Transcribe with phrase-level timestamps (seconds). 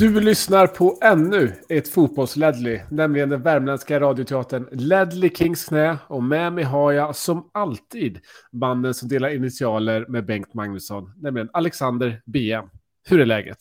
[0.00, 5.98] Du lyssnar på ännu ett fotbolls-Ledley, nämligen den värmländska radioteatern Ledley Kings knä.
[6.06, 8.20] Och med mig har jag som alltid
[8.52, 12.64] banden som delar initialer med Bengt Magnusson, nämligen Alexander BM.
[13.08, 13.58] Hur är läget?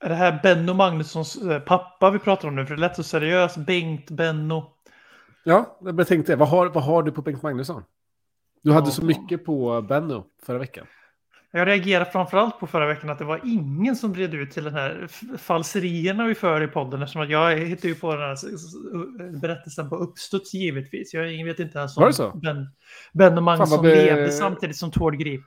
[0.00, 2.66] Är det här Benno Magnussons eh, pappa vi pratar om nu?
[2.66, 3.56] För det lät så seriöst.
[3.56, 4.64] Bengt, Benno.
[5.44, 7.82] Ja, jag tänkte, vad har, vad har du på Bengt Magnusson?
[8.62, 8.90] Du hade Ja.
[8.90, 10.86] så mycket på Benno förra veckan.
[11.56, 14.74] Jag reagerade framförallt på förra veckan att det var ingen som bred ut till den
[14.74, 17.02] här falserierna vi för i podden.
[17.02, 21.14] Eftersom att jag hittade ju på den här berättelsen på uppstuds givetvis.
[21.14, 22.30] Jag vet inte ens Var om det så?
[22.30, 22.68] Ben,
[23.12, 25.44] Benno Magnusson be- levde samtidigt som Tord Grip.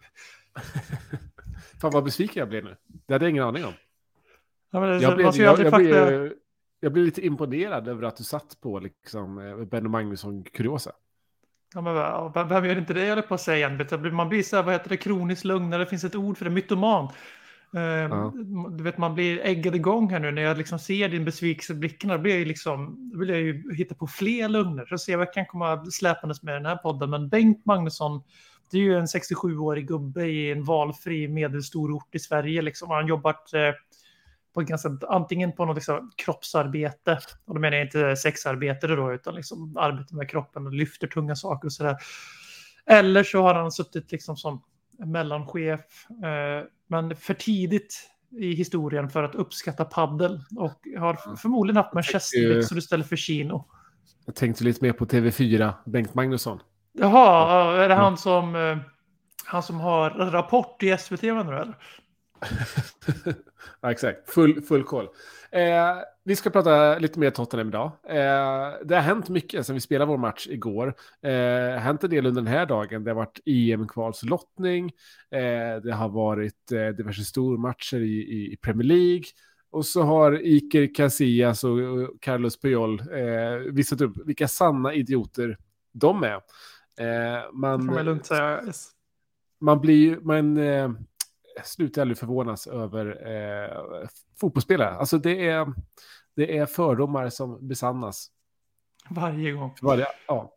[1.82, 2.76] Fan vad besviken jag blev nu.
[3.08, 3.74] Det hade jag ingen aning om.
[4.72, 6.34] Ja, det, Jag, blev, jag, jag, blev,
[6.80, 10.92] jag blev lite imponerad över att du satt på liksom, eh, Benno Magnusson-kuriosa.
[11.74, 13.70] Ja, men, vem, gör inte det, jag höll på att säga.
[14.12, 15.84] Man blir så här, vad heter det, kroniskt lugnare.
[15.84, 17.10] Det finns ett ord för det, mytoman.
[17.76, 18.34] Eh, Ja.
[18.70, 21.76] Du vet, man blir äggad igång här nu när jag liksom ser din besvikelse i
[21.76, 22.10] blicken.
[22.10, 24.86] Då blir jag liksom, då vill jag ju hitta på fler lögner.
[24.86, 27.10] Så ser jag vad jag kan komma släpandes med den här podden.
[27.10, 28.22] Men Bengt Magnusson,
[28.72, 32.62] det är ju en 67-årig gubbe i en valfri medelstor ort i Sverige.
[32.62, 32.90] Liksom.
[32.90, 33.60] Han har jobbat eh,
[34.58, 39.36] på ganska, antingen på något liksom, kroppsarbete, och då menar jag inte sexarbete då, utan
[39.36, 41.98] liksom arbete med kroppen och lyfter tunga saker och sådär.
[42.86, 44.64] Eller så har han suttit liksom som
[45.00, 51.94] mellanchef, eh, men för tidigt i historien för att uppskatta paddel och har förmodligen haft
[51.94, 53.66] manchesterbyxor istället för chino.
[54.26, 56.60] Jag tänkte lite mer på TV4, Bengt Magnusson.
[56.94, 58.78] Jaha, är det han som, eh,
[59.46, 61.78] han som har Rapport i SVT nu eller?
[63.82, 65.10] ja, exakt, full, full koll.
[65.52, 67.92] Eh, vi ska prata lite mer Tottenham idag.
[68.08, 70.88] Eh, det har hänt mycket sedan vi spelade vår match igår.
[70.88, 73.04] Eh, det har hänt en del under den här dagen.
[73.04, 74.92] Det har varit EM-kvalslottning.
[75.32, 79.24] Eh, det har varit eh, diverse stormatcher i, i, i Premier League.
[79.72, 85.58] Och så har Iker Casillas och Carlos Puyol eh, visat upp vilka sanna idioter
[85.92, 86.42] de är.
[87.00, 88.62] Eh, man, Kan man lugnt säga.
[88.66, 88.90] Yes.
[89.62, 90.92] man blir ju, man eh,
[91.64, 94.08] slutar aldrig förvånas över eh,
[94.40, 94.90] fotbollsspelare.
[94.90, 95.74] Alltså det är,
[96.36, 98.32] det är fördomar som besannas.
[99.10, 99.76] Varje gång.
[99.82, 100.54] Varje, ja.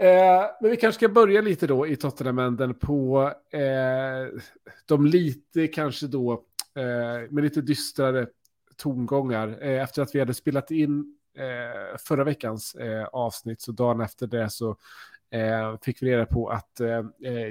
[0.00, 4.40] Eh, men vi kanske ska börja lite då i Tottenham-änden på eh,
[4.86, 6.32] de lite kanske då
[6.74, 8.26] eh, med lite dystrare
[8.76, 9.58] tongångar.
[9.62, 14.26] Eh, efter att vi hade spelat in eh, förra veckans eh, avsnitt så dagen efter
[14.26, 14.76] det så
[15.82, 17.02] fick vi reda på att eh,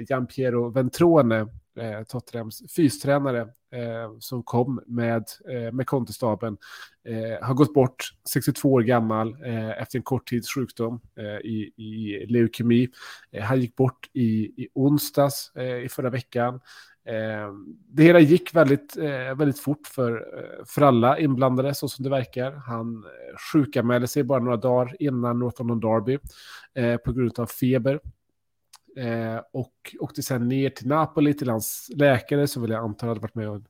[0.08, 1.46] Gianpiero Ventrone,
[1.80, 3.40] eh, Tottenhams fystränare
[3.72, 6.56] eh, som kom med, eh, med Conte-staben,
[7.04, 11.72] eh, har gått bort, 62 år gammal, eh, efter en kort tids sjukdom eh, i,
[11.76, 12.88] i leukemi.
[13.32, 16.60] Eh, han gick bort i, i onsdags eh, i förra veckan.
[17.08, 17.52] Eh,
[17.88, 22.10] det hela gick väldigt, eh, väldigt fort för, eh, för alla inblandade, så som det
[22.10, 22.52] verkar.
[22.52, 26.18] Han eh, sjukanmälde sig bara några dagar innan North London Derby
[26.74, 28.00] eh, på grund av feber.
[28.98, 33.20] Eh, och åkte sen ner till Napoli till hans läkare som väl jag antar hade
[33.20, 33.62] varit med och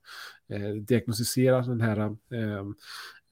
[0.52, 2.58] eh, diagnostiserat den här, eh,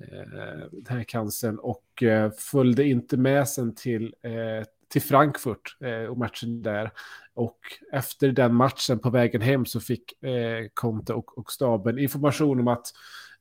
[0.03, 6.11] eh, den här cancern och eh, följde inte med sen till, eh, till Frankfurt eh,
[6.11, 6.91] och matchen där.
[7.35, 7.59] Och
[7.93, 12.69] efter den matchen på vägen hem så fick eh, Conte och, och staben information om
[12.69, 12.87] att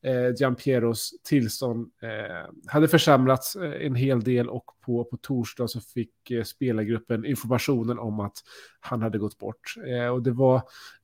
[0.06, 5.82] eh, Gianpieros tillstånd eh, hade försämrats eh, en hel del och på, på torsdag så
[5.82, 8.38] fick eh, spelargruppen informationen om att
[8.80, 9.76] han hade gått bort.
[9.88, 10.56] Eh, och det var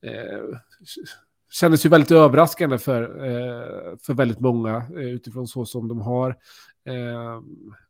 [0.02, 0.58] eh,
[1.52, 6.30] kändes ju väldigt överraskande för, eh, för väldigt många eh, utifrån så som de har
[6.86, 7.42] eh,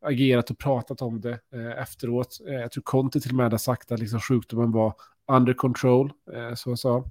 [0.02, 2.38] agerat och pratat om det eh, efteråt.
[2.48, 4.94] Eh, jag tror Conte till och med hade sagt att liksom sjukdomen var
[5.32, 7.10] under control, eh, så jag sa.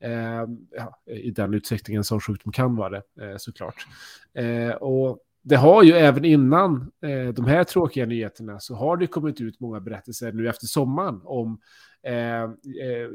[0.00, 3.86] Eh, ja, I den utsträckningen som sjukdom kan vara det, eh, såklart.
[4.34, 9.06] Eh, och det har ju även innan eh, de här tråkiga nyheterna så har det
[9.06, 11.60] kommit ut många berättelser nu efter sommaren om
[12.02, 12.48] eh, eh,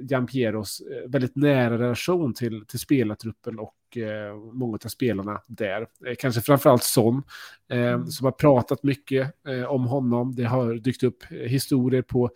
[0.01, 5.81] Gianpieros eh, väldigt nära relation till, till spelartruppen och eh, många av spelarna där.
[5.81, 7.23] Eh, kanske framförallt Son,
[7.69, 9.33] eh, som har pratat mycket
[9.67, 10.35] om honom.
[10.35, 12.29] Det har dykt upp historier på,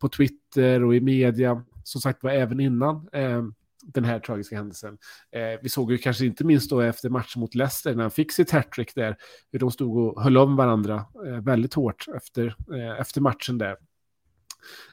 [0.00, 3.42] på Twitter och i media som sagt var även innan eh,
[3.82, 4.98] den här tragiska händelsen.
[5.32, 8.32] Eh, vi såg ju kanske inte minst då efter matchen mot Leicester när han fick
[8.32, 9.16] sitt hattrick där,
[9.52, 13.76] hur de stod och höll om varandra eh, väldigt hårt efter, eh, efter matchen där.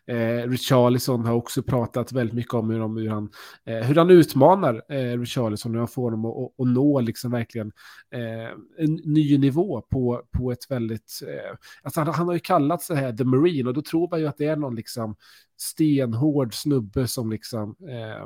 [0.07, 3.29] Eh, Richarlison har också pratat väldigt mycket om hur, de, hur, han,
[3.65, 7.31] eh, hur han utmanar eh, Richarlison, hur han får honom att, att, att nå liksom
[7.31, 7.71] verkligen
[8.11, 11.19] eh, en ny nivå på, på ett väldigt...
[11.27, 14.19] Eh, alltså han, han har ju kallat sig här The Marine och då tror man
[14.19, 15.15] ju att det är någon liksom
[15.57, 18.25] stenhård snubbe som liksom eh,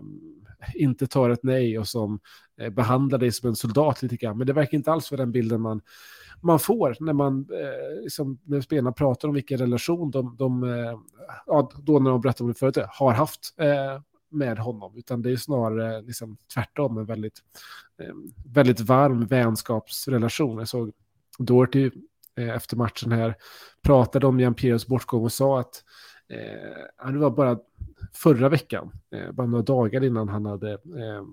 [0.76, 2.20] inte tar ett nej och som
[2.62, 4.38] eh, behandlar dig som en soldat lite grann.
[4.38, 5.82] Men det verkar inte alls vara den bilden man,
[6.42, 11.00] man får när man eh, liksom, när spelarna pratar om vilken relation de, de eh,
[11.46, 15.22] ja, då när de berättar om det förut, eh, har haft eh, med honom, utan
[15.22, 17.40] det är snarare eh, liksom, tvärtom en väldigt,
[18.02, 18.14] eh,
[18.54, 20.58] väldigt varm vänskapsrelation.
[20.58, 20.92] Jag såg
[21.40, 21.92] Doherty
[22.38, 23.36] eh, efter matchen här
[23.82, 24.56] pratade om Jan
[24.88, 25.84] bortgång och sa att
[26.30, 27.60] eh, det var bara
[28.14, 31.24] förra veckan, eh, bara några dagar innan han hade eh,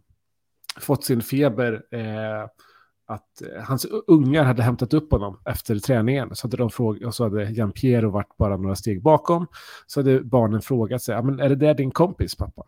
[0.80, 2.48] fått sin feber, eh,
[3.06, 6.36] att eh, hans ungar hade hämtat upp honom efter träningen.
[6.36, 9.46] Så hade de fråg- och så hade Jan Piero varit bara några steg bakom.
[9.86, 12.66] Så hade barnen frågat sig, men är det där din kompis pappa?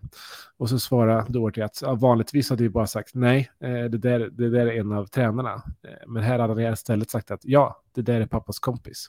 [0.56, 4.18] Och så svarade Doherty att ja, vanligtvis hade vi bara sagt nej, eh, det där,
[4.18, 5.54] det där är en av tränarna.
[5.54, 9.06] Eh, men här hade han istället sagt att ja, det där är pappas kompis.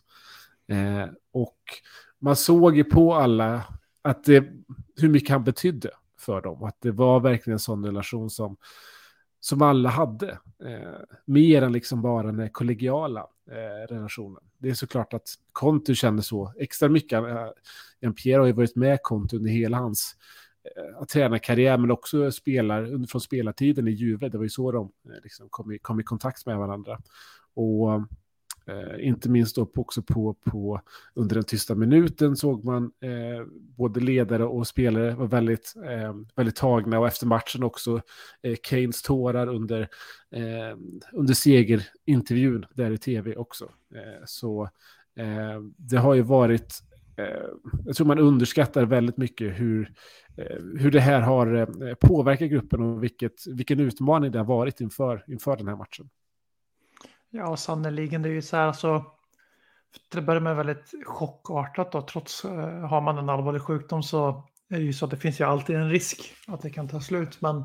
[0.67, 1.57] Eh, och
[2.19, 3.63] man såg ju på alla
[4.01, 4.45] att det,
[5.01, 5.89] hur mycket han betydde
[6.19, 6.63] för dem.
[6.63, 8.57] Att det var verkligen en sån relation som
[9.39, 10.29] som alla hade.
[10.65, 14.43] Eh, mer än liksom bara den kollegiala eh, relationen.
[14.57, 17.23] Det är såklart att Conte känner så extra mycket.
[18.01, 20.15] Eh, Pierre har ju varit med Conte under hela hans
[20.63, 24.29] eh, tränarkarriär, men också spelar, från spelartiden i Juve.
[24.29, 26.99] Det var ju så de eh, liksom kom, i, kom i kontakt med varandra.
[27.53, 28.01] Och
[28.69, 30.81] Eh, inte minst då också på, på
[31.13, 33.45] under den tysta minuten såg man eh,
[33.77, 38.01] både ledare och spelare var väldigt, eh, väldigt tagna och efter matchen också
[38.41, 39.81] eh, Keynes tårar under,
[40.31, 40.77] eh,
[41.13, 43.71] under segerintervjun där i tv också.
[43.95, 44.63] Eh, så
[45.15, 46.83] eh, det har ju varit
[47.17, 47.49] eh,
[47.85, 49.93] jag tror man underskattar väldigt mycket hur,
[50.37, 54.81] eh, hur det här har eh, påverkat gruppen och vilket, vilken utmaning det har varit
[54.81, 56.09] inför, inför den här matchen.
[57.29, 58.21] Ja, sannerligen.
[58.21, 59.05] Det är ju så här, alltså,
[60.11, 62.01] det börjar med väldigt chockartat då.
[62.01, 65.39] Trots eh, har man en allvarlig sjukdom så är det ju så att det finns
[65.39, 67.41] ju alltid en risk att det kan ta slut.
[67.41, 67.63] Men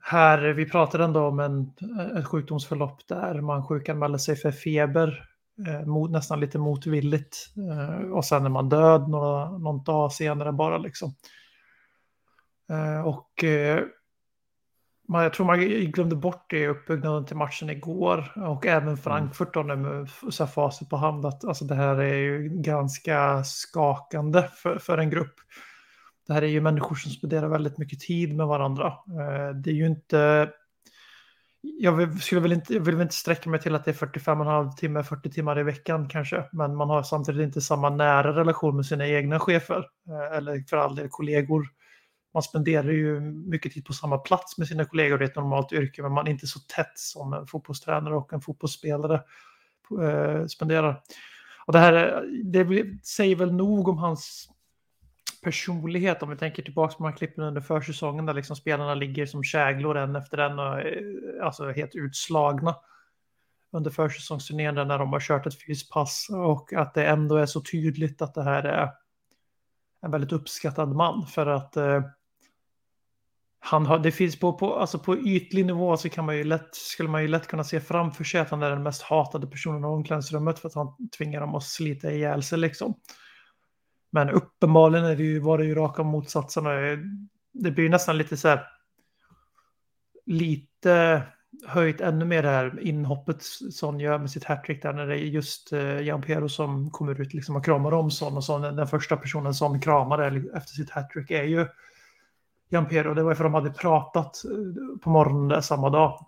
[0.00, 1.72] här, vi pratade ändå om en,
[2.18, 5.28] ett sjukdomsförlopp där man sjukanmäler sig för feber,
[5.66, 7.36] eh, mot, nästan lite motvilligt.
[7.70, 11.14] Eh, och sen är man död några, någon dag senare bara liksom.
[12.70, 13.84] Eh, och eh,
[15.08, 15.60] man, jag tror man
[15.90, 18.96] glömde bort det i uppbyggnaden till matchen igår och även mm.
[18.96, 24.48] Frankfurt då med så facit på hand att alltså det här är ju ganska skakande
[24.62, 25.34] för, för en grupp.
[26.26, 28.86] Det här är ju människor som spenderar väldigt mycket tid med varandra.
[28.86, 30.50] Eh, det är ju inte...
[31.78, 34.76] Jag skulle väl inte, jag vill väl inte sträcka mig till att det är 45,5
[34.76, 38.86] timmar, 40 timmar i veckan kanske, men man har samtidigt inte samma nära relation med
[38.86, 41.66] sina egna chefer eh, eller för all del kollegor
[42.36, 46.02] man spenderar ju mycket tid på samma plats med sina kollegor i ett normalt yrke,
[46.02, 49.22] men man är inte så tätt som en fotbollstränare och en fotbollsspelare
[50.02, 51.02] eh, spenderar.
[51.66, 54.48] Och det här det säger väl nog om hans
[55.42, 59.26] personlighet om vi tänker tillbaka på de här klippen under försäsongen där liksom spelarna ligger
[59.26, 62.76] som käglor en efter en och är alltså helt utslagna
[63.72, 68.22] under försäsongsturnén när de har kört ett fyspass och att det ändå är så tydligt
[68.22, 68.90] att det här är
[70.02, 72.02] en väldigt uppskattad man för att eh,
[73.68, 76.74] han har, det finns på, på, alltså på ytlig nivå så kan man ju lätt,
[76.74, 79.80] skulle man ju lätt kunna se framför sig att han är den mest hatade personen
[79.80, 82.94] i omklädningsrummet för att han tvingar dem att slita ihjäl sig liksom.
[84.10, 86.64] Men uppenbarligen är det ju, var det ju raka motsatsen.
[87.52, 88.66] Det blir nästan lite så här
[90.26, 91.22] lite
[91.66, 93.42] höjt ännu mer det här inhoppet
[93.72, 97.20] Son gör med sitt hattrick där när det är just eh, Jan Pero som kommer
[97.20, 100.18] ut liksom och kramar om Son och Son, den första personen som kramar
[100.56, 101.66] efter sitt hattrick är ju
[102.68, 106.26] Jampero, det var för att de hade pratat eh, på morgonen där samma dag.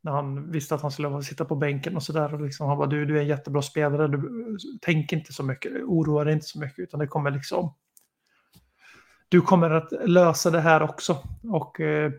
[0.00, 2.38] När han visste att han skulle sitta på bänken och sådär.
[2.38, 6.24] liksom, han bara, du, du är en jättebra spelare, du, tänk inte så mycket, oroa
[6.24, 7.74] dig inte så mycket, utan det kommer liksom...
[9.28, 11.18] Du kommer att lösa det här också.
[11.42, 12.12] Och eh,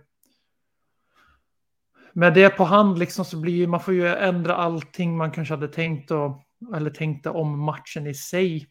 [2.13, 5.67] med det på hand liksom så blir man får ju ändra allting man kanske hade
[5.67, 6.41] tänkt och,
[6.75, 8.67] eller tänkte om matchen i sig.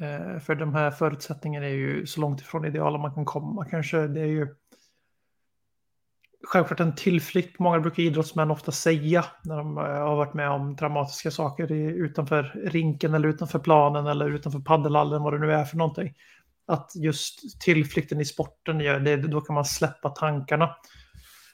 [0.00, 3.64] Eh, för de här förutsättningarna är ju så långt ifrån ideala man kan komma.
[3.64, 4.48] Kanske det är ju
[6.44, 10.76] självklart en tillflykt många brukar idrottsmän ofta säga när de eh, har varit med om
[10.76, 15.76] dramatiska saker utanför rinken eller utanför planen eller utanför paddelhallen, vad det nu är för
[15.76, 16.14] någonting.
[16.66, 20.76] att just tillflykten i sporten gör det, då kan man släppa tankarna.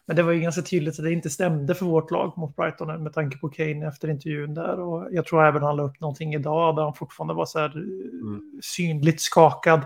[0.09, 3.03] Men det var ju ganska tydligt att det inte stämde för vårt lag mot Brighton
[3.03, 4.81] med tanke på Kane efter intervjun där.
[4.81, 7.77] Och jag tror även han la upp någonting idag där han fortfarande var så här
[7.77, 8.61] mm.
[8.62, 9.81] synligt skakad.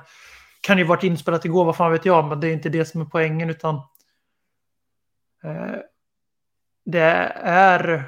[0.61, 3.01] Kan ju varit inspelat igår, vad fan vet jag, men det är inte det som
[3.01, 3.75] är poängen utan
[5.45, 5.77] eh,
[6.85, 8.05] det är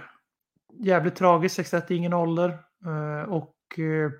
[0.80, 2.58] jävligt tragiskt, 61 är ingen ålder.
[2.86, 4.10] Eh, och eh,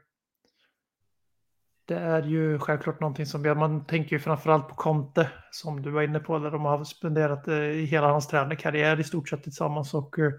[1.87, 6.03] det är ju självklart någonting som man tänker ju framförallt på Conte som du var
[6.03, 10.19] inne på där de har spenderat i hela hans tränarkarriär i stort sett tillsammans och
[10.19, 10.33] eh,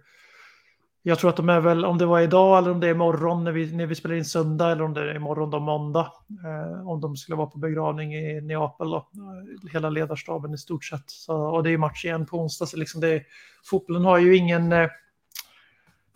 [1.07, 3.43] jag tror att de är väl om det var idag eller om det är imorgon
[3.43, 6.11] när vi, när vi spelar in söndag eller om det är imorgon då måndag
[6.45, 10.85] eh, om de skulle vara på begravning i Neapel då eh, hela ledarstaben i stort
[10.85, 11.03] sett.
[11.09, 13.23] Så, och det är match igen på onsdag så liksom det
[13.69, 14.89] fotbollen har ju ingen eh,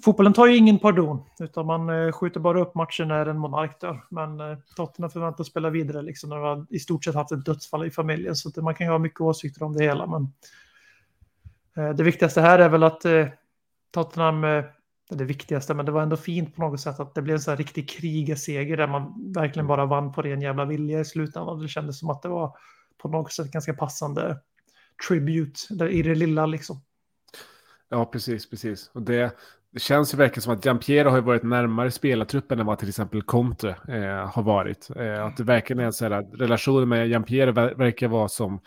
[0.03, 3.81] Fotbollen tar ju ingen pardon, utan man eh, skjuter bara upp matchen när en monark
[3.81, 4.03] dör.
[4.09, 7.87] Men eh, Tottenham förväntas spela vidare, liksom, när man i stort sett haft ett dödsfall
[7.87, 8.35] i familjen.
[8.35, 10.07] Så att man kan ju ha mycket åsikter om det hela.
[10.07, 10.33] Men
[11.77, 13.05] eh, det viktigaste här är väl att
[13.91, 14.41] Tottenham,
[15.09, 17.51] det viktigaste, men det var ändå fint på något sätt att det blev en sån
[17.51, 21.59] här riktig krigarseger där man verkligen bara vann på ren jävla vilja i slutändan.
[21.59, 22.57] Det kändes som att det var
[22.97, 24.39] på något sätt ganska passande
[25.07, 26.81] tribute i det lilla liksom.
[27.89, 28.91] Ja, precis, precis.
[28.93, 29.35] Och det,
[29.71, 33.21] det känns ju verkligen som att Giampiero har varit närmare spelartruppen än vad till exempel
[33.21, 34.89] Conte eh, har varit.
[34.95, 38.61] Eh, att det verkligen är en sån här relation med Giampiero ver verkar vara som...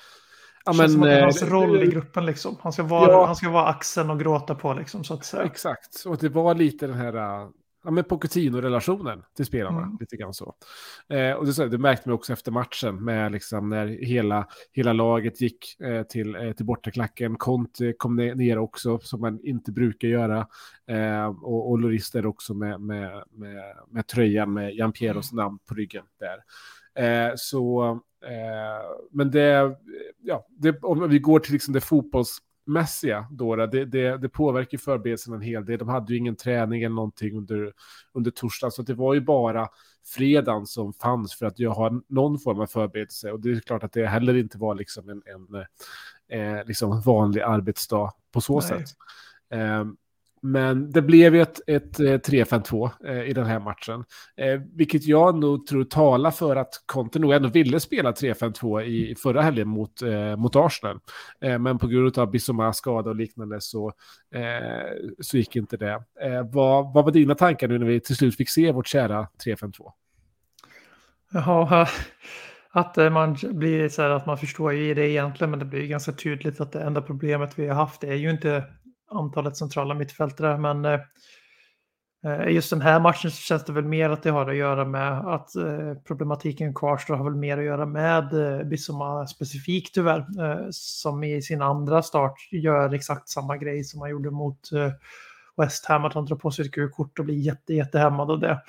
[0.64, 2.56] Ja, men, som eh, hans roll i gruppen liksom.
[2.60, 5.04] Han ska vara, ja, han ska vara axeln och gråta på liksom.
[5.04, 5.42] Så att säga.
[5.42, 7.48] Exakt, och det var lite den här
[7.84, 9.82] ja, men Pochettino-relationen till spelarna.
[9.82, 9.96] Mm.
[10.00, 10.54] Lite grann så.
[11.08, 15.40] Eh, och det, det märkte man också efter matchen med liksom när hela, hela laget
[15.40, 17.36] gick eh, till, eh, till bortaklacken.
[17.36, 20.46] Conte kom ner också, som man inte brukar göra.
[20.86, 21.78] Eh, och, och
[22.12, 25.44] där också med, med, med, med tröjan med Jan Pieros mm.
[25.44, 26.42] namn på ryggen där.
[26.94, 27.90] Eh, så,
[28.24, 29.76] eh, men det,
[30.22, 34.78] ja, det, om vi går till liksom det fotbolls mässiga då, det, det, det påverkar
[34.78, 35.78] förberedelsen en hel del.
[35.78, 37.72] De hade ju ingen träning eller någonting under,
[38.14, 39.68] under torsdagen, så det var ju bara
[40.04, 43.32] fredagen som fanns för att jag har någon form av förberedelse.
[43.32, 45.66] Och det är klart att det heller inte var liksom en, en
[46.40, 48.68] eh, liksom vanlig arbetsdag på så Nej.
[48.68, 48.88] sätt.
[49.50, 49.84] Eh,
[50.44, 54.04] men det blev ju ett, ett eh, 3-5-2 eh, i den här matchen.
[54.36, 59.14] Eh, vilket jag nog tror talar för att Conte nog ändå ville spela 3-5-2 i
[59.14, 60.98] förra helgen mot, eh, mot Arsenal.
[61.40, 63.92] Eh, men på grund av Bissomas skada och liknande så,
[64.34, 66.02] eh, så gick inte det.
[66.22, 69.28] Eh, vad, vad var dina tankar nu när vi till slut fick se vårt kära
[69.44, 69.92] 3-5-2?
[71.32, 71.86] Ja,
[72.70, 75.86] att eh, man blir så här att man förstår ju det egentligen, men det blir
[75.86, 78.64] ganska tydligt att det enda problemet vi har haft är ju inte
[79.12, 80.58] antalet centrala mittfältare.
[80.58, 81.00] Men eh,
[82.26, 84.84] eh, just den här matchen så känns det väl mer att det har att göra
[84.84, 90.18] med att eh, problematiken kvarstår har väl mer att göra med eh, Bissoma specifikt tyvärr.
[90.18, 94.90] Eh, som i sin andra start gör exakt samma grej som han gjorde mot eh,
[95.56, 96.04] West Ham.
[96.04, 98.62] Att han drar på sig ett gult kort och blir jätte, jättehämmad av det.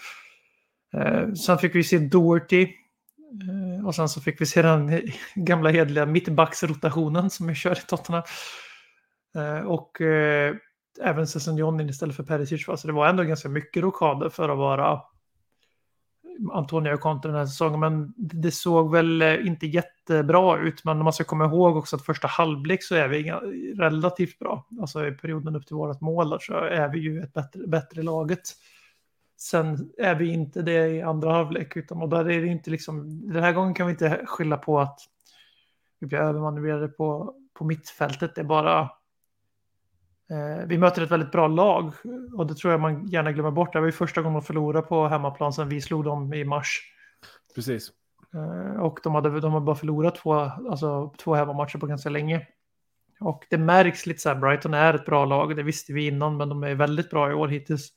[0.93, 5.01] Eh, sen fick vi se Doherty eh, och sen så fick vi se den
[5.35, 8.23] gamla hedliga mittbacksrotationen som vi kör i Tottenham.
[9.35, 10.55] Eh, och eh,
[11.01, 12.65] även Sessignon istället för Perisic.
[12.65, 15.01] Så det var ändå ganska mycket rockader för att vara
[16.51, 17.79] Antonio Conte den här säsongen.
[17.79, 20.85] Men det såg väl eh, inte jättebra ut.
[20.85, 23.31] Men man ska komma ihåg också att första halvlek så är vi
[23.77, 24.67] relativt bra.
[24.81, 28.41] Alltså i perioden upp till vårt mål så är vi ju ett bättre, bättre laget.
[29.37, 31.77] Sen är vi inte det i andra halvlek.
[31.77, 34.79] Utan, och där är det inte liksom, den här gången kan vi inte skylla på
[34.79, 34.99] att
[35.99, 38.35] vi blir övermanövrerade på, på mittfältet.
[38.35, 38.89] Det är bara
[40.67, 41.93] vi möter ett väldigt bra lag
[42.33, 43.73] och det tror jag man gärna glömmer bort.
[43.73, 46.81] Det var ju första gången de förlorade på hemmaplan sedan vi slog dem i mars.
[47.55, 47.91] Precis.
[48.33, 52.47] Eh, och de hade, de hade bara förlorat två, alltså, två hemmamatcher på ganska länge.
[53.19, 56.37] Och det märks lite så här, Brighton är ett bra lag, det visste vi innan,
[56.37, 57.89] men de är väldigt bra i år hittills.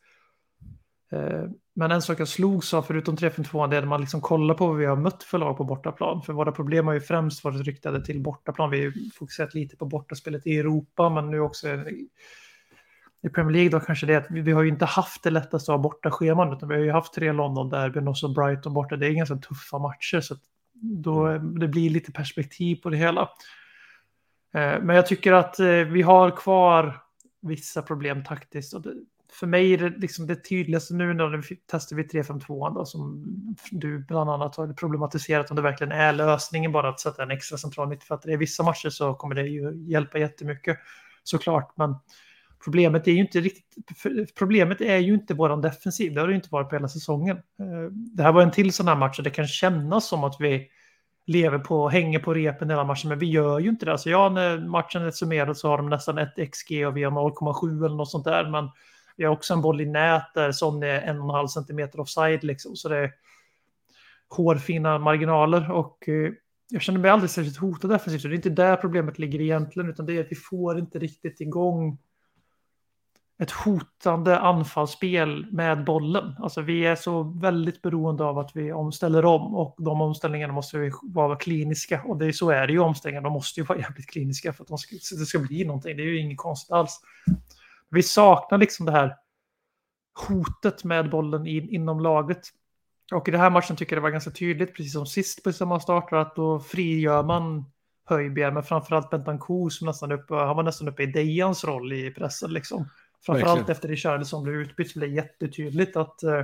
[1.78, 4.66] Men en sak jag slogs av, förutom 3-5-2, det är att man liksom kollar på
[4.66, 6.22] vad vi har mött för lag på bortaplan.
[6.22, 8.70] För våra problem har ju främst varit riktade till bortaplan.
[8.70, 11.68] Vi har fokuserat lite på bortaspelet i Europa, men nu också
[13.22, 15.30] i Premier League då kanske det är att vi, vi har ju inte haft det
[15.30, 18.96] lättaste av bortascheman, utan vi har ju haft tre London-derbyn och så Brighton borta.
[18.96, 20.36] Det är ganska tuffa matcher, så
[20.82, 23.22] då det blir lite perspektiv på det hela.
[24.54, 27.02] Eh, men jag tycker att eh, vi har kvar
[27.42, 28.74] vissa problem taktiskt.
[29.40, 33.24] För mig är det liksom det tydligaste nu när vi testar vi 352 då, som
[33.70, 37.58] du bland annat har problematiserat om det verkligen är lösningen bara att sätta en extra
[37.58, 38.32] central mittfältare.
[38.32, 40.78] I vissa matcher så kommer det ju hjälpa jättemycket
[41.22, 41.94] såklart, men
[42.64, 44.34] problemet är ju inte riktigt.
[44.38, 46.14] Problemet är ju inte våran defensiv.
[46.14, 47.36] Det har det ju inte varit på hela säsongen.
[47.36, 50.36] Eh, det här var en till sån här match och det kan kännas som att
[50.40, 50.68] vi
[51.26, 53.92] lever på, hänger på repen hela matchen, men vi gör ju inte det.
[53.92, 57.10] Alltså ja, när matchen är summerad så har de nästan ett XG och vi har
[57.10, 58.68] 0,7 eller något sånt där, men
[59.16, 62.00] vi har också en boll i nät där som är en och en halv centimeter
[62.00, 63.12] offside liksom, så det är
[64.28, 66.32] hårfina marginaler och eh,
[66.68, 68.22] jag känner mig aldrig särskilt hotad defensivt.
[68.22, 70.98] Så det är inte där problemet ligger egentligen, utan det är att vi får inte
[70.98, 71.98] riktigt igång
[73.38, 76.34] ett hotande anfallsspel med bollen.
[76.38, 80.78] Alltså vi är så väldigt beroende av att vi omställer om och de omställningarna måste
[80.78, 83.22] vi vara kliniska och det är så är det ju omställningar.
[83.22, 85.96] De måste ju vara jävligt kliniska för att de ska, det ska bli någonting.
[85.96, 87.00] Det är ju inget konstigt alls.
[87.90, 89.16] Vi saknar liksom det här
[90.28, 92.48] hotet med bollen in, inom laget.
[93.12, 95.52] Och i den här matchen tycker jag det var ganska tydligt, precis som sist på
[95.52, 97.64] samma starter, att då frigör man
[98.04, 102.10] Höjbjerg, men framförallt Bentancourt som nästan uppe, han var nästan uppe i Dejans roll i
[102.10, 102.88] pressen liksom.
[103.26, 103.72] Framförallt Verkligen.
[103.72, 106.22] efter Richarlison blev utbytt så blev det jättetydligt att...
[106.22, 106.42] eh,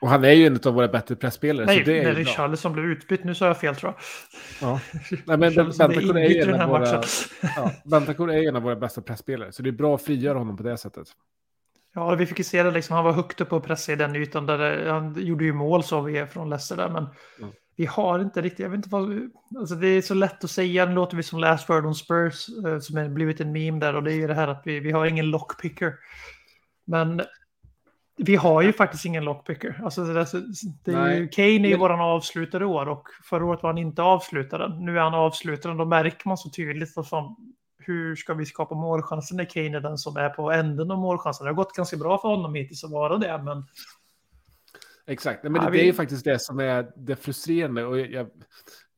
[0.00, 1.66] Och han är ju en av våra bättre pressspelare.
[1.66, 2.14] nej, så det är.
[2.14, 4.00] Richarlison blev utbytt, nu sa jag fel tror jag.
[4.68, 4.80] Ja.
[5.10, 7.02] Nej, men Bentancourt är i en av våra,
[7.56, 9.52] ja, är en av våra bästa pressspelare.
[9.52, 11.08] Så det är bra att frigöra honom på det sättet.
[11.94, 12.96] Ja, vi fick ju se det liksom.
[12.96, 15.84] Han var högt upp och pressade i den ytan där det, han gjorde ju mål
[15.84, 17.06] så vi är från Leicester där, men
[17.38, 17.52] Mm.
[17.76, 20.86] vi har inte riktigt, jag vet inte vad, alltså det är så lätt att säga,
[20.86, 23.96] nu låter vi som last word on Spurs eh, som har blivit en meme där
[23.96, 25.94] och det är ju det här att vi, vi har ingen lockpicker.
[26.84, 27.22] Men
[28.24, 29.80] vi har ju faktiskt ingen lockpicker.
[29.84, 30.26] Alltså det, det,
[30.84, 31.28] det är ju.
[31.28, 34.84] Kane är ju våran avslutare i år och förra året var han inte avslutaren.
[34.84, 37.36] Nu är han avslutaren, då märker man så tydligt att fan,
[37.78, 41.44] hur ska vi skapa målchanser när Kane är den som är på änden av målchansen?
[41.44, 43.64] Det har gått ganska bra för honom hittills att vara det, men
[45.06, 47.84] Exakt, men Ja, det, vi- det är ju faktiskt det som är det frustrerande.
[47.84, 48.26] Och jag,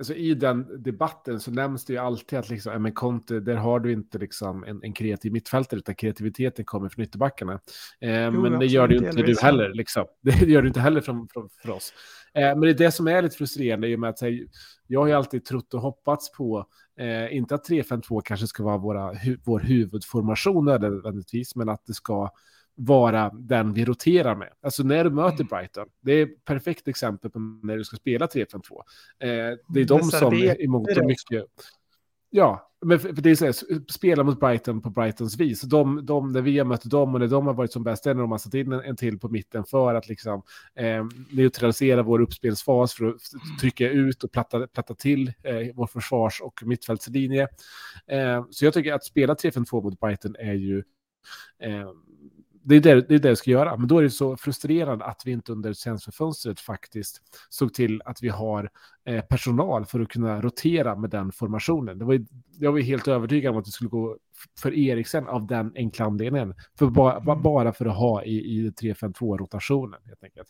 [0.03, 3.81] alltså I den debatten så nämns det ju alltid att liksom, men Conte, där har
[3.81, 7.53] du inte liksom en, en kreativ mittfältare, utan kreativiteten kommer från ytterbackarna.
[8.01, 9.75] Eh, men det gör det ju inte du heller.
[9.75, 10.05] Liksom.
[10.23, 11.93] Det gör du inte heller från, från, för oss.
[12.35, 14.41] Eh, men det är det som är lite frustrerande i och med att här,
[14.87, 16.67] jag har ju alltid trott och hoppats på,
[16.99, 21.95] eh, inte att 3-5-2 kanske ska vara våra, hu, vår huvudformation nödvändigtvis, men att det
[21.95, 22.31] ska
[22.75, 24.49] vara den vi roterar med.
[24.63, 28.27] Alltså när du möter Brighton, det är ett perfekt exempel på när du ska spela
[28.27, 28.53] 3-5-2.
[29.19, 31.45] Eh, det är de som Reservera i mångt det mycket...
[32.35, 35.63] Ja, men för, det är så här, spela mot Brighton på Brightons vis.
[35.63, 38.15] De, de, när vi har mött dem och när de har varit som bäst, är
[38.15, 40.43] när de har satt in en, en till på mitten för att liksom,
[40.75, 43.21] eh, neutralisera vår uppspelsfas, för att
[43.61, 47.49] trycka ut och platta, platta till eh, vår försvars och mittfältslinje.
[48.07, 50.83] Eh, så jag tycker att spela 3-5-2 mot Brighton är ju
[51.63, 51.91] eh,
[52.65, 53.77] det är det, det är det jag ska göra.
[53.77, 58.23] Men då är det så frustrerande att vi inte under transferfönstret faktiskt såg till att
[58.23, 58.71] vi har
[59.05, 61.99] eh, personal för att kunna rotera med den formationen.
[61.99, 62.27] Det var, ju-
[62.59, 64.19] jag var helt övertygad om att det skulle gå
[64.61, 66.55] för Eriksen av den enkla anledningen.
[66.79, 70.49] För ba, ba, bara för att ha i, i 3-5-2-rotationen helt enkelt.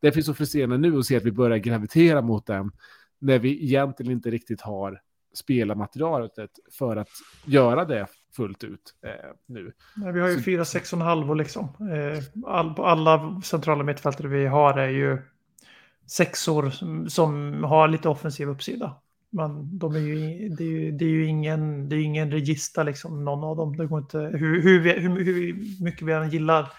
[0.00, 2.70] Det finns så frustrerande nu att se att vi börjar gravitera mot den
[3.18, 5.00] när vi egentligen inte riktigt har
[5.34, 6.32] spelarmaterialet
[6.78, 7.08] för att
[7.46, 9.72] göra det fullt ut eh, nu.
[9.96, 11.64] Nej, Vi har ju Så- fyra, sex och en halv och liksom.
[11.64, 15.18] Eh, All, alla centrala mittfältare vi har är ju
[16.06, 18.96] sexor som, som har lite offensiv uppsida.
[19.32, 22.84] Men de är ju, det, är ju, det är ju ingen, det är ingen register
[22.84, 23.76] liksom, någon av dem.
[23.76, 26.72] Det går inte, hur, hur, vi- hur, hur mycket vi än gillar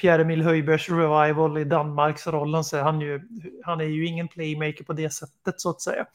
[0.00, 3.20] Pierre-Emil Höjbergs revival i Danmarks rollen så är han ju,
[3.64, 6.06] han är ju ingen playmaker på det sättet så att säga.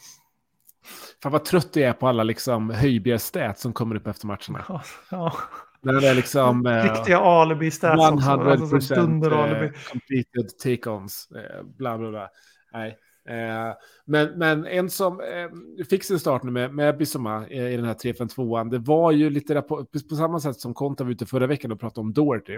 [1.24, 4.66] Fan vad trött jag är på alla liksom höjbjerg som kommer upp efter matcherna.
[4.68, 5.34] Ja, ja.
[5.82, 6.66] När det är liksom...
[6.66, 8.30] eh, Riktiga alibi-stats också.
[8.30, 9.66] 100% Alltså, så dunder-alibi.
[9.66, 12.30] eh, completed take-ons, eh, bla bla bla.
[12.74, 12.98] Nej.
[13.30, 13.74] Eh,
[14.06, 17.86] men, men en som eh, fick sin start nu med, med Bissoma eh, i den
[17.86, 21.48] här 3-5-2an, det var ju lite rapport, på samma sätt som Conte var ute förra
[21.48, 22.54] veckan och pratade om Doherty,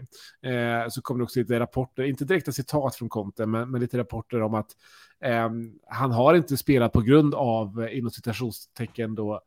[0.46, 3.98] eh, så kom det också lite rapporter, inte direkta citat från Conte, men, men lite
[3.98, 9.16] rapporter om att eh, Ehm, han har inte spelat på grund av, eh, inom citationstecken
[9.16, 9.42] då,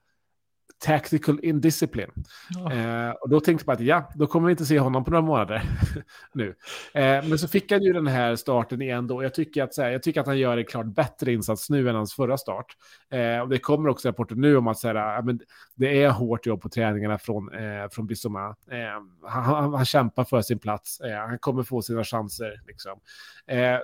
[0.78, 2.10] tactical indiscipline.
[2.50, 2.72] Ja.
[2.72, 5.22] Eh, och då tänkte man att ja, då kommer vi inte se honom på några
[5.22, 5.62] månader
[6.34, 6.54] nu.
[6.94, 9.22] Eh, men så fick han ju den här starten igen då.
[9.22, 11.94] Jag tycker att, här, jag tycker att han gör en klart bättre insats nu än
[11.94, 12.66] hans förra start.
[13.10, 15.40] Eh, och det kommer också rapporter nu om att så här, ja, men
[15.74, 18.48] det är hårt jobb på träningarna från, eh, från Bissoma.
[18.48, 21.00] Eh, han, han, han kämpar för sin plats.
[21.00, 22.62] Eh, han kommer få sina chanser.
[22.66, 23.00] Liksom.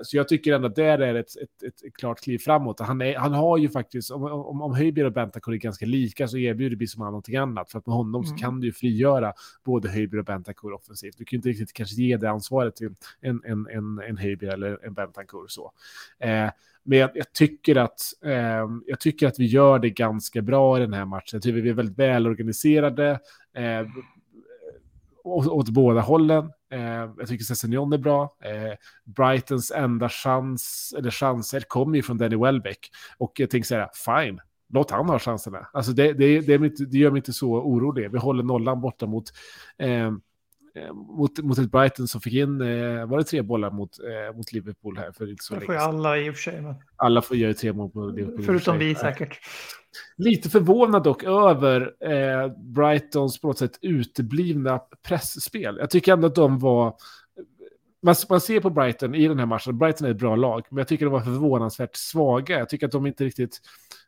[0.03, 2.81] Så jag tycker ändå att det är ett, ett, ett, klart kliv framåt.
[2.81, 6.29] Han, är, han har ju faktiskt, om, om, om Höjbjerg och Bentancourt är ganska lika
[6.29, 7.71] så erbjuder Bissoma någonting annat.
[7.71, 8.39] För att med honom så Mm.
[8.39, 9.33] kan du ju frigöra
[9.65, 11.19] både Höjbjerg och Bentancourt offensivt.
[11.19, 14.53] Du kan ju inte riktigt kanske ge det ansvaret till en, en, en, en Höjbjerg
[14.55, 15.51] eller en Bentancourt.
[15.51, 15.73] Så.
[16.19, 16.51] Eh,
[16.85, 20.81] men jag, jag, tycker att, eh, jag tycker att vi gör det ganska bra i
[20.81, 21.31] den här matchen.
[21.33, 23.21] Jag tycker vi är väldigt välorganiserade.
[23.55, 23.87] Eh,
[25.25, 26.51] åt, åt båda hållen.
[26.71, 28.37] Eh, jag tycker Sessignon är bra.
[28.45, 32.91] Eh, Brightons enda chans, eller chanser kommer ju från Danny Welbeck.
[33.19, 34.41] Och jag tänker så här, fine,
[34.73, 35.69] låt han ha chanserna.
[35.73, 38.13] Alltså det, det, det, det gör mig inte så orolig.
[38.13, 39.25] Vi håller nollan borta mot,
[39.79, 40.11] eh,
[40.93, 44.53] mot, mot ett Brighton som fick in, eh, var det tre bollar mot, eh, mot
[44.53, 45.95] Liverpool här för inte så Det länge får ju sedan.
[45.95, 46.61] alla i och för sig.
[46.61, 46.75] Men...
[46.97, 48.45] Alla får göra tre mål på Liverpool.
[48.45, 49.39] Förutom vi säkert.
[50.17, 55.77] Lite förvånad dock över eh, Brightons på något sätt uteblivna pressspel.
[55.81, 56.95] Jag tycker ändå att de var...
[58.05, 60.79] Man, man ser på Brighton i den här matchen, Brighton är ett bra lag, men
[60.79, 62.59] jag tycker de var förvånansvärt svaga.
[62.59, 63.61] Jag tycker att de inte riktigt...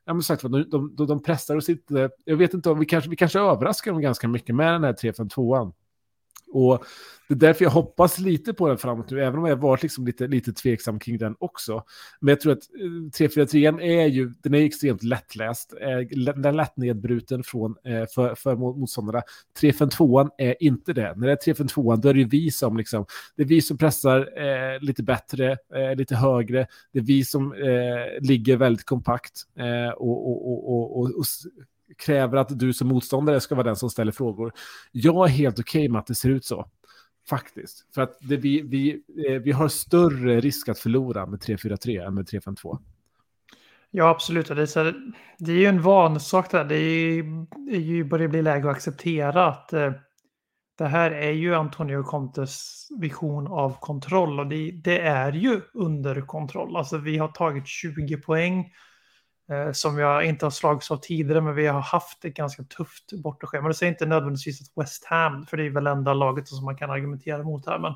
[0.05, 2.11] Ja, men sagt, de, de, de pressar oss inte...
[2.25, 4.93] Jag vet inte om vi kanske, vi kanske överraskar dem ganska mycket med den här
[4.93, 5.73] 3-5-2an.
[6.55, 6.85] Och
[7.29, 10.07] det är därför jag hoppas lite på den framåt nu, även om jag varit liksom
[10.07, 11.85] lite, lite tveksam kring den också.
[12.21, 15.75] Men jag tror att eh, 3-4-3 är ju, den är extremt lättläst.
[15.81, 19.23] Eh, den är lätt nedbruten från, eh, för, för motståndarna.
[19.61, 21.15] 3-5-2 är inte det.
[21.17, 23.79] När det är 3-5-2 då är det ju vi som liksom, det är vi som
[23.79, 26.67] pressar eh, lite bättre, eh, lite högre.
[26.93, 31.25] Det är vi som eh, ligger väldigt kompakt eh, och, och, och, och, och, och
[31.99, 34.53] kräver att du som motståndare ska vara den som ställer frågor.
[34.93, 36.69] Jag är helt okej med att det ser ut så.
[37.29, 37.87] Faktiskt.
[37.95, 42.15] För att det, vi, vi, eh, vi har större risk att förlora med 3-4-3 än
[42.15, 42.79] med 3-5-2.
[43.91, 44.49] Ja, absolut.
[44.49, 44.93] Det är, så
[45.39, 46.65] det är ju en vansak där.
[46.65, 46.75] Det
[47.67, 49.93] det är ju börjar bli läge att acceptera att eh,
[50.79, 56.21] det här är ju Antonio Contes vision av kontroll och det, det är ju under
[56.21, 56.77] kontroll.
[56.77, 58.73] Alltså vi har tagit 20 poäng
[59.51, 63.13] Eh, som jag inte har slagits av tidigare, men vi har haft ett ganska tufft
[63.13, 63.69] bortaschema.
[63.69, 66.77] Det säger inte nödvändigtvis att West Ham, för det är väl enda laget som man
[66.77, 67.95] kan argumentera mot här, men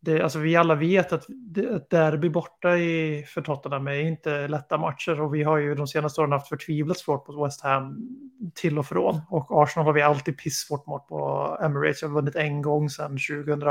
[0.00, 1.26] det, alltså vi alla vet att
[1.74, 5.86] ett derby borta i, för Tottenham är inte lätta matcher och vi har ju de
[5.86, 8.08] senaste åren haft förtvivlat svårt mot West Ham
[8.54, 9.20] till och från.
[9.30, 12.02] Och Arsenal har vi alltid pissvårt mot på Emirates.
[12.02, 13.62] Jag har vunnit en gång sedan 2000,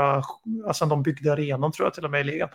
[0.66, 2.48] alltså de byggde arenan tror jag till och med i ligan.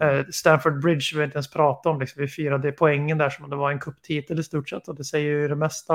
[0.00, 2.22] Eh, Stanford Bridge vill vi inte ens prata om, liksom.
[2.22, 5.04] vi firade poängen där som om det var en kupptitel i stort sett och det
[5.04, 5.94] säger ju det mesta.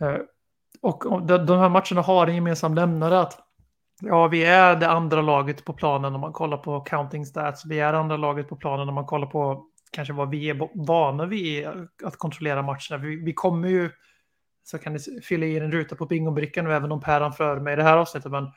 [0.00, 0.16] Eh,
[0.80, 3.46] och de, här matcherna har en gemensam nämnare att
[4.00, 7.66] Ja, vi är det andra laget på planen om man kollar på counting stats.
[7.66, 11.26] Vi är andra laget på planen om man kollar på kanske vad vi är vana
[11.26, 11.66] vid
[12.04, 12.96] att kontrollera matcherna.
[13.02, 13.90] Vi, vi kommer ju,
[14.64, 17.60] så kan ni fylla i en ruta på bingobrickan nu, även om Per han för
[17.60, 18.50] mig i det här avsnittet, men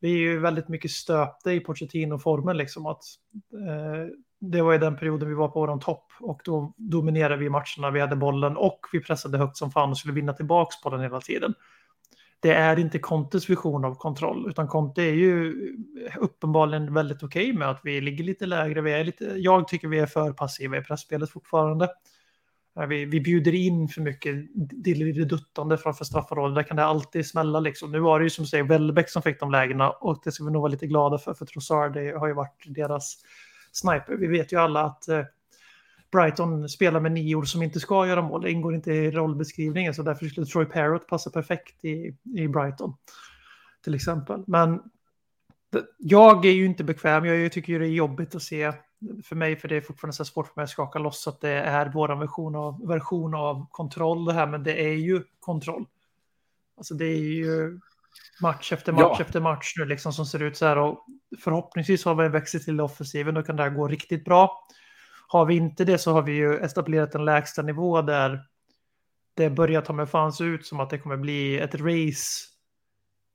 [0.00, 3.04] vi är ju väldigt mycket stöpta i Pochettino-formen, liksom att
[3.52, 7.50] eh, det var ju den perioden vi var på vår topp och då dominerade vi
[7.50, 10.90] matcherna, vi hade bollen och vi pressade högt som fan och skulle vinna tillbaks på
[10.90, 11.54] den hela tiden
[12.40, 15.54] det är inte Contes vision av kontroll, utan Conte är ju
[16.16, 18.80] uppenbarligen väldigt okej med att vi ligger lite lägre.
[18.80, 21.88] Vi är lite, jag tycker vi är för passiva i pressspelet fortfarande.
[22.86, 26.54] Vi, vi bjuder in för mycket duttande framför straffområdet.
[26.54, 27.60] Där kan det alltid smälla.
[27.60, 27.92] Liksom.
[27.92, 30.44] Nu var det ju som du säger Welbeck som fick de lägena och det ska
[30.44, 33.16] vi nog vara lite glada för, för Trossard det har ju varit deras
[33.72, 34.16] sniper.
[34.16, 35.22] Vi vet ju alla att eh,
[36.12, 38.42] Brighton spelar med nior som inte ska göra mål.
[38.42, 42.94] Det ingår inte i rollbeskrivningen, så därför skulle Troy Parrott passa perfekt i, i Brighton.
[43.84, 44.44] Till exempel.
[44.46, 44.80] Men
[45.98, 47.24] jag är ju inte bekväm.
[47.24, 48.72] Jag tycker ju det är jobbigt att se
[49.24, 51.50] för mig, för det är fortfarande så svårt för mig att skaka loss att det
[51.50, 55.86] är vår version av, version av kontroll det här, men det är ju kontroll.
[56.76, 57.80] Alltså det är ju
[58.42, 59.20] match efter match Ja.
[59.20, 61.06] efter match nu liksom som ser ut så här och
[61.40, 64.66] förhoppningsvis har vi växt till offensiven, då kan det här gå riktigt bra.
[65.28, 68.44] Har vi inte det så har vi ju etablerat en lägsta nivå där
[69.34, 72.48] det börjar ta med fan se ut som att det kommer bli ett race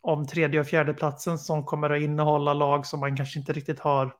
[0.02, 3.80] om tredje och fjärde platsen som kommer att innehålla lag som man kanske inte riktigt
[3.80, 4.16] har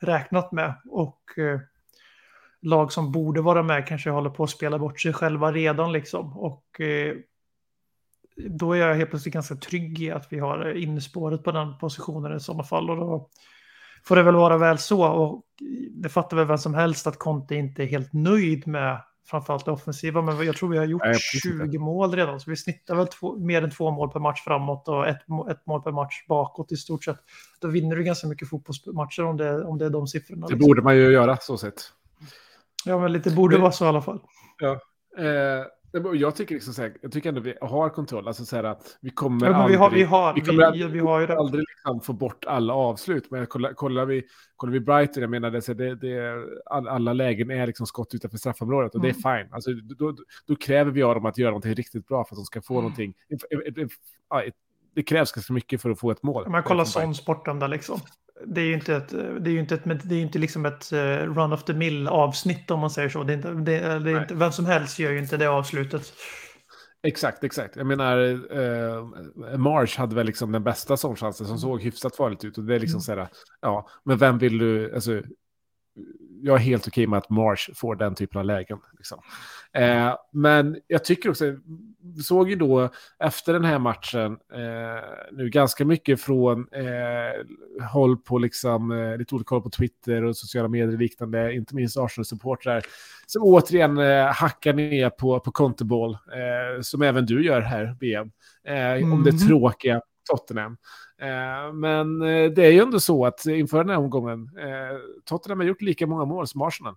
[0.00, 0.74] räknat med.
[0.90, 1.60] Och eh,
[2.62, 6.38] lag som borde vara med kanske håller på att spela bort sig själva redan liksom.
[6.38, 7.16] Och eh,
[8.36, 12.36] då är jag helt plötsligt ganska trygg i att vi har inspåret på den positionen
[12.36, 12.90] i sådana fall.
[12.90, 13.28] Och då
[14.04, 15.06] får det väl vara väl så.
[15.06, 15.44] Och
[15.90, 19.70] det fattar väl vem som helst att Conte inte är helt nöjd med framförallt det
[19.70, 20.22] offensiva.
[20.22, 21.64] Men jag tror vi har gjort Nej, precis inte.
[21.64, 22.40] 20 mål redan.
[22.40, 25.66] Så vi snittar väl två, mer än två mål per match framåt och ett, ett
[25.66, 27.18] mål per match bakåt i stort sett.
[27.60, 30.46] Då vinner du ganska mycket fotbollsmatcher om det, om det är de siffrorna.
[30.46, 30.68] Det liksom.
[30.68, 31.82] borde man ju göra så sett.
[32.84, 34.20] Ja, men lite borde Men- vara så i alla fall.
[35.18, 35.66] Eh,
[36.14, 38.26] jag tycker liksom så här, jag tycker ändå vi har kontroll.
[38.28, 40.72] Alltså så här, vi kommer Ja, men vi aldrig, har, vi har, vi vi, kommer
[40.72, 41.36] vi, vi har ju det.
[41.38, 43.30] aldrig liksom få bort alla avslut.
[43.30, 44.24] Men kollar, kollar, vi,
[44.56, 48.38] kollar vi Brighton, jag menar det, det, det, all, alla lägen är liksom skott utanför
[48.38, 49.52] straffområdet och det är fine.
[49.54, 52.38] Alltså, då, då, då kräver vi av dem att göra någonting riktigt bra för att
[52.38, 53.14] de ska få någonting.
[54.30, 54.42] Ja,
[54.94, 56.44] det krävs ganska mycket för att få ett mål.
[56.46, 57.14] Om man kollar Från Brighton.
[57.14, 58.00] sån sportdömda liksom.
[58.44, 60.92] Det är ju inte ett, det är ju inte ett, det är inte liksom ett
[60.92, 63.22] eh, run of the mill avsnitt om man säger så.
[63.22, 66.12] Det är inte, det, det är inte, vem som helst gör ju inte det avslutet.
[67.02, 67.76] Exakt, exakt.
[67.76, 68.18] Jag menar,
[68.56, 72.58] eh, Marsh hade väl liksom den bästa sångchansen som såg hyfsat farligt ut.
[72.58, 73.28] Och det är liksom så här,
[73.60, 75.22] ja, men vem vill du, alltså,
[76.42, 78.78] jag är helt okej med att Marsh får den typen av lägen.
[78.96, 79.20] Liksom.
[79.72, 81.44] Eh, men jag tycker också,
[82.16, 88.16] vi såg ju då efter den här matchen eh, nu ganska mycket från eh, håll
[88.16, 91.96] på liksom, eh, lite olika håll på Twitter och sociala medier och liknande, inte minst
[91.96, 92.82] Arsenal-supportrar,
[93.26, 98.30] som återigen eh, hackar ner på, på Conteball, eh, som även du gör här, BM,
[98.64, 99.38] eh, om det Mhm.
[99.48, 100.00] tråkiga
[100.30, 100.76] Tottenham.
[101.20, 102.18] Eh, men
[102.54, 106.06] det är ju ändå så att inför den här omgången, eh, Tottenham har gjort lika
[106.06, 106.94] många mål som Arsenal.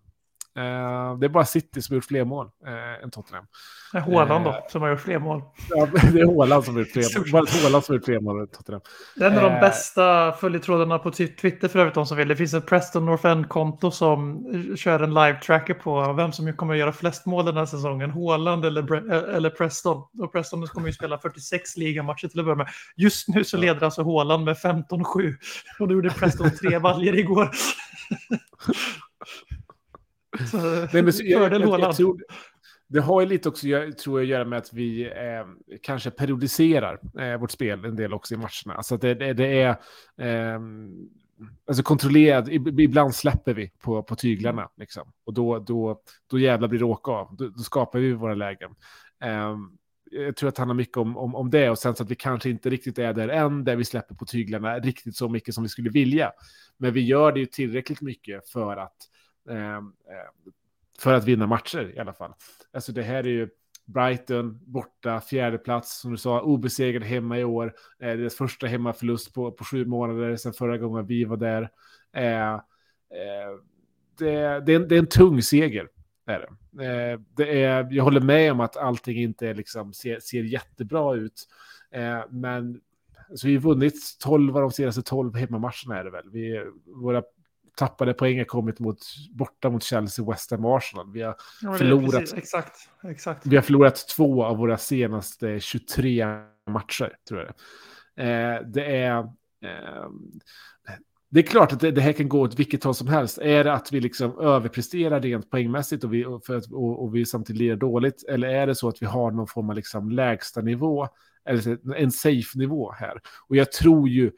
[0.60, 3.46] Eh, det är bara City som har gjort fler mål eh, än Tottenham.
[3.92, 5.42] Det är Haaland Eh, då, som har gjort fler mål.
[5.70, 7.32] Ja, det är Håland som har gjort fler mål.
[7.32, 8.82] Bara Håland som har gjort fler mål än Tottenham.
[9.16, 9.60] Det är en av de Eh.
[9.62, 12.28] bästa följetrådarna på Twitter för övrigt, de som vill.
[12.28, 16.74] Det finns en Preston North End-konto som eh, kör en live-tracker på vem som kommer
[16.74, 18.12] att göra flest mål den här säsongen.
[18.12, 20.04] Haaland eller, Bre- eh, eller Preston.
[20.20, 22.68] Och Preston kommer ju spela 46 ligamatcher till att börja med.
[22.98, 25.36] Just nu så leder alltså Haaland med 15-7.
[25.80, 27.50] Och då gjorde Preston tre valjer igår.
[30.52, 30.58] så,
[30.94, 32.22] Nej, men så- jag, jag, jag, tror,
[32.88, 36.12] det har ju lite också, jag tror jag, att göra med att vi eh, kanske
[36.12, 38.74] periodiserar eh, vårt spel en del också i matcherna.
[38.78, 39.70] Alltså att det, det, är
[40.18, 40.60] eh,
[41.68, 44.70] alltså kontrollerat, ib- ibland släpper vi på, på tyglarna.
[44.78, 45.12] Liksom.
[45.26, 47.36] Och då, då, då jävlar blir det åka av.
[47.36, 48.72] Då, då skapar vi våra lägen.
[49.24, 49.56] Eh,
[50.12, 52.16] jag tror att det handlar mycket om, om, om det och sen så att vi
[52.16, 55.64] kanske inte riktigt är där än, där vi släpper på tyglarna riktigt så mycket som
[55.64, 56.32] vi skulle vilja.
[56.78, 58.96] Men vi gör det ju tillräckligt mycket för att
[59.50, 60.52] Ehm, eh,
[61.00, 62.34] för att vinna matcher i alla fall.
[62.74, 63.50] Alltså det här är ju
[63.86, 67.74] Brighton borta, fjärde plats som du sa, obesegrad hemma i år.
[68.00, 71.70] Eh, deras första hemmaförlust på, på sju månader sedan förra gången vi var där.
[72.14, 72.60] Eh, eh,
[74.18, 75.88] det, det, är en, det är en tung seger.
[76.26, 76.86] Är det.
[76.86, 81.16] Eh, det är, jag håller med om att allting inte är liksom, ser, ser jättebra
[81.16, 81.48] ut.
[81.92, 82.82] Eh, men
[83.36, 86.30] så vi har vunnit 12 av de senaste 12 hemmamatcherna är det väl.
[86.30, 87.24] Vi, våra
[87.80, 88.98] tappade poäng har kommit mot,
[89.32, 91.12] borta mot Chelsea, West Ham Arsenal.
[91.14, 92.12] Vi har, Ja, förlorat.
[92.12, 93.46] precis- Exakt, exakt.
[93.46, 96.26] vi har förlorat två av våra senaste 23
[96.70, 97.54] matcher, tror jag
[98.16, 98.56] det är.
[98.60, 99.18] Eh, det är...
[99.66, 100.10] Eh,
[101.32, 103.38] det är klart att det, det här kan gå åt vilket håll som helst.
[103.38, 107.16] Är det att vi liksom överpresterar rent poängmässigt och vi, och för att, och, och
[107.16, 108.24] vi samtidigt lirar dåligt?
[108.30, 111.08] Eller är det så att vi har någon form av liksom lägsta nivå?
[111.46, 113.22] Eller en safe nivå här?
[113.48, 114.32] Och jag tror ju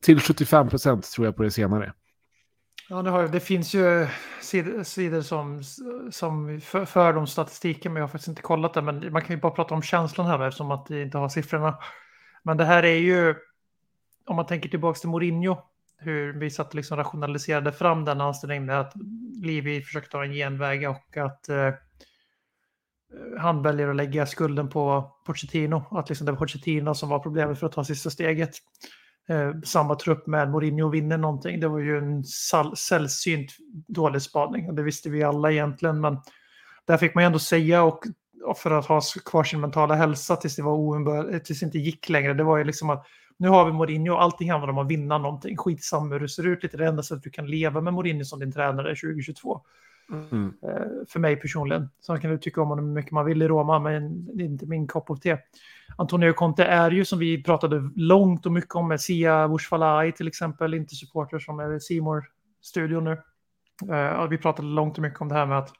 [0.00, 1.92] till 75 procent tror jag på det senare.
[2.88, 4.08] Ja, det, har, det finns ju eh,
[4.40, 5.62] sidor, sidor som,
[6.10, 8.82] som för, för de statistiken, men jag har faktiskt inte kollat det.
[8.82, 11.78] Men man kan ju bara prata om känslan här eftersom att vi inte har siffrorna.
[12.42, 13.34] Men det här är ju,
[14.26, 15.56] om man tänker tillbaka till Mourinho,
[15.98, 18.92] hur vi satt och liksom rationaliserade fram den anställningen med att
[19.42, 21.70] Livi försökte ta en genväg och att eh,
[23.38, 25.84] han väljer att lägga skulden på Pochettino.
[25.90, 28.56] Att liksom det var Pochettino som var problemet för att ta sista steget
[29.28, 31.60] eh, samma trupp med Mourinho vinner någonting.
[31.60, 32.24] Det var ju en
[32.76, 33.50] sällsynt
[33.86, 36.00] dålig spaning och det visste vi alla egentligen.
[36.00, 36.18] Men
[36.84, 38.04] där fick man ju ändå säga och,
[38.44, 41.78] och för att ha kvar sin mentala hälsa tills det, var oumbör- tills det inte
[41.78, 42.34] gick längre.
[42.34, 43.06] Det var ju liksom att
[43.36, 45.56] nu har vi Mourinho och allting handlar om att vinna någonting.
[45.56, 46.76] Skitsamma hur det ser ut lite.
[46.76, 49.60] Det enda sättet du kan leva med Mourinho som din tränare är 2022.
[50.10, 50.52] Mm.
[50.62, 51.88] Eh, för mig personligen.
[52.06, 54.46] Sen kan du tycka om honom hur mycket man vill i Roma, men det är
[54.46, 55.36] inte min kopp av te.
[55.96, 60.28] Antonio Conte är ju som vi pratade långt och mycket om med Sia Wushfalai till
[60.28, 62.24] exempel, inte supporter som är simor
[62.62, 63.22] studion nu.
[63.90, 65.72] Uh, vi pratade långt och mycket om det här med att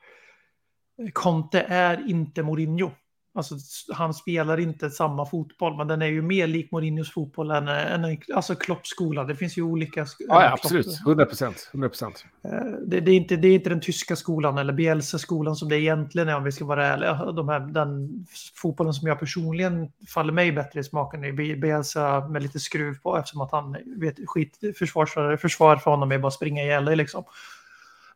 [1.12, 2.90] Conte är inte Mourinho.
[3.37, 3.55] Alltså,
[3.92, 8.18] han spelar inte samma fotboll, men den är ju mer lik Mourinhos fotboll än, än
[8.35, 9.25] alltså Klopps skola.
[9.25, 10.01] Det finns ju olika...
[10.18, 11.01] Ja, ja, absolut.
[11.07, 11.68] 100 procent.
[11.73, 12.25] 100 procent.
[12.44, 12.51] Eh,
[12.87, 16.29] Det, det, är inte, det är inte den tyska skolan eller Bielsa-skolan som det egentligen
[16.29, 17.33] är om vi ska vara ärliga.
[17.33, 22.29] De här, den fotbollen som jag personligen faller mig bättre i smaken är Bi- Bielsa
[22.29, 26.31] med lite skruv på eftersom att han vet skit försvar, försvar för honom är bara
[26.31, 27.25] springa ihjäl dig liksom.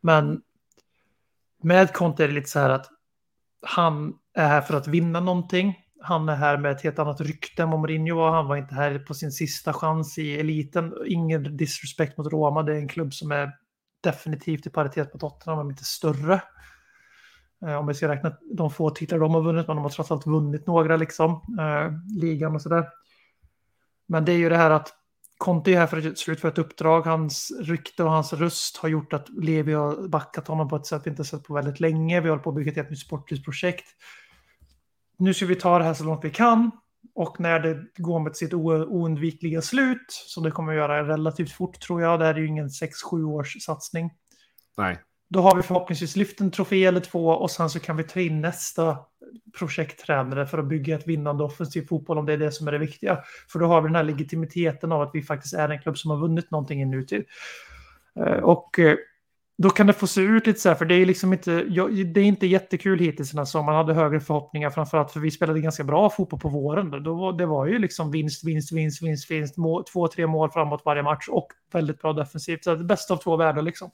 [0.00, 0.42] Men
[1.62, 2.86] med Conte är det lite så här att
[3.62, 5.74] han är här för att vinna någonting.
[6.00, 8.30] Han är här med ett helt annat rykte än vad Mourinho var.
[8.30, 10.94] Han var inte här på sin sista chans i eliten.
[11.06, 12.62] Ingen disrespect mot Roma.
[12.62, 13.52] Det är en klubb som är
[14.00, 16.42] definitivt i paritet med Tottenham, om inte större.
[17.66, 20.10] Eh, om vi ska räkna de få titlar de har vunnit, men de har trots
[20.10, 21.32] allt vunnit några, liksom.
[21.60, 22.88] Eh, ligan och sådär.
[24.06, 24.94] Men det är ju det här att
[25.38, 27.02] Conte är här för att slutföra ett uppdrag.
[27.02, 31.02] Hans rykte och hans röst har gjort att Levi har backat honom på ett sätt
[31.04, 32.20] vi inte sett på väldigt länge.
[32.20, 33.86] Vi håller på att bygga ett helt nytt sportligt projekt.
[35.18, 36.70] Nu ska vi ta det här så långt vi kan.
[37.14, 41.80] Och när det går mot sitt oundvikliga slut, som det kommer att göra relativt fort
[41.80, 44.10] tror jag, det här är ju ingen 6-7 års satsning.
[44.76, 44.98] Nej
[45.28, 48.20] då har vi förhoppningsvis lyft en trofé eller två och sen så kan vi ta
[48.20, 48.96] in nästa
[49.58, 52.78] projekttränare för att bygga ett vinnande offensiv fotboll om det är det som är det
[52.78, 53.18] viktiga.
[53.48, 56.10] För då har vi den här legitimiteten av att vi faktiskt är en klubb som
[56.10, 57.24] har vunnit någonting i nutid.
[58.20, 58.96] Eh, och eh,
[59.62, 61.64] då kan det få se ut lite så här, för det är liksom inte,
[62.04, 63.76] det är inte jättekul hittills den här sommaren.
[63.76, 67.02] Man hade högre förhoppningar, framförallt för vi spelade ganska bra fotboll på våren.
[67.04, 70.50] Då var, det var ju liksom vinst, vinst, vinst, vinst, vinst, mål, två, tre mål
[70.50, 72.64] framåt varje match och väldigt bra defensivt.
[72.64, 73.90] Så det bästa av två världar liksom.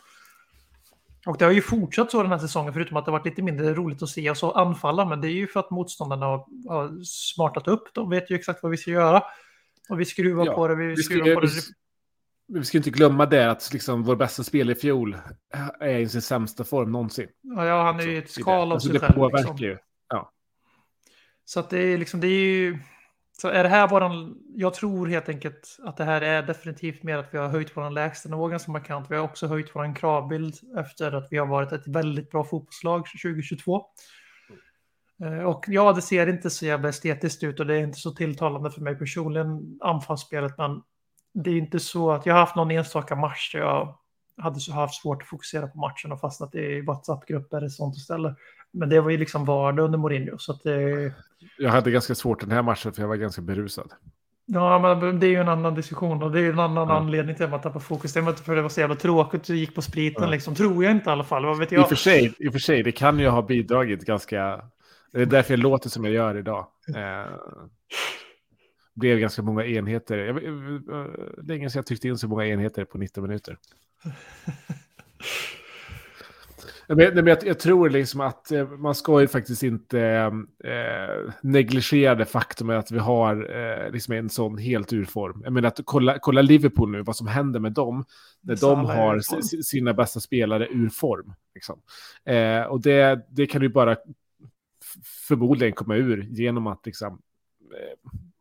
[1.26, 3.42] Och det har ju fortsatt så den här säsongen, förutom att det har varit lite
[3.42, 7.04] mindre roligt att se oss anfalla, men det är ju för att motståndarna har, har
[7.04, 7.94] smartat upp.
[7.94, 9.22] De vet ju exakt vad vi ska göra.
[9.88, 11.46] Och vi skruvar Ja, på det, vi, Vi ska, skruvar på det.
[11.46, 15.16] vi, vi ska inte glömma det att liksom vår bästa spel i fjol
[15.80, 17.28] är i sin sämsta form någonsin.
[17.40, 19.12] Ja, ja, han är ju ett skal av alltså, sig det själv.
[19.14, 19.56] påverkar Liksom.
[19.58, 19.78] ju.
[21.46, 22.78] Så att det är liksom, det är ju...
[23.40, 24.36] Så är det här våran...
[24.54, 27.94] Jag tror helt enkelt att det här är definitivt mer att vi har höjt våran
[27.94, 29.10] lägstanivå ganska markant.
[29.10, 33.06] Vi har också höjt våran kravbild efter att vi har varit ett väldigt bra fotbollslag
[33.22, 33.86] 2022.
[35.22, 38.10] Eh, och ja, det ser inte så jävla estetiskt ut och det är inte så
[38.10, 40.82] tilltalande för mig personligen, anfallsspelet, men
[41.34, 43.98] det är inte så att jag har haft någon enstaka match där jag
[44.36, 48.36] hade så haft svårt att fokusera på matchen och fastnat i WhatsApp-grupper och sånt istället.
[48.74, 51.12] Men det var ju liksom vardag under Mourinho, så det...
[51.58, 53.92] Jag hade ganska svårt den här matchen för jag var ganska berusad.
[54.46, 56.96] Ja, men det är ju en annan diskussion och det är ju en annan Ja.
[56.96, 58.12] anledning till att man tappar fokus.
[58.12, 60.30] Det var inte för det var så jävla tråkigt att gick på spriten Ja.
[60.30, 60.54] liksom.
[60.54, 61.44] Tror jag inte i alla fall.
[61.44, 61.82] Vad vet I jag?
[61.82, 64.60] och, för sig, I och för sig, det kan ju ha bidragit ganska...
[65.12, 66.66] Det är därför jag låter som jag gör idag.
[66.96, 67.32] Eh,
[68.94, 70.18] blev ganska många enheter.
[70.18, 71.10] Jag, eh,
[71.42, 73.58] länge sedan jag tryckte in så många enheter på 19 minuter.
[76.88, 80.00] Men, jag, jag tror liksom att eh, man ska ju faktiskt inte
[80.64, 85.40] eh, negligera det faktum att vi har eh, liksom en sån helt ur form.
[85.44, 88.04] Jag menar att kolla, kolla Liverpool nu, vad som händer med dem
[88.40, 89.20] när de har
[89.62, 91.34] sina bästa spelare ur form.
[91.54, 91.80] Liksom.
[92.24, 93.96] Eh, och det, det kan du bara
[95.28, 97.18] förmodligen komma ur genom att liksom, eh,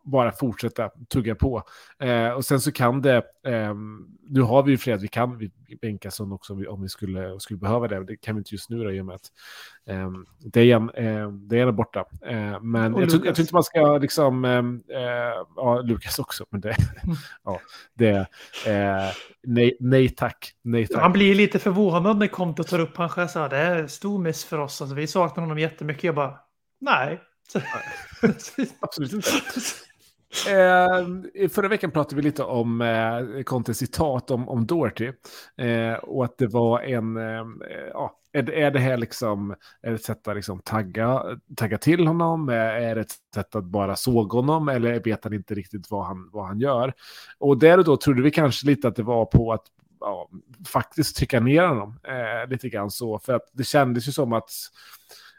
[0.03, 1.63] bara fortsätta tugga på.
[1.99, 5.51] Eh, och sen så kan det, ehm, nu har vi ju flera, vi kan vi
[5.81, 8.03] bänka som också om vi, om vi skulle, skulle behöva det.
[8.05, 9.31] Det kan vi inte just nu då, i och med att
[9.89, 12.05] um, Dejan, eh, Dejan är borta.
[12.25, 16.45] Eh, men jag, tror- jag tror inte man ska liksom, ehm, eh, ja, Lukas också,
[16.49, 16.75] men det,
[17.43, 17.59] ja,
[17.93, 18.15] det,
[18.67, 19.11] eh,
[19.43, 21.01] nej, nej tack, nej tack.
[21.01, 23.29] Han blir lite förvånad när Conte tar upp han.
[23.29, 24.81] Så här, det är stor miss för oss.
[24.81, 26.03] Alltså, vi saknar honom jättemycket.
[26.03, 26.39] Jag bara,
[26.81, 27.21] nej.
[28.79, 29.29] Absolut inte.
[30.47, 35.11] Eh, förra veckan pratade vi lite om eh, Contes citat om, om Doherty.
[35.57, 37.45] Eh, och att det var en, eh,
[37.93, 41.23] ja, är, det- är det här liksom är det ett sätt att liksom tagga,
[41.57, 42.49] tagga till honom?
[42.49, 44.69] Eh, är det ett sätt att bara såga honom?
[44.69, 46.93] Eller vet han inte riktigt vad han, vad han gör?
[47.39, 49.63] Och där och då trodde vi kanske lite att det var på att
[49.99, 50.29] ja,
[50.67, 53.19] faktiskt trycka ner honom eh, lite grann så.
[53.19, 54.49] För att det kändes ju som att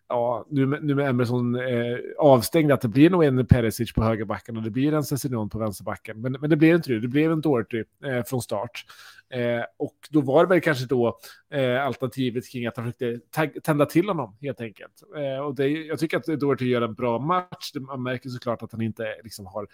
[0.09, 4.03] ja, nu, med- nu med Emerson eh, avstängd, att det blir nog en Perisic på
[4.03, 6.21] högerbacken och det blir en Cessignon på vänsterbacken.
[6.21, 8.85] Men, men det blev inte det, det blev en Doherty eh, från start.
[9.31, 11.19] Eh, och då var det väl kanske då
[11.51, 15.03] eh, alternativet kring att han försökte tända till honom helt enkelt.
[15.17, 17.73] Eh, och det, jag tycker att Doherty gör en bra match.
[17.81, 19.67] Man märker såklart att han inte liksom har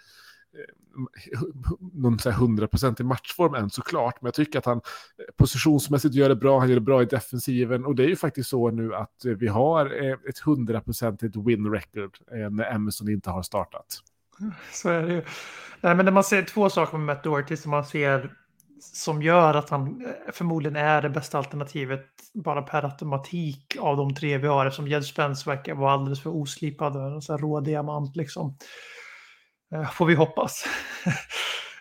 [0.53, 1.39] Eh,
[1.93, 6.29] någon så här hundraprocentig matchform än såklart, men jag tycker att han eh, positionsmässigt gör
[6.29, 8.95] det bra, han gör det bra i defensiven och det är ju faktiskt så nu
[8.95, 9.85] att eh, vi har
[10.29, 12.17] ett hundraprocentigt win record
[12.51, 13.99] när Emerson inte har startat.
[14.71, 15.23] Så är det ju.
[15.81, 18.31] Nej, men när man ser två saker med Matt Doherty som man ser
[18.81, 24.37] som gör att han förmodligen är det bästa alternativet bara per automatik av de tre
[24.37, 27.59] vi har eftersom Jed Spence verkar vara alldeles för oslipad och en sån här rå
[27.59, 28.57] diamant liksom.
[29.73, 30.65] Eh, Får vi hoppas.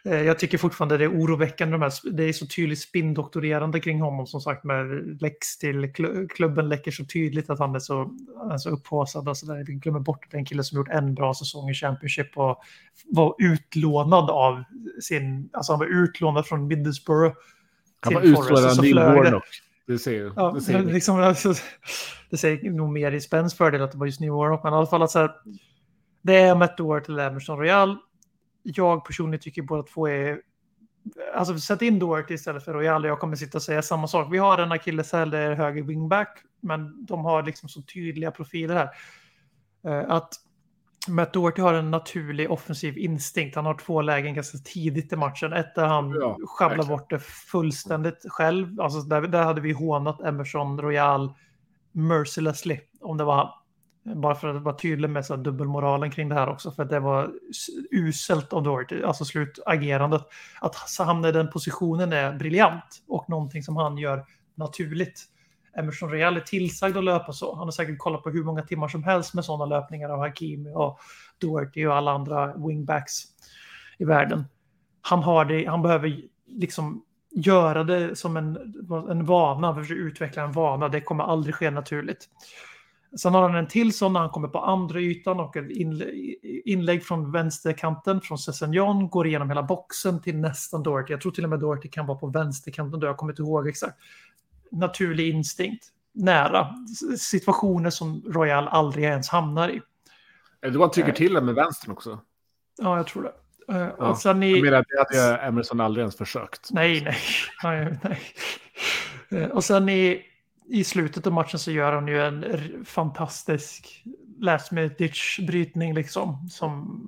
[0.05, 1.73] Eh, Jag tycker fortfarande det är oroväckande.
[1.73, 4.87] De här, det är så tydligt spindoktorerande kring honom som sagt med
[5.23, 9.29] läcks till klu- klubben läcker så tydligt att han är så, han är så upphaussad.
[9.29, 9.65] och så där.
[9.67, 12.37] Vi glömmer bort att det är en kille som gjort en bra säsong i Championship
[12.39, 12.61] och
[13.11, 14.63] var utlånad av
[15.03, 17.35] sin, alltså han var utlånad från Middlesbrough.
[18.01, 18.99] Han var utslådd av Neil.
[18.99, 19.45] Warnock.
[19.87, 21.55] Det ser, Ja, det ser liksom, alltså,
[22.31, 24.77] det säger nog mer i Spens fördel att det var just New Warnock, men i
[24.77, 25.31] alla fall att så här,
[26.23, 27.99] det är Matt Doherty eller Emerson Royal.
[28.63, 30.41] Jag personligen tycker båda två är...
[31.35, 34.33] Alltså sätt in Doherty istället för Royal jag kommer sitta och säga samma sak.
[34.33, 38.75] Vi har en akilleshäl, det är höger wingback, men de har liksom så tydliga profiler
[38.75, 38.91] här.
[39.85, 40.35] Eh, Att
[41.09, 43.57] Matt Doherty har en naturlig offensiv instinkt.
[43.57, 45.53] Han har två lägen ganska tidigt i matchen.
[45.53, 48.81] Ett där han Ja, sjabblar bort det fullständigt själv.
[48.81, 51.33] Alltså där, där hade vi hånat Emerson Royal
[51.93, 52.81] mercilessly.
[53.01, 53.55] Om det var
[54.03, 56.71] bara för att vara tydlig med så här dubbelmoralen kring det här också.
[56.71, 57.33] För att det var
[57.91, 60.23] uselt av Doherty, alltså slutagerandet.
[60.61, 64.25] Att hamna i den positionen är briljant och någonting som han gör
[64.55, 65.27] naturligt.
[65.77, 67.55] Emerson Real är tillsagd att löpa så.
[67.55, 70.73] Han har säkert kollat på hur många timmar som helst med sådana löpningar av Hakimi
[70.75, 71.01] och
[71.39, 73.23] Doherty och alla andra wingbacks
[73.99, 74.45] i världen.
[75.03, 78.57] Han, har det, han behöver liksom göra det som en,
[79.11, 80.89] en vana, han utveckla en vana.
[80.89, 82.29] Det kommer aldrig ske naturligt.
[83.19, 86.35] Sen har han en till sån när han kommer på andra ytan och ett inlä-
[86.65, 91.13] inlägg från vänsterkanten från Sessignon går igenom hela boxen till nästan Doherty.
[91.13, 93.69] Jag tror till och med Doherty kan vara på vänsterkanten då, jag kommer inte ihåg
[93.69, 93.99] exakt.
[94.71, 96.69] Naturlig instinkt, nära.
[97.19, 99.81] Situationer som Royal aldrig ens hamnar i.
[100.63, 102.21] Eller man trycker till den med vänstern också.
[102.79, 103.33] Ja, jag tror det.
[103.75, 104.63] Eh, Ja, Och sen Jag i...
[104.63, 106.69] menar, det hade Emerson aldrig ens försökt.
[106.73, 107.17] Nej, nej.
[107.63, 108.21] nej, nej.
[109.43, 110.23] Eh, Och sen i,
[110.71, 112.45] i slutet av matchen så gör han ju en
[112.85, 114.05] fantastisk
[114.41, 116.49] last minute ditch brytning liksom.
[116.51, 117.01] Som,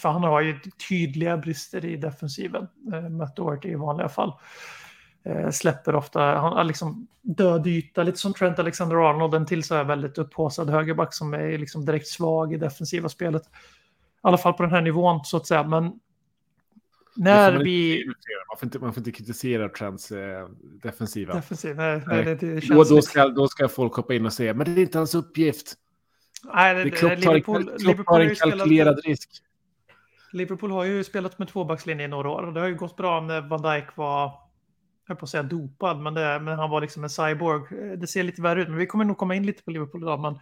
[0.00, 2.68] för han har ju tydliga brister i defensiven.
[2.92, 4.32] Eh, Matt Doherty i vanliga fall.
[5.24, 9.34] Eh, släpper ofta, han har liksom död yta, lite som Trent Alexander-Arnold.
[9.34, 13.42] En till så här väldigt upphaussad högerback som är liksom direkt svag i defensiva spelet.
[13.42, 13.48] I
[14.20, 15.62] alla fall på den här nivån så att säga.
[15.62, 15.92] Men
[17.16, 18.04] när man vi...
[18.48, 20.48] Man får inte, man får inte kritisera Trents eh,
[20.82, 21.34] defensiva.
[21.34, 22.24] Defensiv, nej, Nej.
[22.24, 22.36] nej.
[22.36, 24.80] Det, Då, känns då, lite- ska, då ska folk hoppa in och säga, men det
[24.80, 25.74] är inte hans uppgift.
[26.54, 29.30] Nej, det, Det Klopp tar, Liverpool, Klopp Liverpool, har har en kalkylerad risk.
[30.32, 33.20] Liverpool har ju spelat med tvåbackslinje i några år och det har ju gått bra
[33.20, 34.32] när Van Dijk var,
[35.08, 37.96] jag på att säga dopad, men, det, men han var liksom en cyborg.
[37.96, 40.20] Det ser lite värre ut, men vi kommer nog komma in lite på Liverpool idag.
[40.20, 40.38] Men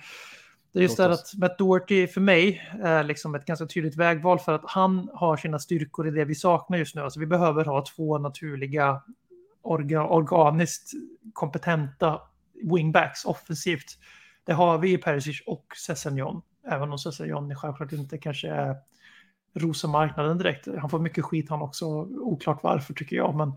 [0.73, 4.39] det är just det att Matt Doherty för mig är liksom ett ganska tydligt vägval
[4.39, 7.03] för att han har sina styrkor i det vi saknar just nu.
[7.03, 9.03] Alltså vi behöver ha två naturliga,
[9.63, 10.91] orga, organiskt
[11.33, 12.21] kompetenta
[12.63, 13.99] wingbacks offensivt.
[14.45, 16.43] Det har vi i Perisic och Sessignon.
[16.71, 18.77] Även om Sessignon självklart inte kanske är
[19.55, 20.69] rosa marknaden direkt.
[20.79, 21.87] Han får mycket skit han också.
[22.21, 23.35] Oklart varför tycker jag.
[23.35, 23.53] Men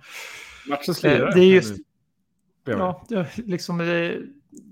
[0.70, 1.76] Matchens eh, det är just
[2.64, 2.78] Ja.
[2.78, 4.22] Ja, det, liksom, det,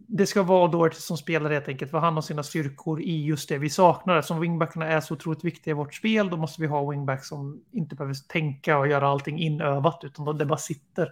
[0.07, 3.49] det ska vara Doherty som spelar helt enkelt, för han har sina styrkor i just
[3.49, 4.21] det vi saknar.
[4.21, 7.61] Som wingbackarna är så otroligt viktiga i vårt spel, då måste vi ha wingbacks som
[7.71, 11.09] inte behöver tänka och göra allting inövat, utan det bara sitter.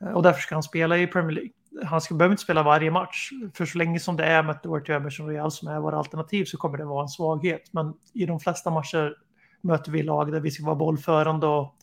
[0.00, 1.50] Eh, och därför ska han spela i Premier League.
[1.84, 4.92] Han ska, behöver inte spela varje match, för så länge som det är med Doherty
[4.92, 7.62] och Real som är våra alternativ så kommer det vara en svaghet.
[7.72, 9.16] Men i de flesta matcher
[9.60, 11.74] möter vi lag där vi ska vara bollförande och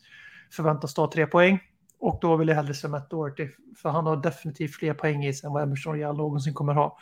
[0.52, 1.60] förväntas ta tre poäng.
[2.02, 5.34] Och då vill jag hellre se Matt Doherty, för han har definitivt fler poäng i
[5.34, 6.98] sig än vad Emerson Real någonsin kommer ha.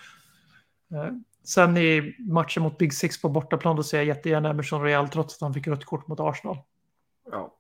[0.93, 5.09] Eh, Sen i matchen mot Big Six på bortaplan, då ser jag jättegärna Emerson Real
[5.09, 6.57] trots att han fick rött kort mot Arsenal.
[7.31, 7.53] Ja,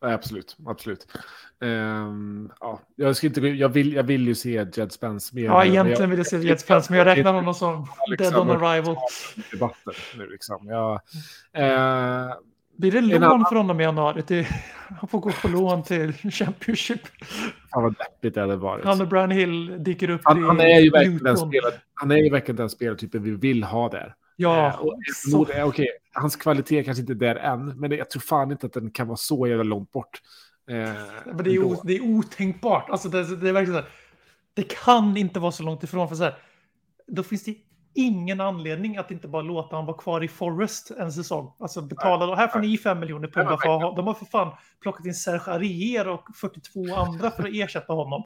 [0.00, 0.56] absolut.
[0.66, 1.06] absolut.
[1.60, 5.44] Ehm, ja, jag, ska inte, jag, vill, jag vill ju se Jed Spence mer.
[5.44, 8.40] Ja, egentligen jag- vill jag se Jets Spence, men jag räknar honom som Liksom, dead
[8.40, 8.96] on arrival.
[9.52, 10.66] Debatten nu liksom.
[10.68, 11.00] Jag,
[11.52, 12.34] eh,
[12.76, 14.22] Blir det lån annan- för honom i januari?
[14.22, 14.46] Till,
[15.00, 17.00] han får gå på lån till Championship.
[17.72, 18.84] fan vad deppigt det hade varit.
[18.84, 22.10] Han och Brian Hill dyker upp Han, i han är ju verkligen den spelare, han
[22.10, 24.14] är ju verkligen den spelartypen vi vill ha där.
[24.36, 28.10] Ja, Eh, och, så- eh, okej, hans kvalitet kanske inte är där än, men jag
[28.10, 30.20] tror fan inte att den kan vara så jävla långt bort.
[30.70, 30.76] Eh,
[31.26, 32.90] Men det, är, o, det är otänkbart.
[32.90, 33.90] Alltså det, det är verkligen så här.
[34.54, 36.08] Det kan inte vara så långt ifrån.
[36.08, 36.34] För så här,
[37.06, 37.54] då finns det
[37.96, 41.52] ingen anledning att inte bara låta honom vara kvar i Forest en säsong.
[41.58, 43.48] Alltså betala, här får ni 5 miljoner pund.
[43.48, 47.54] För ha- De har för fan plockat in Serge Arrier och 42 andra för att
[47.54, 48.22] ersätta honom.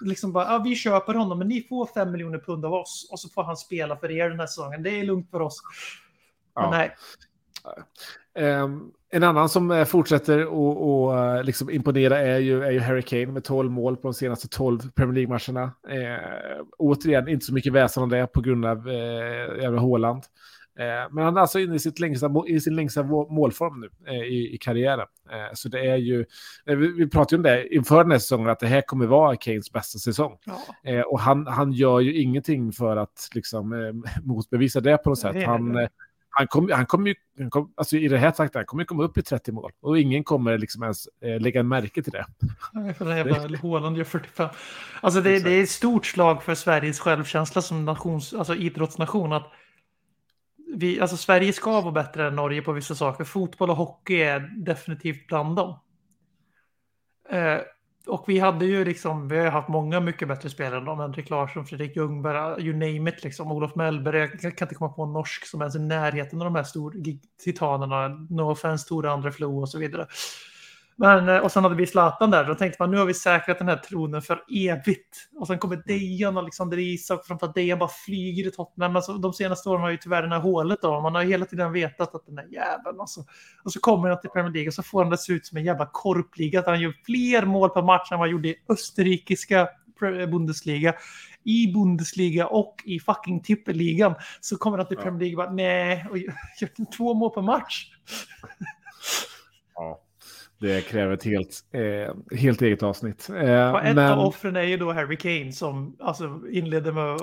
[0.00, 3.08] Liksom bara, ja, vi köper honom, men ni får 5 miljoner pund av oss.
[3.12, 4.82] Och så får han spela för er den här säsongen.
[4.82, 5.60] Det är lugnt för oss.
[6.54, 6.70] Men Ja.
[6.70, 6.96] nej,
[8.34, 12.80] Ehm, en annan som eh, fortsätter att och, eh, liksom imponera är ju, är ju
[12.80, 15.72] Harry Kane med 12 mål på de senaste 12 Premier League-matcherna.
[15.88, 20.22] Eh, återigen, inte så mycket väsen om det på grund av eh, jävla Haaland.
[20.78, 23.90] Eh, men han är alltså inne i, sitt längsta, i sin längsta må- målform nu
[24.12, 25.06] eh, i, i karriären.
[25.30, 26.24] Eh, så det är ju,
[26.64, 29.36] vi, vi pratade ju om det inför den här säsongen, att det här kommer vara
[29.36, 30.38] Kanes bästa säsong.
[30.82, 31.04] ja.
[31.04, 35.46] Och han, han gör ju ingenting för att liksom, motbevisa det på något sätt.
[35.46, 35.88] Han,
[36.30, 38.86] han kommer han kom ju, han kom, alltså i det här takten, han kommer ju
[38.86, 39.72] komma upp i 30 mål.
[39.80, 42.26] Och ingen kommer liksom ens eh, lägga en märke till det.
[42.72, 44.48] Nej, För den jävla Håland gör 45.
[45.00, 49.32] Alltså det, det är ett stort slag för Sveriges självkänsla som nations, alltså idrottsnation.
[49.32, 49.52] Att
[50.74, 53.24] vi, alltså Sverige ska vara bättre än Norge på vissa saker.
[53.24, 55.78] Fotboll och hockey är definitivt bland dem.
[57.30, 57.58] Eh,
[58.06, 60.98] och vi hade ju liksom, vi har haft många mycket bättre spelare än dem.
[60.98, 63.52] Henrik Larsson, Fredrik Ljungberg, you name it liksom.
[63.52, 66.44] Olof Mellberg, jag kan inte komma på en norsk som ens är i närheten av
[66.44, 66.94] de här stor,
[67.44, 68.08] titanerna.
[68.08, 70.06] No offense, Tore André Flo och så vidare.
[71.00, 73.58] Men, eh, och sen hade vi Zlatan där, då tänkte man nu har vi säkrat
[73.58, 75.28] den här tronen för evigt.
[75.36, 78.96] Och sen kommer Dejan och Alexander Isak, framförallt Dejan bara flyger i Tottenham.
[78.96, 81.72] Alltså, de senaste åren har ju tyvärr det här hålet då, man har hela tiden
[81.72, 83.20] vetat att den där jäveln alltså.
[83.64, 85.58] Och så kommer han till Premier League och så får han det se ut som
[85.58, 88.56] en jävla korpliga, att han gör fler mål per match än vad han gjorde i
[88.68, 89.68] österrikiska
[90.00, 90.94] Pre- Bundesliga,
[91.44, 94.96] i Bundesliga och i fucking tippeligan så kommer han till.
[94.96, 97.86] Premier League och bara nej, och gör två mål per match.
[99.74, 100.00] Ja.
[100.60, 103.30] Det kräver ett helt, eh, helt eget avsnitt.
[103.30, 107.20] Eh, ett men, av offren är ju då Harry Kane som alltså, inledde med att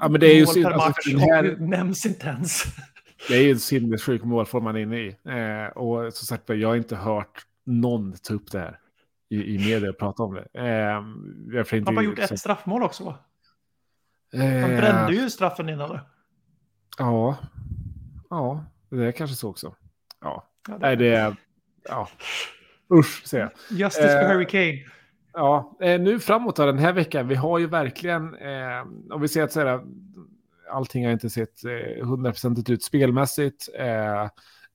[0.00, 2.62] ja, men det är ju mål per alltså, match här, och nämns inte ens.
[3.28, 5.08] det är ju en sinnessjuk målform man är inne i.
[5.08, 8.78] Eh, och som sagt, jag har inte hört någon ta upp det här
[9.28, 10.40] i, i media och prata om det.
[10.54, 10.98] Eh,
[11.78, 13.14] inte, Han har gjort liksom- ett straffmål också va?
[14.32, 16.00] Han Eh, brände ju straffen innan det.
[16.98, 17.36] Ja,
[18.30, 19.74] ja, det är kanske så också.
[20.20, 21.36] Ja, Ja, det- nej det är,
[21.88, 22.08] ja,
[22.94, 23.78] usch säger jag.
[23.78, 24.78] Justice för Eh, Harry Kane.
[25.34, 29.42] Ja, eh, nu framåt den här veckan, vi har ju verkligen, eh, om vi ser
[29.42, 29.80] att så här,
[30.70, 34.28] allting har inte sett eh, hundraprocentigt ut spelmässigt, eh,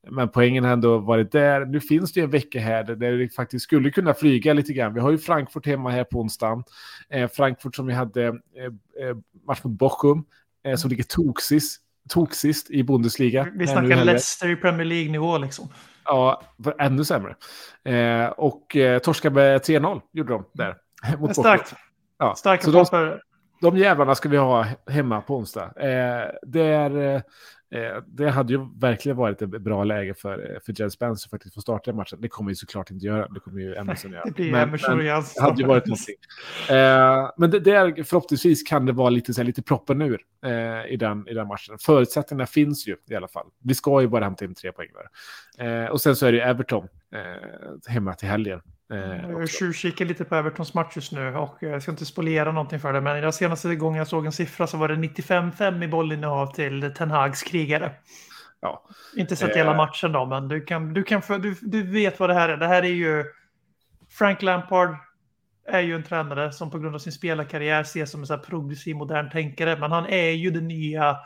[0.09, 1.65] men poängen har ändå varit där.
[1.65, 4.93] Nu finns det ju en vecka här där det faktiskt skulle kunna flyga lite grann.
[4.93, 6.63] Vi har ju Frankfurt hemma här på onsdagen.
[7.09, 8.33] Eh, Frankfurt som vi hade eh,
[9.07, 9.15] eh,
[9.47, 10.23] match mot Bochum,
[10.65, 13.47] eh, som ligger toksist, toksist i Bundesliga.
[13.55, 14.05] Vi snackar.
[14.05, 15.69] Leicester i Premier League-nivå liksom.
[16.11, 16.41] Ja,
[16.79, 17.35] ännu sämre.
[17.83, 20.77] Eh, och eh, torskade med 3-0 gjorde de där.
[21.11, 21.33] Mot Bochum.
[21.33, 21.73] Starkt.
[22.19, 22.35] Ja.
[22.35, 23.21] Starka Så de, papper.
[23.61, 25.63] de jävlarna ska vi ha hemma på onsdag.
[25.79, 27.21] Eh, där, eh,
[28.05, 31.61] det hade ju verkligen varit ett bra läge för, för Jens Spence att faktiskt få
[31.61, 32.21] starta matchen.
[32.21, 33.27] Det kommer vi såklart inte göra.
[33.27, 34.23] Det kommer ju Emerson göra.
[34.37, 36.15] Det Men- men det hade ju varit någonting.
[36.69, 40.85] Eh, men det, där förhoppningsvis kan det vara lite, så här, lite proppen ur eh,
[40.93, 41.77] i, den, i den matchen.
[41.79, 43.47] Förutsättningarna finns ju i alla fall.
[43.63, 44.89] Vi ska ju bara hämta in tre poäng
[45.57, 45.83] där.
[45.83, 48.61] Eh, och sen så är det ju Everton eh, hemma till helgen.
[48.91, 52.79] Eh, Jag tjuvkikar lite på Evertons match just nu och jag ska inte spolera någonting
[52.79, 53.01] för det.
[53.01, 56.93] Men den senaste gången jag såg en siffra så var det 95-5 i bollinnehav till
[56.97, 57.91] Ten Hags krigare.
[58.61, 58.83] Ja.
[59.17, 59.55] Inte sett Eh.
[59.57, 62.57] hela matchen då, men du, kan, du, kan, du, du vet vad det här är.
[62.57, 63.25] Det här är ju...
[64.09, 64.95] Frank Lampard
[65.67, 68.95] är ju en tränare som på grund av sin spelarkarriär ses som en så progressiv
[68.95, 69.77] modern tänkare.
[69.79, 71.17] Men han är ju den nya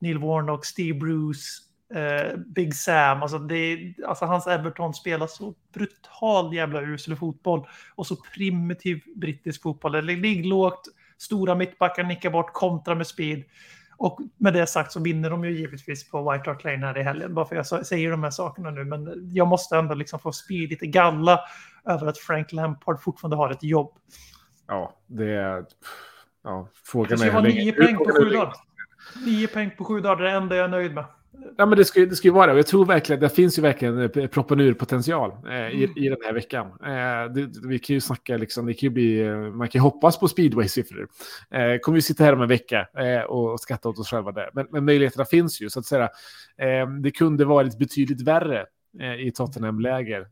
[0.00, 1.62] Neil Warnock, Steve Bruce,
[1.94, 3.22] eh, Big Sam.
[3.22, 9.62] Alltså, det, alltså hans Everton spelar så brutal jävla usel fotboll och så primitiv brittisk
[9.62, 9.92] fotboll.
[9.92, 13.44] Det ligger lågt, stora mittbackar nickar bort, kontra med speed.
[13.96, 17.02] Och med det sagt så vinner de ju givetvis på White Hart Lane här i
[17.02, 17.34] helgen.
[17.34, 18.84] Bara för jag säger de här sakerna nu.
[18.84, 21.40] Men jag måste ändå liksom få spy lite galla
[21.84, 23.92] över att Frank Lampard fortfarande har ett jobb.
[24.66, 25.64] Ja, det är...
[26.44, 27.32] Ja, Det frågan ska är...
[27.32, 28.54] hur länge- nio poäng på sju dagar.
[29.26, 31.04] Nio poäng på sju dagar, det är det enda jag är nöjd med.
[31.56, 32.52] Ja, men det ska, det ska ju vara det.
[32.52, 35.96] Och Jag tror verkligen, det finns ju verkligen eh, proppen eh, i, Mm.
[35.96, 36.66] i den här veckan.
[36.66, 39.82] Eh, det, vi kan ju snacka, liksom, det kan ju bli, eh, man kan ju
[39.82, 41.08] hoppas på speedway-siffror.
[41.50, 44.50] Eh, kommer vi sitta här om en vecka eh, och skratta åt oss själva där.
[44.54, 46.08] Men, men möjligheterna finns ju, så att säga.
[46.58, 48.66] Eh, det kunde varit betydligt värre
[49.18, 50.26] i Tottenham-läger.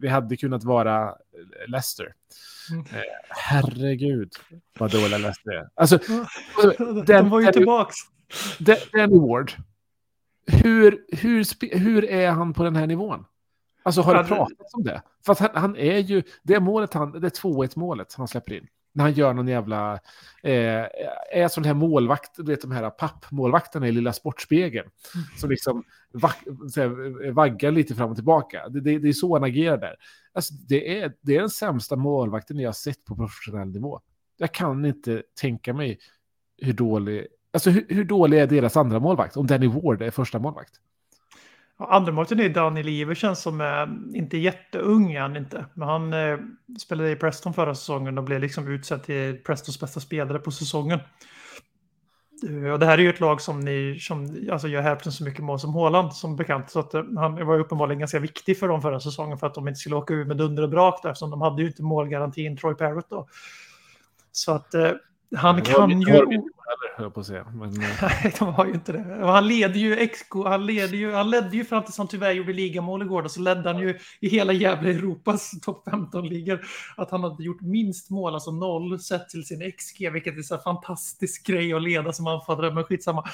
[0.00, 1.14] Vi hade kunnat vara
[1.68, 2.12] Leicester.
[2.72, 2.84] Mm.
[3.28, 4.32] Herregud,
[4.78, 5.68] vad dåliga Leicester är.
[5.74, 5.98] Alltså,
[6.78, 7.96] De den- var ju den- tillbaks.
[8.58, 9.52] Da- Danny Ward,
[10.52, 13.24] hur, hur, hur är han på den här nivån?
[13.82, 15.02] Alltså har det det- pratats om det?
[15.26, 18.66] För han, han är ju, det målet han, det är 2-1 målet han släpper in.
[18.92, 19.92] När han gör någon jävla,
[20.42, 20.86] eh,
[21.32, 24.90] är sån här målvakt, du vet de här pappmålvakterna i lilla Sportspegeln.
[25.36, 26.38] Som liksom vack,
[26.76, 28.68] här, vaggar lite fram och tillbaka.
[28.68, 29.96] Det, det, det är så han agerar där.
[30.32, 34.00] Alltså, det, är, det är den sämsta målvakten jag har sett på professionell nivå.
[34.36, 35.98] Jag kan inte tänka mig
[36.62, 39.36] hur dålig Alltså hur, hur dålig är deras andra målvakt?
[39.36, 40.72] Om Danny Ward är första målvakt.
[41.88, 45.66] Andra målvakten är Daniel Iversen som är inte jätteung är han inte.
[45.74, 46.38] Men han eh,
[46.80, 51.00] spelade i Preston förra säsongen och blev liksom utsedd till Prestons bästa spelare på säsongen.
[52.48, 55.24] Eh, och det här är ju ett lag som, ni, som alltså gör hälften så
[55.24, 56.70] mycket mål som Håland som bekant.
[56.70, 59.54] Så att, eh, han var ju uppenbarligen ganska viktig för dem förra säsongen för att
[59.54, 61.82] de inte skulle åka ur med dunder och brak där eftersom de hade ju inte
[61.82, 63.28] målgarantin Troy Parrott då.
[64.32, 64.90] Så att eh,
[65.36, 65.80] han Det kan ju...
[65.80, 66.42] har inte heller,
[66.98, 67.44] jag på att säga.
[67.44, 69.22] Men, eh, Nej, de har ju inte det.
[69.22, 72.32] Och Han leder ju XK, han, leder ju, han ledde ju fram tills han tyvärr
[72.32, 73.22] gjorde ligamål igår.
[73.22, 76.60] Och så ledde han ju i hela jävla Europas topp 15-ligor.
[76.96, 80.10] Att han hade gjort minst mål, alltså noll, sett till sin XG.
[80.12, 83.24] Vilket är så här fantastisk grej att leda som anfallare, men skitsamma.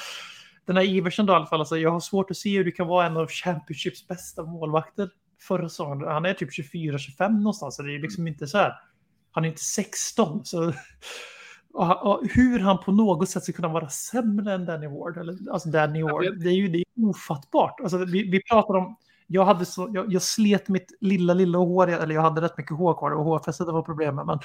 [0.65, 2.71] Den här Iversen då i alla fall, alltså, jag har svårt att se hur du
[2.71, 5.09] kan vara en av Championships bästa målvakter
[5.47, 6.07] förra säsongen.
[6.07, 8.73] Han är typ 24-25 någonstans, så det är liksom inte så här.
[9.31, 10.73] Han är inte 16, så
[11.73, 15.51] och, och hur han på något sätt ska kunna vara sämre än Danny Ward, eller,
[15.51, 17.79] alltså Danny Ward, det är ju det är ofattbart.
[17.79, 18.95] Alltså, vi, vi pratar om,
[19.27, 22.77] jag, hade så, jag, jag slet mitt lilla, lilla hår, eller jag hade rätt mycket
[22.77, 24.39] hår kvar och hårfästet var problemet, men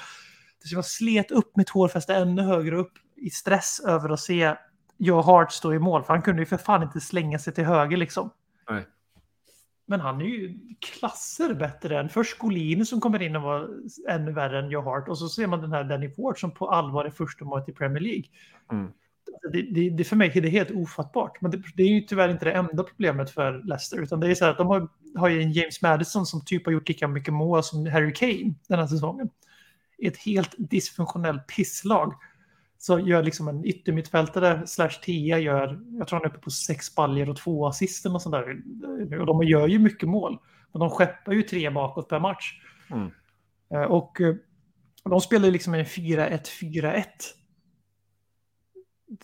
[0.65, 4.55] så jag slet upp mitt hårfäste ännu högre upp i stress över att se
[4.97, 7.65] Joe Hart stå i mål, för han kunde ju för fan inte slänga sig till
[7.65, 8.29] höger liksom.
[9.85, 13.69] Men han är ju klasser bättre än först Golini som kommer in och var
[14.09, 15.07] ännu värre än Joe Hart.
[15.07, 17.73] Och så ser man den här Danny Ford som på allvar är första målet i
[17.73, 18.23] Premier League.
[18.71, 18.91] Mm.
[19.51, 21.41] Det, det, det för mig är det helt ofattbart.
[21.41, 24.01] Men det, det är ju tyvärr inte det enda problemet för Leicester.
[24.01, 26.65] Utan det är så här att de har, har ju en James Madison som typ
[26.65, 29.29] har gjort lika mycket mål som Harry Kane den här säsongen.
[30.03, 32.13] Ett helt dysfunktionellt pisslag.
[32.83, 36.95] Så gör liksom en yttermittfältare slash tia gör, jag tror han är uppe på sex
[36.95, 38.61] baljer och två assisten och sådär.
[39.19, 40.37] Och de gör ju mycket mål.
[40.71, 42.61] Men de skeppar ju tre bakåt per match.
[42.91, 43.11] Mm.
[43.73, 44.35] Eh, Och eh,
[45.03, 47.03] de spelar ju liksom en 4-1-4-1.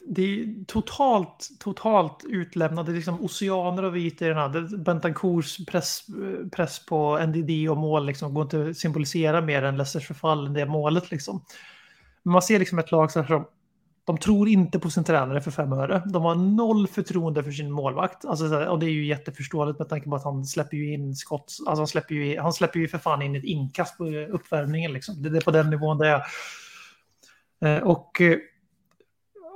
[0.07, 4.77] Det är totalt, totalt utlämnade, liksom oceaner av ytor i den här.
[4.77, 6.05] Bentancurs press,
[6.51, 10.53] press på NDD och mål liksom går inte att symbolisera mer än Leicesters förfall än
[10.53, 11.41] det målet liksom.
[12.29, 13.45] Men man ser liksom ett lag som
[14.05, 16.03] de tror inte på sin tränare för fem öre.
[16.05, 18.25] De har noll förtroende för sin målvakt.
[18.25, 21.57] Alltså, och det är ju jätteförståeligt med tanke på att han släpper ju in skott.
[21.67, 24.93] Alltså, han, släpper ju, han släpper ju för fan in ett inkast på uppvärmningen.
[24.93, 25.23] Liksom.
[25.23, 26.21] Det, det är på den nivån det är.
[27.65, 28.37] Eh, och eh,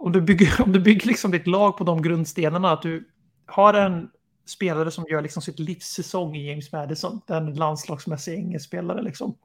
[0.02, 3.10] om du bygger, om du bygger liksom ditt lag på de grundstenarna, att du
[3.46, 4.10] har en
[4.46, 9.02] spelare som gör liksom sitt livssäsong i James Madison, den landslagsmässiga engelskspelare.
[9.02, 9.36] Liksom.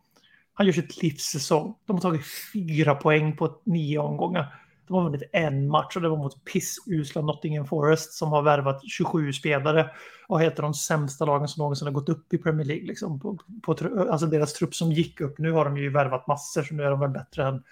[0.58, 1.74] Han gör sitt livssäsong.
[1.86, 4.54] De har tagit fyra poäng på nio omgångar.
[4.86, 8.82] De har vunnit en match och det var mot pissusla Nottingham Forest som har värvat
[8.84, 9.90] 27 spelare
[10.28, 12.86] och heter de sämsta lagen som någonsin har gått upp i Premier League.
[12.86, 13.76] Liksom, på, på,
[14.10, 15.38] alltså deras trupp som gick upp.
[15.38, 17.62] Nu har de ju värvat massor så nu är de väl bättre än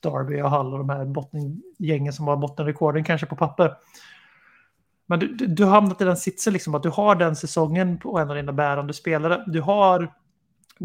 [0.00, 3.74] Derby och Hull och de här bottengängen som har bottenrekorden kanske på papper.
[5.06, 7.98] Men du, du, du har hamnat i den sitsen liksom att du har den säsongen
[7.98, 9.44] på en av dina bärande spelare.
[9.46, 10.12] Du har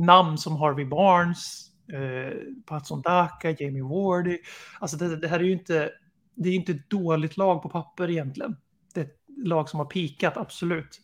[0.06, 4.38] namn som Harvey Barnes, eh, Patson Daka, Jamie Wardy.
[4.80, 5.92] Alltså det, det här är ju inte,
[6.36, 8.56] det är inte ett dåligt lag på papper egentligen.
[8.94, 11.02] Det är ett lag som har pikat, absolut.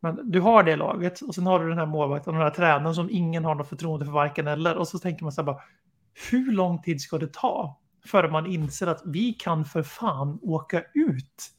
[0.00, 2.54] Men du har det laget och sen har du den här målvakten och den här
[2.54, 4.76] tränaren som ingen har något förtroende för varken eller.
[4.76, 5.60] Och så tänker man så här bara,
[6.30, 10.82] hur lång tid ska det ta förrän man inser att vi kan för fan åka
[10.94, 11.52] ut?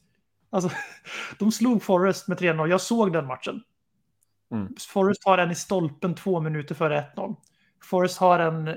[0.50, 0.70] Alltså,
[1.38, 2.68] de slog Forrest med 3-0.
[2.68, 3.62] Jag såg den matchen.
[4.52, 4.68] Mm.
[4.88, 7.36] Forrest har en i stolpen två minuter före 1-0.
[7.82, 8.76] Forrest har en,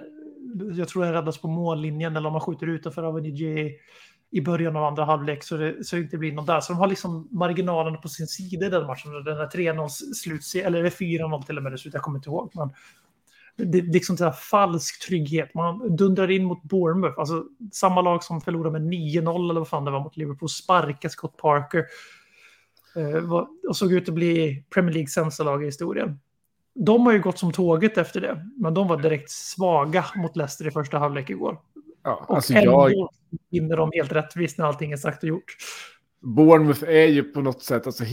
[0.78, 3.72] jag tror den räddas på mållinjen eller om man skjuter utanför av en DJ
[4.32, 6.62] i början av andra halvlek så det, så det inte blir någon där.
[6.62, 9.24] Så de har liksom marginalen på sin sida i den matchen.
[9.24, 12.52] Den här 3-0 sluts, eller 4-0 till och med det jag kommer inte ihåg.
[12.56, 12.70] Men
[13.72, 15.54] det är liksom så här falsk trygghet.
[15.54, 19.86] Man dundrar in mot Bournemouth, alltså samma lag som förlorade med 9-0 eller vad fan
[19.86, 21.86] det var mot Liverpool, sparkar Scott Parker
[23.22, 26.20] var- och såg ut att bli Premier Leagues sämsta lag i historien.
[26.76, 30.68] De har ju gått som tåget efter det, men de var direkt svaga mot Leicester
[30.68, 31.60] i första halvlek igår.
[32.04, 33.10] Ja, Och alltså ändå jag,
[33.52, 35.56] vinner de helt rättvist när allting är sagt och gjort.
[36.22, 38.04] Bournemouth är ju på något sätt alltså,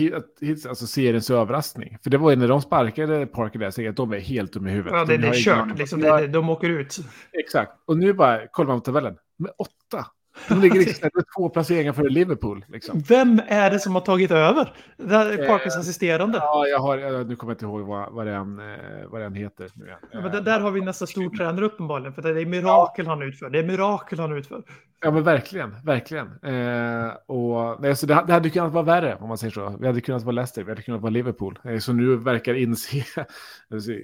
[0.69, 1.99] alltså seriens överraskning.
[2.03, 4.69] För det var ju när de sparkade Parker där, så att de är helt dumma
[4.69, 4.93] i huvudet.
[4.93, 5.79] Ja, det, De det är kört.
[5.79, 6.97] Liksom, det, det, de åker ut.
[7.33, 7.73] Exakt.
[7.85, 9.17] Och nu bara kollar man på tabellen.
[9.37, 10.07] Med åtta.
[10.49, 12.65] De ligger liksom två placeringar före Liverpool.
[12.69, 13.01] Liksom.
[13.09, 14.73] Vem är det som har tagit över?
[14.99, 16.39] Eh, Parkers assisterande.
[16.39, 19.69] Ja, jag har, nu kommer jag inte ihåg vad, vad, den, eh, vad den heter.
[19.75, 19.99] Nu igen.
[20.13, 23.51] Ja, men det, där har vi nästa stortränare uppenbarligen, för det är mirakel han utför.
[23.51, 24.63] Det är mirakel han utför.
[25.01, 26.27] Ja, men verkligen, verkligen.
[26.27, 29.77] Eh, och, nej, så det, det hade kunnat vara värre, om man säger så.
[29.81, 31.59] Vi hade kunnat vara Leicester, vi hade kunnat vara Liverpool.
[31.65, 32.97] Eh, så nu verkar inse,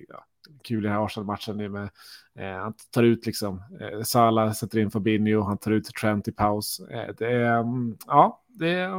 [0.08, 0.24] ja,
[0.64, 1.88] kul i den här Arsenal-matchen med, eh,
[2.40, 6.32] Eh, han tar ut liksom, eh, Salah sätter in Fabinho, han tar ut Trent i
[6.32, 6.80] paus.
[6.90, 8.90] Eh, det är, mm, ja, det,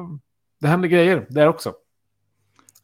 [0.60, 1.74] det händer grejer där också.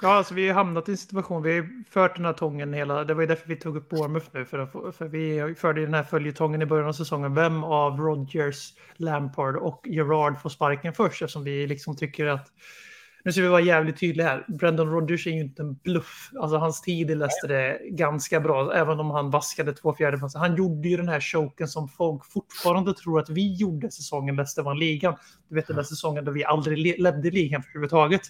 [0.01, 3.03] Ja, alltså vi har hamnat i en situation, vi har fört den här tången hela,
[3.03, 5.93] det var ju därför vi tog upp Bournemouth nu, för, att, för vi förde den
[5.93, 7.34] här följetongen i början av säsongen.
[7.36, 11.22] Vem av Rodgers, Lampard och Gerard får sparken först?
[11.22, 12.47] Eftersom vi liksom tycker att,
[13.28, 16.32] nu ska vi vara jävligt tydliga här, Brendan Rodgers är ju inte en bluff.
[16.39, 20.39] Alltså hans tid i Leicester är ganska bra, även om han vaskade två fjärdeplatser.
[20.39, 24.63] Han gjorde ju den här choken som folk fortfarande tror att vi gjorde säsongen Leicester
[24.63, 25.15] vann ligan.
[25.49, 28.21] Du vet den där säsongen då vi aldrig le- ledde ligan överhuvudtaget.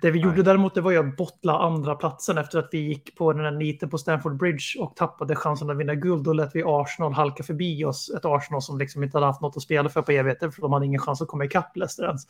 [0.00, 3.16] Det vi gjorde däremot det var ju att bottla andra platsen efter att vi gick
[3.16, 6.24] på den här niten på Stamford Bridge och tappade chansen att vinna guld.
[6.24, 8.10] Då lät vi Arsenal halka förbi oss.
[8.16, 10.72] Ett Arsenal som liksom inte hade haft något att spela för på evigheter för de
[10.72, 12.22] hade ingen chans att komma ikapp Leicester ens.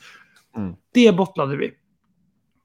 [0.57, 0.77] Mm.
[0.93, 1.75] Det bottlade vi.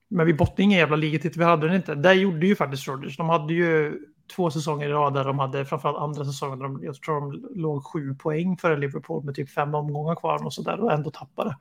[0.10, 1.96] Men vi bottlade ingen jävla ligatitel, vi hade den inte.
[1.96, 3.18] Där gjorde ju faktiskt Rodgers.
[3.18, 4.00] De hade ju
[4.36, 6.60] två säsonger i rad där de hade framförallt andra säsongen.
[6.60, 10.46] där De, jag tror de låg sju poäng före Liverpool med typ fem omgångar kvar
[10.46, 11.58] och sådär och ändå tappade.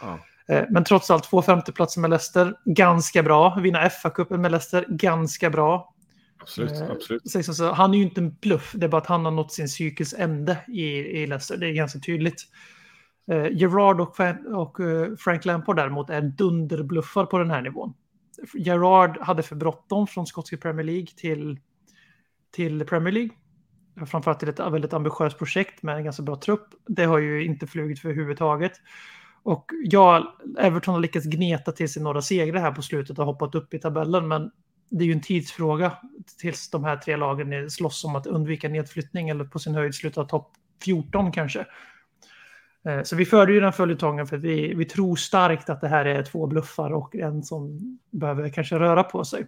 [0.00, 0.18] Ja.
[0.54, 3.58] Eh, Men trots allt, två femteplatser med Leicester, ganska bra.
[3.60, 5.94] Vinna FA-cupen med Leicester, ganska bra.
[6.40, 7.44] Absolut, Eh, absolut.
[7.56, 9.68] Så, han är ju inte en bluff, det är bara att han har nått sin
[9.68, 11.56] cykels ände i, i Leicester.
[11.56, 12.42] Det är ganska tydligt.
[13.30, 14.20] Eh, Gerard och,
[14.54, 17.94] och eh, Frank Lampard däremot är dunderbluffar på den här nivån.
[18.54, 21.58] Gerard hade för bråttom från skotska Premier League till,
[22.50, 23.30] till Premier League.
[24.06, 26.68] Framförallt till ett väldigt ambitiöst projekt med en ganska bra trupp.
[26.86, 28.72] Det har ju inte flugit för huvudtaget.
[29.42, 33.54] Och ja, Everton har lyckats gneta till sig några segrar här på slutet och hoppat
[33.54, 34.50] upp i tabellen, men
[34.90, 35.92] det är ju en tidsfråga
[36.38, 40.24] tills de här tre lagen slåss om att undvika nedflyttning eller på sin höjd sluta
[40.24, 40.52] topp
[40.84, 41.66] 14 kanske.
[42.84, 45.88] Eh, Så vi förde ju den följetongen för att vi, vi tror starkt att det
[45.88, 47.80] här är två bluffar och en som
[48.10, 49.46] behöver kanske röra på sig.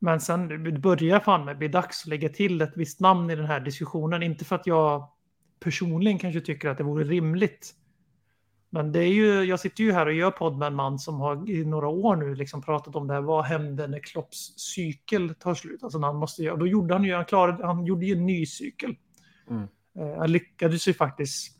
[0.00, 3.36] Men sen det börjar fan med bli dags att lägga till ett visst namn i
[3.36, 4.22] den här diskussionen.
[4.22, 5.08] Inte för att jag
[5.60, 7.74] personligen kanske tycker att det vore rimligt.
[8.70, 11.20] Men det är ju, jag sitter ju här och gör podd med en man som
[11.20, 13.20] har i några år nu liksom pratat om det här.
[13.20, 15.82] Vad händer när Klopps cykel tar slut?
[15.82, 18.46] Alltså han måste göra, då gjorde han ju, han klarade, han gjorde ju en ny
[18.46, 18.96] cykel.
[19.50, 19.62] Mm.
[19.98, 21.57] Eh, Han lyckades ju faktiskt,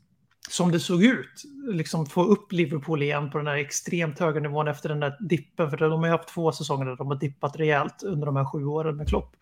[0.48, 1.42] som det såg ut,
[1.72, 5.70] liksom få upp Liverpool igen på den här extremt höga nivån efter den där dippen.
[5.70, 8.44] För de har ju haft två säsonger där de har dippat rejält under de här
[8.44, 9.36] sju åren med Klopp.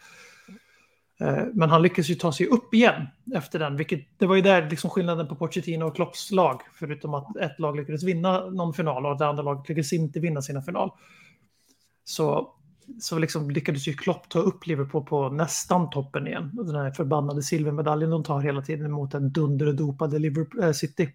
[1.20, 4.42] Eh, men han lyckades ju ta sig upp igen efter den, vilket det var ju
[4.42, 8.74] där liksom skillnaden på Pochettino och Klopps lag, förutom att ett lag lyckades vinna någon
[8.74, 10.90] final och det andra laget lyckades inte vinna sina final.
[12.04, 12.54] Så,
[13.00, 16.50] så liksom lyckades ju Klopp ta upp Liverpool på nästan toppen igen.
[16.52, 21.12] Den här förbannade silvermedaljen de tar hela tiden mot en dunderdopade Liverpool äh, City.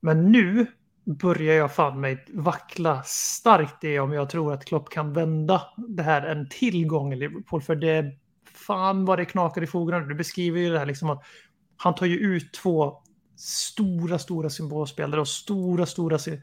[0.00, 0.66] Men nu
[1.04, 6.02] börjar jag fan mig vackla starkt i om jag tror att Klopp kan vända det
[6.02, 7.62] här en till gång i Liverpool.
[7.62, 8.18] För det
[8.54, 10.06] fan vad det knakar i fogarna.
[10.06, 11.24] Du beskriver ju det här liksom att
[11.76, 13.02] han tar ju ut två
[13.36, 16.40] stora, stora symbolspelare och stora, stora sy-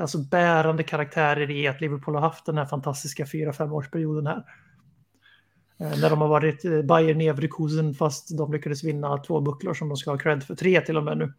[0.00, 4.44] alltså bärande karaktärer i att Liverpool har haft den här fantastiska fyra fem årsperioden här.
[5.78, 9.88] Eh, När de har varit eh, Bayern Leverkusen fast de lyckades vinna två bucklor som
[9.88, 11.32] de ska ha cred för, tre till och med nu.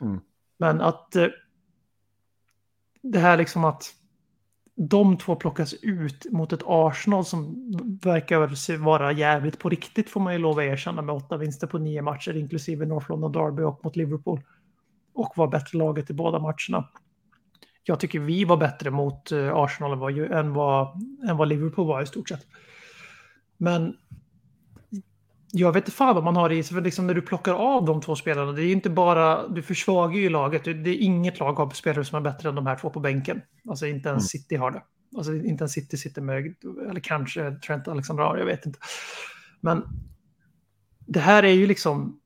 [0.00, 0.20] Mm.
[0.58, 1.26] Men att eh,
[3.02, 3.94] det här liksom att
[4.80, 7.70] de två plockas ut mot ett Arsenal som
[8.02, 11.78] verkar vara jävligt på riktigt får man ju lov att erkänna med åtta vinster på
[11.78, 14.40] nio matcher inklusive North London Derby och mot Liverpool.
[15.14, 16.88] Och var bättre laget i båda matcherna.
[17.84, 21.86] Jag tycker vi var bättre mot eh, Arsenal än vad, än vad, än vad Liverpool
[21.86, 22.46] var i stort sett.
[23.56, 23.96] Men
[25.52, 27.84] jag vet inte fan vad man har i sig, för liksom när du plockar av
[27.84, 31.40] de två spelarna, det är ju inte bara, du försvagar ju laget, det är inget
[31.40, 33.42] lag har spelare som är bättre än de här två på bänken.
[33.68, 34.82] Alltså inte ens City har det.
[35.16, 36.54] Alltså inte ens City sitter med,
[36.90, 38.78] eller kanske Trent Alexander, jag vet inte.
[39.60, 39.84] Men
[41.06, 42.20] det här är ju liksom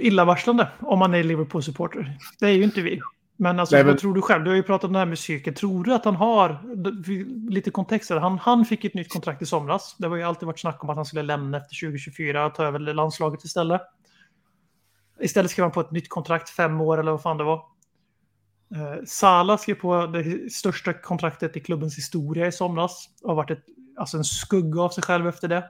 [0.00, 2.18] illavarslande om man är Liverpool-supporter.
[2.40, 3.00] Det är ju inte vi.
[3.42, 4.44] Men alltså, Nej, men- vad tror du själv?
[4.44, 5.56] Du har ju pratat om det här med psyket.
[5.56, 6.60] Tror du att han har,
[7.50, 9.96] lite kontext här, han, han fick ett nytt kontrakt i somras.
[9.98, 12.64] Det har ju alltid varit snack om att han skulle lämna efter 2024 och ta
[12.64, 13.80] över landslaget istället.
[15.20, 17.56] Istället skrev han på ett nytt kontrakt, fem år eller vad fan det var.
[18.74, 23.08] Eh, Salah skrev på det största kontraktet i klubbens historia i somras.
[23.22, 23.64] Och har varit ett,
[23.96, 25.64] alltså en skugga av sig själv efter det.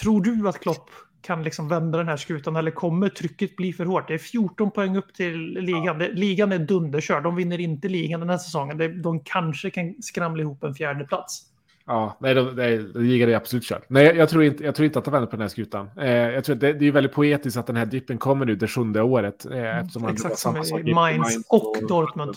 [0.00, 0.90] Tror du att Klopp
[1.22, 4.08] kan liksom vända den här skutan eller kommer trycket bli för hårt?
[4.08, 5.98] Det är 14 poäng upp till ligan.
[5.98, 7.22] Det, ligan är dunderkörd.
[7.22, 9.02] De vinner inte ligan den här säsongen.
[9.02, 11.44] De kanske kan skramla ihop en fjärde plats.
[11.86, 13.84] Ja, nej, de, nej, ligan är absolut kört.
[13.88, 15.90] Nej, jag, jag, tror inte, jag tror inte att de vänder på den här skutan.
[15.96, 18.68] Eh, jag tror det, det är väldigt poetiskt att den här dippen kommer nu det
[18.68, 19.46] sjunde året.
[19.46, 20.56] Eh, var Exakt som
[20.86, 22.36] i Mainz och Dortmund.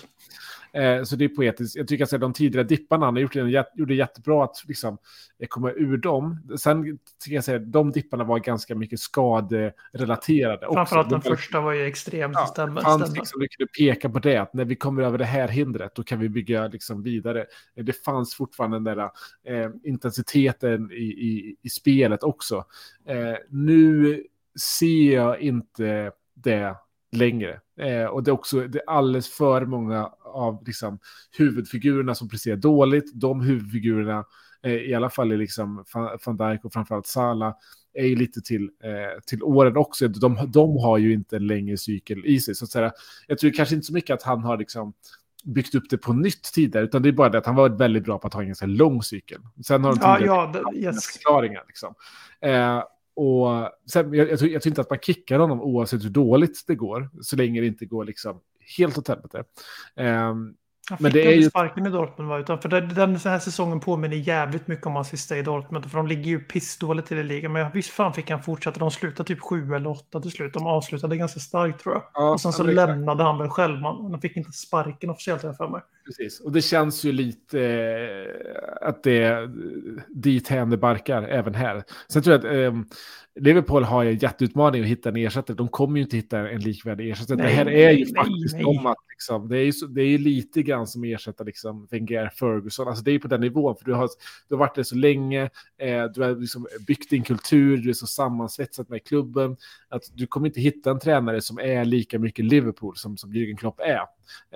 [0.73, 1.75] Eh, så det är poetiskt.
[1.75, 4.97] Jag tycker att de tidigare dipparna, han har gjort det, gjorde jättebra att liksom,
[5.39, 6.47] eh, komma ur dem.
[6.59, 10.67] Sen tycker jag säga de dipparna var ganska mycket skaderelaterade.
[10.73, 12.81] Framförallt den De första var ju extremt Ja, stämmer.
[12.81, 15.95] fanns liksom, du kunde peka på det, att när vi kommer över det här hindret,
[15.95, 17.45] då kan vi bygga liksom vidare.
[17.75, 19.09] Eh, Det fanns fortfarande den där
[19.47, 22.65] eh, intensiteten i, i, i spelet också.
[23.07, 24.23] Eh, nu
[24.59, 26.75] ser jag inte det
[27.11, 27.59] längre.
[27.81, 30.99] Eh, och det är också det är alldeles för många av liksom,
[31.37, 33.11] huvudfigurerna som presterar dåligt.
[33.13, 34.25] De huvudfigurerna,
[34.63, 35.85] eh, i alla fall är liksom
[36.25, 37.53] Van Dijk och framförallt Salah,
[37.93, 40.07] är ju lite till, eh, till åren också.
[40.07, 42.55] De, de har ju inte en längre cykel i sig.
[42.55, 42.91] Så att säga,
[43.27, 44.93] jag tror kanske inte så mycket att han har liksom
[45.43, 48.03] byggt upp det på nytt tidigare, utan det är bara det att han var väldigt
[48.03, 49.41] bra på att ha en ganska lång cykel.
[49.65, 51.05] Sen har de Ja, ja, det, yes.
[51.05, 51.63] förklaringar.
[51.67, 51.93] Liksom.
[52.41, 52.83] Eh,
[53.15, 56.63] och sen, jag, jag, tror, jag tror inte att man kickar honom oavsett hur dåligt
[56.67, 58.39] det går, så länge det inte går liksom
[58.77, 59.43] helt åt helvete.
[59.95, 60.05] Eh,
[60.89, 62.39] Han Men fick det är ju- sparken i Dortmund va?
[62.39, 65.91] Utan för den, här säsongen påminner jävligt mycket om hans sista i Dortmund.
[65.91, 67.51] För de ligger ju pissdåligt till i ligan.
[67.51, 68.79] Men visst fan fick han fortsätta.
[68.79, 70.53] De slutade typ sju eller åtta till slut.
[70.53, 72.03] De avslutade ganska starkt tror jag.
[72.13, 73.79] ja, och sen så men- lämnade han väl själv.
[73.81, 75.81] Man, han fick inte sparken officiellt jag för mig.
[76.17, 76.39] Precis.
[76.39, 79.49] Och det känns ju lite eh, att det
[80.09, 81.83] dit hän det barkar även här.
[82.07, 82.81] Sen tror jag att eh,
[83.35, 85.57] Liverpool har en jätteutmaning att hitta en ersättare.
[85.57, 87.37] De kommer ju inte hitta en likvärdig ersättare.
[87.37, 88.65] Nej, det här är ju nej, faktiskt nej.
[88.65, 91.87] om att liksom, det är ju det är ju lite grann som att ersätta liksom
[91.91, 92.87] Wenger Ferguson.
[92.87, 94.09] Alltså det är ju på den nivån, för du har,
[94.47, 95.41] du har varit där så länge,
[95.77, 99.57] eh, du har liksom byggt din kultur, du är så sammansvetsad med klubben,
[99.89, 103.57] att du kommer inte hitta en tränare som är lika mycket Liverpool som, som Jürgen
[103.57, 104.01] Klopp är.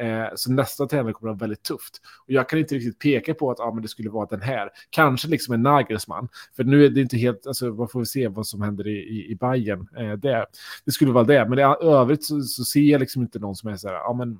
[0.05, 2.01] Eh, så nästa tränare kommer att vara väldigt tufft.
[2.25, 4.69] Och jag kan inte riktigt peka på att ah, men det skulle vara den här.
[4.89, 6.27] Kanske liksom en Nagelsmann.
[6.55, 8.97] För nu är det inte helt, alltså vad får vi se vad som händer i,
[8.97, 9.87] i, i Bayern.
[9.97, 10.45] Eh, det,
[10.85, 11.49] det skulle vara det.
[11.49, 14.13] Men i övrigt så, så ser jag liksom inte någon som är så här, ja
[14.13, 14.39] men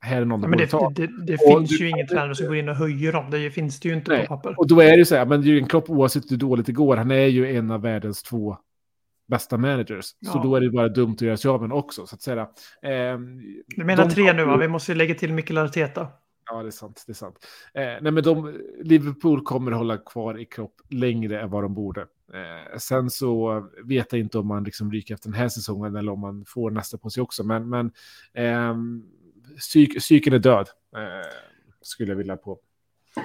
[0.00, 0.90] här är någon Ja, men det, ta.
[0.90, 3.30] det, det Och finns du- ju ingen tränare som går in och höjer dem.
[3.30, 4.26] Det finns det ju inte Nej.
[4.26, 4.54] på papper.
[4.58, 6.96] Och då är det ju så här, men Jürgen Klopp oavsett hur dåligt det går,
[6.96, 8.56] han är ju en av världens två
[9.28, 10.04] bästa managers.
[10.06, 10.40] Så Ja.
[10.42, 12.48] då är det bara dumt att göra sig av med också, så att säga.
[12.82, 14.56] Ehm, Du menar de tre nu va?
[14.56, 16.08] Vi måste ju lägga till Mikael Arteta.
[16.50, 17.04] Ja, det är sant.
[17.06, 17.36] Det är sant.
[17.74, 22.00] Eh, nej, men de, Liverpool kommer hålla kvar i kropp längre än vad de borde.
[22.00, 26.12] Eh, sen så vet jag inte om man liksom ryker efter den här säsongen eller
[26.12, 27.44] om man får nästa på sig också.
[27.44, 27.92] Men, men
[28.34, 29.02] ehm,
[29.58, 30.66] psyk, psyken är död,
[30.96, 31.28] eh,
[31.82, 32.58] skulle jag vilja på.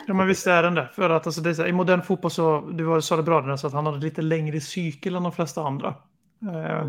[0.07, 0.89] Ja, men visst är den det.
[0.93, 3.41] För att alltså, det är så, här, i modern fotboll så, du sa det bra
[3.41, 5.95] där, så att han hade lite längre cykel än de flesta andra.
[6.41, 6.87] Eh,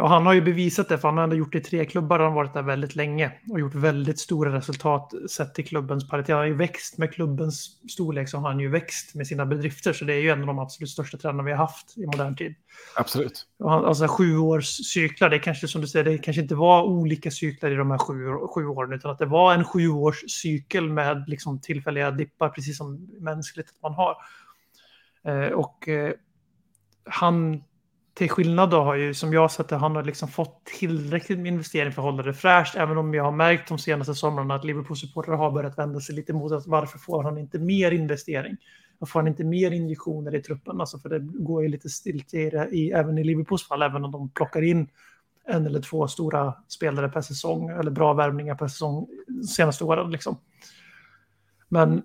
[0.00, 2.18] och han har ju bevisat det, för han har ändå gjort det i tre klubbar,
[2.18, 6.28] han har varit där väldigt länge och gjort väldigt stora resultat sett till klubbens paritet.
[6.28, 9.92] Han har ju växt med klubbens storlek, så har han ju växt med sina bedrifter,
[9.92, 12.36] så det är ju en av de absolut största tränarna vi har haft i modern
[12.36, 12.54] tid.
[12.96, 13.46] Absolut.
[13.58, 16.82] Och han- Alltså sju års cyklar, det kanske som du säger, det kanske inte var
[16.82, 20.30] olika cyklar i de här sju, sju åren, utan att det var en sju års
[20.30, 24.16] cykel med liksom tillfälliga dippar, precis som mänskligt att man har.
[25.26, 26.12] Eh, och eh,
[27.04, 27.62] han,
[28.14, 31.38] till skillnad då, har ju som jag har sett det, han har liksom fått tillräckligt
[31.38, 34.54] med investering för att hålla det fräscht, även om jag har märkt de senaste somrarna
[34.54, 38.56] att Liverpool-supportrar har börjat vända sig lite mot att varför får han inte mer investering?
[38.98, 40.80] Varför får han inte mer injektioner i truppen?
[40.80, 44.04] Alltså för det går ju lite stilt i, det, i även i Liverpools fall, även
[44.04, 44.88] om de plockar in
[45.46, 49.08] en eller två stora spelare per säsong, eller bra värvningar per säsong
[49.48, 50.10] senaste åren.
[50.10, 50.38] Liksom.
[51.68, 52.02] Men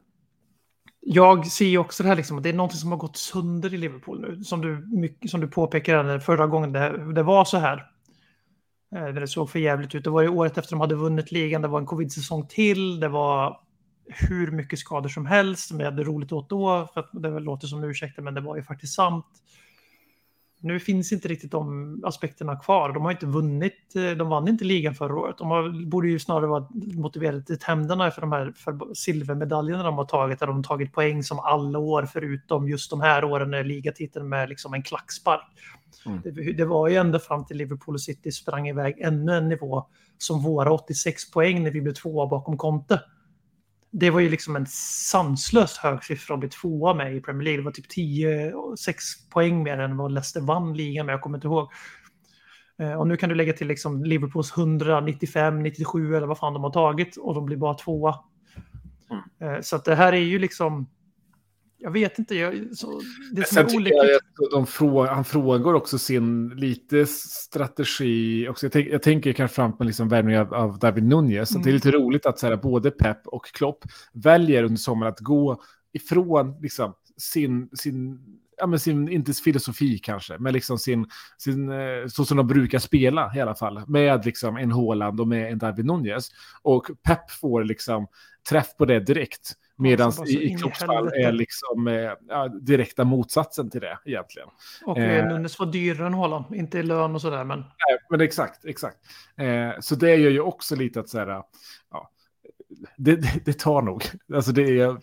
[1.02, 3.78] jag ser ju också det här, liksom, det är något som har gått sönder i
[3.78, 4.44] Liverpool nu.
[4.44, 7.78] Som du, mycket, som du påpekade förra gången det, det var så här.
[8.96, 10.04] Eh, När det såg för jävligt ut.
[10.04, 13.08] Det var ju året efter de hade vunnit ligan, det var en covid-säsong till, det
[13.08, 13.60] var
[14.10, 17.68] hur mycket skador som helst, som jag hade roligt åt då, för att det låter
[17.68, 19.26] som ursäkter, men det var ju faktiskt sant.
[20.62, 22.94] Nu finns inte riktigt de aspekterna kvar.
[22.94, 25.38] De har inte vunnit, eh, de vann inte ligan förra året.
[25.38, 29.98] De har, borde ju snarare vara motiverade till tänderna för de här för silvermedaljerna de
[29.98, 33.52] har tagit, där de har tagit poäng som alla år förutom just de här åren
[33.52, 35.48] när ligatiteln med liksom en klackspark.
[36.06, 36.22] Mm.
[36.24, 39.86] Det, det var ju ända fram till Liverpool och City sprang iväg ännu en nivå
[40.18, 43.02] som våra 86 poäng när vi blev tvåa bakom Conte.
[43.92, 44.66] Det var ju liksom en
[45.10, 47.60] sanslöst hög siffra att bli tvåa med i Premier League.
[47.62, 51.38] Det var typ 10, 6 poäng mer än vad Leicester vann ligan med, jag kommer
[51.38, 51.72] inte ihåg.
[52.80, 56.64] Eh, Och nu kan du lägga till liksom Liverpools 195, 97 eller vad fan de
[56.64, 58.16] har tagit och de blir bara tvåa.
[59.42, 60.90] Eh, Så att det här är ju liksom,
[61.80, 63.02] jag vet inte, jag, så,
[63.32, 64.04] det som Sen är olyckligt.
[64.38, 68.48] jag att de frå, han frågar också sin lite strategi.
[68.48, 68.66] Också.
[68.66, 71.56] Jag, tänk, jag tänker kanske fram på liksom värvning av, av David Nunez.
[71.56, 71.76] Att Det är Mm.
[71.76, 75.62] lite roligt att så här, både Pep och Klopp väljer under sommaren att gå
[75.94, 78.20] ifrån liksom, sin, sin,
[78.58, 81.06] ja, men sin, inte filosofi kanske, men liksom sin,
[81.38, 85.28] sin, eh, så som de brukar spela i alla fall, med liksom en Haaland och
[85.28, 86.30] med en David Nunez.
[86.62, 88.08] Och Pep får liksom
[88.50, 89.54] träff på det direkt.
[89.80, 94.48] Medan i, i Klopps är liksom eh, direkta motsatsen till det egentligen.
[94.86, 95.18] Och Eh.
[95.18, 98.66] eh, Nunes var dyrare än Haaland, inte i lön och sådär, men Nej, men exakt,
[98.66, 98.98] exakt.
[99.38, 101.44] Eh, så det gör ju också lite att så här,
[101.92, 102.12] ja,
[102.98, 104.04] det, det, det tar nog.
[104.34, 104.98] Alltså det är,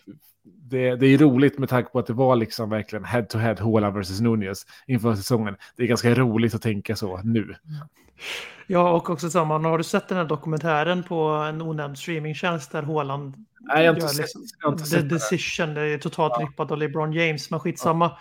[0.71, 4.21] det, det är roligt med tanke på att det var liksom verkligen head-to-head Haaland versus
[4.21, 5.57] Nunez inför säsongen.
[5.77, 7.55] Det är ganska roligt att tänka så nu.
[8.67, 9.59] Ja, och också samma.
[9.59, 13.97] Har du sett den här dokumentären på en onämnd streamingtjänst där Haaland Nej, jag har
[13.97, 15.09] inte sett- liksom, jag har inte The sett.
[15.11, 18.17] Decision, det är totalt rippat av LeBron James, men skitsamma.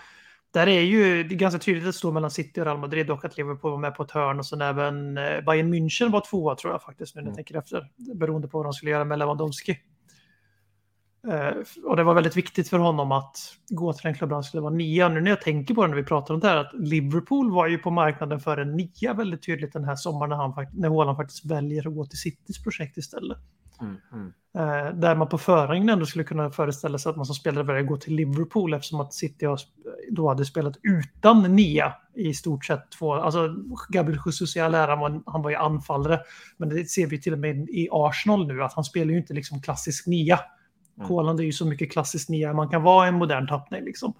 [0.54, 3.26] Där är ju det är ganska tydligt att står mellan City och Real Madrid och
[3.26, 6.56] att Liverpool var med på ett hörn och sen även eh, Bayern München var tvåa
[6.56, 7.36] tror jag faktiskt nu när jag Mm.
[7.36, 7.88] tänker efter.
[8.16, 9.78] Beroende på vad de skulle göra med Lewandowski.
[11.32, 11.54] Eh,
[11.84, 13.38] och det var väldigt viktigt för honom att
[13.70, 15.10] gå till en klubb där han skulle vara nia.
[15.10, 17.68] Nu när jag tänker på det när vi pratar om det här, att Liverpool var
[17.68, 21.18] ju på marknaden för en nia väldigt tydligt den här sommaren när, han, när Haaland
[21.18, 23.38] faktiskt väljer att gå till Citys projekt istället.
[23.82, 24.34] Mm, mm.
[24.58, 27.82] Eh, där man på förhand ändå skulle kunna föreställa sig att man som spelare börjar
[27.82, 29.46] gå till Liverpool eftersom att City
[30.12, 32.92] då hade spelat utan nia i stort sett.
[33.00, 33.56] Två, alltså
[33.90, 36.20] Gabriel Jesus i all ära, han var, han var ju anfallare.
[36.58, 39.34] Men det ser vi till och med i Arsenal nu, att han spelar ju inte
[39.34, 40.40] liksom klassisk nia.
[40.98, 41.40] Mm.
[41.40, 43.84] Är ju så mycket klassiskt nia man kan vara i en modern tappning.
[43.84, 44.14] Liksom.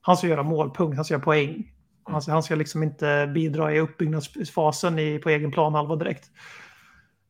[0.00, 1.72] Han ska göra målpunkt, han ska göra poäng.
[2.04, 6.30] Han ska, han ska liksom inte bidra i uppbyggnadsfasen i, på egen planhalva direkt.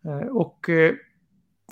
[0.05, 0.95] Eh, och eh,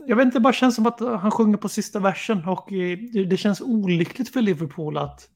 [0.06, 3.24] jag vet inte, det bara känns som att han sjunger på sista versen och det,
[3.24, 5.28] det känns olyckligt för Liverpool att,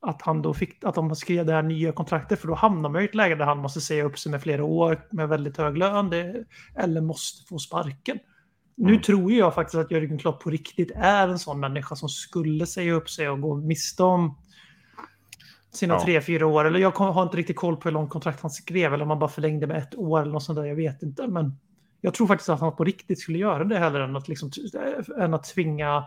[0.00, 3.02] att han då fick, att de skrev det här nya kontraktet för då hamnar man
[3.02, 5.78] i ett läge där han måste säga upp sig med flera år med väldigt hög
[5.78, 6.44] lön det,
[6.76, 8.18] eller måste få sparken.
[8.80, 9.02] Nu Mm.
[9.02, 12.92] tror jag faktiskt att Jörgen Klopp på riktigt är en sån människa som skulle säga
[12.92, 14.38] upp sig och gå miste om
[15.70, 16.04] sina Ja.
[16.04, 16.64] tre, fyra år.
[16.64, 19.18] Eller jag har inte riktigt koll på hur långt kontrakt han skrev eller om han
[19.18, 20.64] bara förlängde med ett år eller något sånt där.
[20.64, 21.26] Jag vet inte.
[21.26, 21.58] Men
[22.00, 24.50] jag tror faktiskt att han på riktigt skulle göra det hellre än att, liksom,
[25.20, 26.04] än att tvinga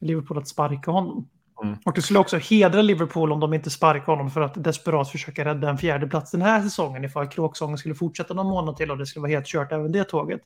[0.00, 1.28] Liverpool att sparka honom.
[1.62, 1.76] Mm.
[1.84, 5.44] Och det skulle också hedra Liverpool om de inte sparkar honom för att desperat försöka
[5.44, 8.98] rädda en fjärde plats den här säsongen ifall kråksången skulle fortsätta någon månad till och
[8.98, 10.40] det skulle vara helt kört även det tåget.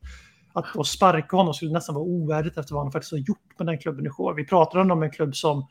[0.55, 3.67] Att då sparka honom skulle nästan vara ovärdigt efter vad han faktiskt har gjort med
[3.67, 4.35] den klubben i år.
[4.35, 5.69] Vi pratar om en klubb som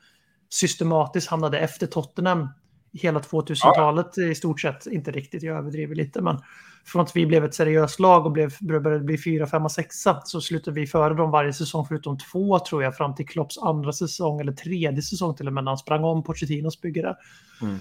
[0.49, 2.49] systematiskt hamnade efter Tottenham
[2.93, 4.85] hela 2000-talet i stort sett.
[4.85, 6.39] Inte riktigt, jag överdriver lite, men
[6.85, 10.41] från att vi blev ett seriöst lag och blev, började bli fyra, femma, sexa så
[10.41, 14.39] slutade vi före dem varje säsong förutom två tror jag fram till Klopps andra säsong
[14.39, 17.15] eller tredje säsong till och med när han sprang om Pochettinos bygge där.
[17.61, 17.77] Mm.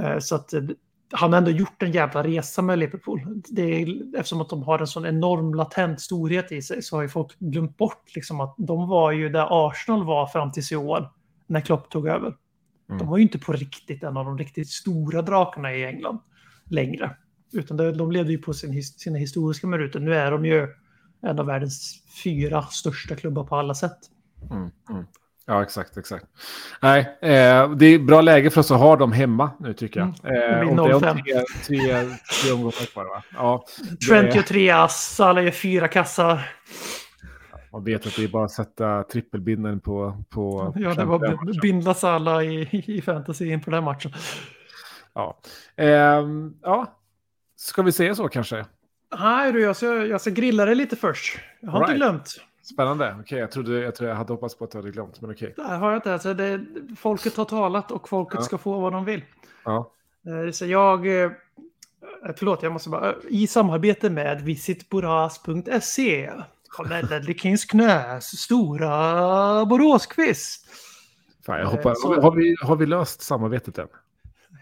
[0.00, 0.62] Eh, Så att eh,
[1.12, 3.20] han har ändå gjort en jävla resa med Liverpool.
[3.48, 7.02] Det är, eftersom att de har en sån enorm latent storhet i sig så har
[7.02, 10.76] ju folk glömt bort liksom att de var ju där Arsenal var fram tills i
[10.76, 11.12] år
[11.46, 12.36] när Klopp tog över.
[12.88, 12.98] Mm.
[12.98, 16.18] De var ju inte på riktigt en av de riktigt stora drakarna i England
[16.64, 17.16] längre.
[17.52, 20.00] Utan de, de levde ju på sin, sina historiska meriter.
[20.00, 20.68] Nu är de ju
[21.20, 23.98] en av världens fyra största klubbar på alla sätt.
[24.50, 25.04] Mm, mm.
[25.50, 26.24] Ja, exakt, exakt.
[26.82, 30.14] Nej, eh, det är bra läge för oss att ha dem hemma nu tycker jag.
[30.22, 31.22] Det Eh, blir det om 0-5.
[31.22, 31.34] tre,
[31.66, 32.08] tre,
[32.42, 33.22] tre omgångar kvar, va?
[33.34, 33.64] Ja,
[34.08, 36.50] Trent det- gör tre ass, Salah gör fyra kassar.
[37.72, 40.24] man vet att det är bara att sätta trippelbinden på...
[40.30, 44.12] på Ja, det var bindla Salah i, i fantasy inför den matchen.
[45.14, 45.38] Ja.
[45.76, 46.98] Ehm, ja,
[47.56, 48.66] ska vi säga så kanske?
[49.20, 51.38] Nej du, jag ska, jag ska grilla dig lite först.
[51.60, 51.98] Jag har All inte right.
[52.02, 52.40] glömt.
[52.72, 53.16] Spännande.
[53.20, 55.52] Okej, jag, trodde, jag tror jag hade hoppats på att du hade glömt, men okej.
[55.56, 56.12] Det här har jag inte.
[56.12, 56.64] Alltså det,
[56.96, 58.42] folket har talat och folket Ja.
[58.44, 59.24] ska få vad de vill.
[59.64, 59.90] Ja.
[60.46, 61.22] Eh, Så jag...
[61.24, 61.30] eh,
[62.36, 63.14] Förlåt, jag måste bara...
[63.28, 66.30] I samarbete med visitboras.se
[66.68, 70.64] kommer Ledley Kings Knäs stora Boråsquiz.
[71.46, 73.88] Fan, jag Eh, hoppas, så- har, vi, har vi löst samarbetet än?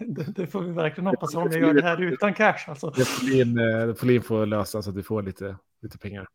[0.00, 2.58] Det, det får vi verkligen hoppas om jag gör det här utan cash.
[2.68, 2.90] Alltså.
[2.90, 5.98] Det får Lin, eh, det får Lin få lösa så att vi får lite, lite
[5.98, 6.26] pengar.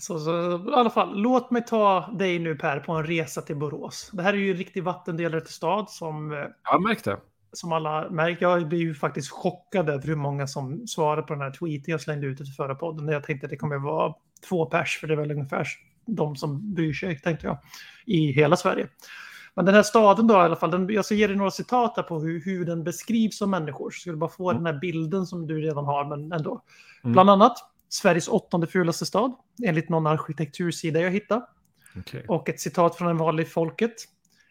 [0.00, 0.30] Så, så,
[0.70, 4.10] I alla fall, låt mig ta dig nu Per på en resa till Borås.
[4.12, 7.16] Det här är ju en riktig vattendelare till stad som, eh, Ja, jag märkte.
[7.52, 8.46] som alla märker.
[8.46, 12.00] Jag blir ju faktiskt chockad över hur många som svarar på den här tweeten jag
[12.00, 13.08] slängde ut efter förra podden.
[13.08, 14.14] Jag tänkte att det kommer vara
[14.48, 15.66] två pers, för det är väl ungefär
[16.06, 17.58] de som bryr sig, tänkte jag,
[18.06, 18.88] i hela Sverige.
[19.54, 21.94] Men den här staden då i alla fall, den, jag ska ge dig några citat
[21.94, 23.90] där på hur, hur den beskrivs som människor.
[23.90, 26.62] Så skulle bara få den här bilden som du redan har, men ändå.
[27.04, 27.12] Mm.
[27.12, 29.32] Bland annat Sveriges åttonde fulaste stad,
[29.66, 31.46] enligt någon arkitektursida jag hittade.
[31.96, 32.24] Okej.
[32.28, 33.94] Och ett citat från en vanlig folket.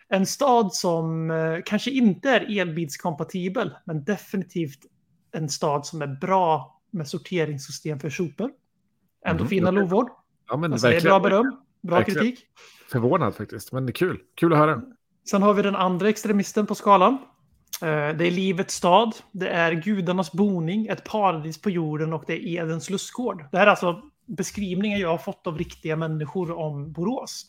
[0.10, 4.80] En stad som eh, kanske inte är elbilskompatibel, men definitivt
[5.32, 8.52] en stad som är bra med sorteringssystem för sopor.
[9.26, 10.10] Ändå Mhm, fina lovord.
[10.50, 12.22] Ja, men Alltså, det är bra beröm, bra Verkligen.
[12.24, 12.46] kritik.
[12.92, 14.20] Förvånad faktiskt, men det är kul.
[14.36, 14.82] Kul att höra.
[15.30, 17.18] Sen har vi den andra extremisten på skalan.
[17.82, 22.34] Eh, Det är livets stad, det är gudarnas boning, ett paradis på jorden och det
[22.34, 23.46] är Edens lustgård.
[23.52, 27.46] Det här är alltså beskrivningar jag har fått av riktiga människor om Borås.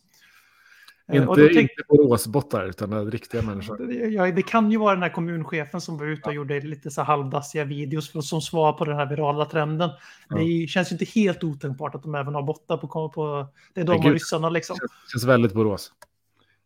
[1.13, 3.93] Eh, Inte, tänk- inte Boråsbottar, utan riktiga människor.
[3.95, 7.03] Ja, det kan ju vara den här kommunchefen som var ute och gjorde lite så
[7.03, 9.91] halvdassiga videos för, som svar på den här virala trenden.
[10.29, 10.37] Ja.
[10.37, 13.09] Det känns ju inte helt otänkbart att de även har bottar på...
[13.09, 14.77] på det är de och ryssarna liksom.
[14.77, 15.93] Känns, känns väldigt Borås.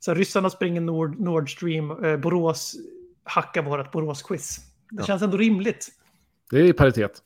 [0.00, 2.76] Så ryssarna springer Nord, Nord Stream, eh, Borås
[3.24, 4.58] hackar vårt Borås-quiz.
[4.90, 5.04] Det Ja.
[5.06, 5.88] känns ändå rimligt.
[6.50, 7.22] Det är i paritet.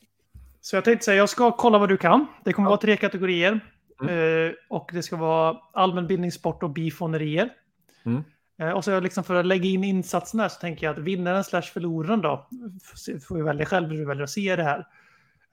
[0.60, 2.26] Så jag tänkte säga, jag ska kolla vad du kan.
[2.44, 2.70] Det kommer Ja.
[2.70, 3.60] vara tre kategorier.
[4.02, 4.46] Mm.
[4.48, 7.50] Eh, och det ska vara allmänbildning, sport och bifånerier.
[8.04, 8.22] Mm.
[8.60, 11.44] Eh, och så liksom för att lägga in insatsen här så tänker jag att vinnaren
[11.44, 12.48] slash förloraren då,
[13.28, 14.86] får vi välja själv hur du väljer att se det här,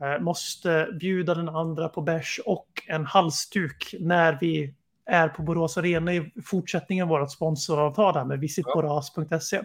[0.01, 4.73] eh, måste bjuda den andra på bärs och en halsduk när vi
[5.05, 9.61] är på Borås Arena i fortsättningen av vårt sponsoravtal här med visitboras.se.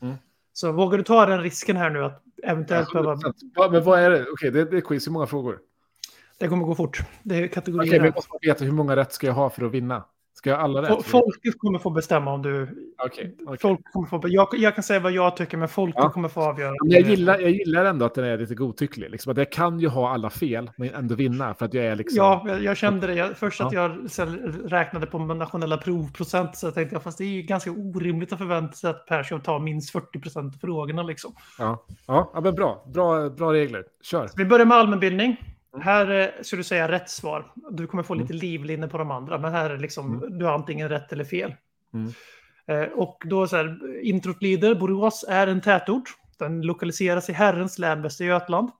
[0.00, 0.14] Mm.
[0.52, 3.18] Så vågar du ta den risken här nu att eventuellt behöva...
[3.54, 4.26] Ja, men vad är det?
[4.32, 5.06] Okej, det, det är quiz.
[5.06, 5.58] Hur många frågor?
[6.38, 7.00] Det kommer gå fort.
[7.22, 7.92] Det är Okej, kategorier.
[7.92, 8.06] men här.
[8.06, 10.04] jag måste veta hur många rätt ska jag ha för att vinna?
[10.44, 11.04] Ska jag alla rätt?
[11.04, 12.62] Folket kommer få bestämma om du...
[13.04, 13.36] Okej.
[13.46, 13.58] okej.
[13.60, 16.10] Folk kommer få, jag, jag kan säga vad jag tycker, men folket Ja.
[16.10, 16.74] kommer få avgöra.
[16.84, 19.10] Jag gillar, jag gillar ändå att den är lite godtycklig.
[19.10, 19.32] Liksom.
[19.32, 21.54] Att jag kan ju ha alla fel, men ändå vinna.
[21.54, 22.16] För att jag är liksom...
[22.16, 23.14] Ja, jag, jag kände det.
[23.14, 23.82] Jag, först att Ja.
[23.82, 24.36] jag sen
[24.68, 28.72] räknade på nationella provprocent så tänkte jag fast det är ju ganska orimligt att förvänta
[28.74, 31.02] sig att Per ska ta minst 40 procent av frågorna.
[31.02, 31.34] Liksom.
[31.58, 32.84] Ja, ja, ja men bra.
[32.94, 33.30] bra.
[33.30, 33.84] Bra regler.
[34.02, 34.28] Kör.
[34.36, 35.53] Vi börjar med allmänbildning.
[35.74, 35.82] Mm.
[35.82, 37.52] Här eh, ska du säga rätt svar.
[37.70, 40.88] Du kommer få lite livlinje på de andra, men här är liksom, du har antingen
[40.88, 41.54] rätt eller fel.
[41.94, 42.12] Mm.
[42.66, 46.14] Eh, och då så här, introt lyder, Borås är en tätort.
[46.38, 48.70] Den lokaliseras i Herrens län, Västergötland.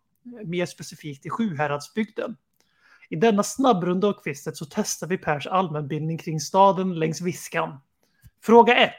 [0.44, 2.36] Mer specifikt i Sjuhäradsbygden.
[3.10, 7.80] I denna snabbrunda och quizet så testar vi Pers allmänbildning kring staden längs Viskan.
[8.42, 8.92] Fråga 1.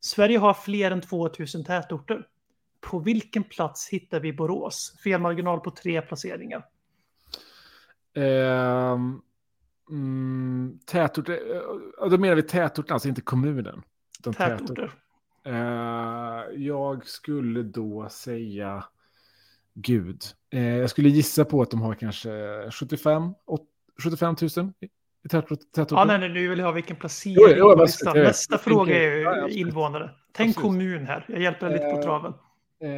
[0.00, 2.26] Sverige har fler än 2000 tätorter.
[2.80, 4.96] På vilken plats hittar vi Borås?
[5.04, 6.64] Felmarginal på tre placeringar.
[8.14, 9.20] Ehm,
[9.90, 11.36] mm, tätort, eh,
[12.10, 13.82] då menar vi tätorten, alltså inte kommunen.
[14.20, 14.58] utan tätort.
[14.68, 14.92] Tätorter.
[15.44, 18.84] Eh, jag skulle då säga
[19.74, 20.22] Gud.
[20.50, 22.30] Eh, jag skulle gissa på att de har kanske
[22.70, 23.68] 75, åt-
[24.02, 24.72] 75 000
[25.24, 25.98] i tätort, tätorten.
[25.98, 28.16] Ja, nej, nej, nu vill jag ha vilken placering Jo, jo, på listan.
[28.18, 30.10] Nästa fråga är ju ja, invånare.
[30.32, 30.70] Tänk Absolut.
[30.70, 31.24] kommun här.
[31.28, 32.32] Jag hjälper dig lite på traven.
[32.80, 32.88] Eh,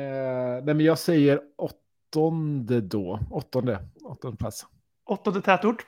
[0.64, 3.20] nej, men jag säger åttonde då.
[3.30, 4.66] Åttonde, åttonde plats.
[5.06, 5.86] Åttonde tätort.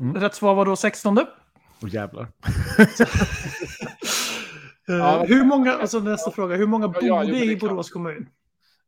[0.00, 0.14] Mm.
[0.14, 1.26] Rätt svar var då sextonde.
[1.82, 2.28] Åh jävlar.
[4.90, 7.56] Ja, hur många, alltså nästa fråga, hur många Ja, bor ja, jo, i.
[7.56, 8.28] Borås kommun?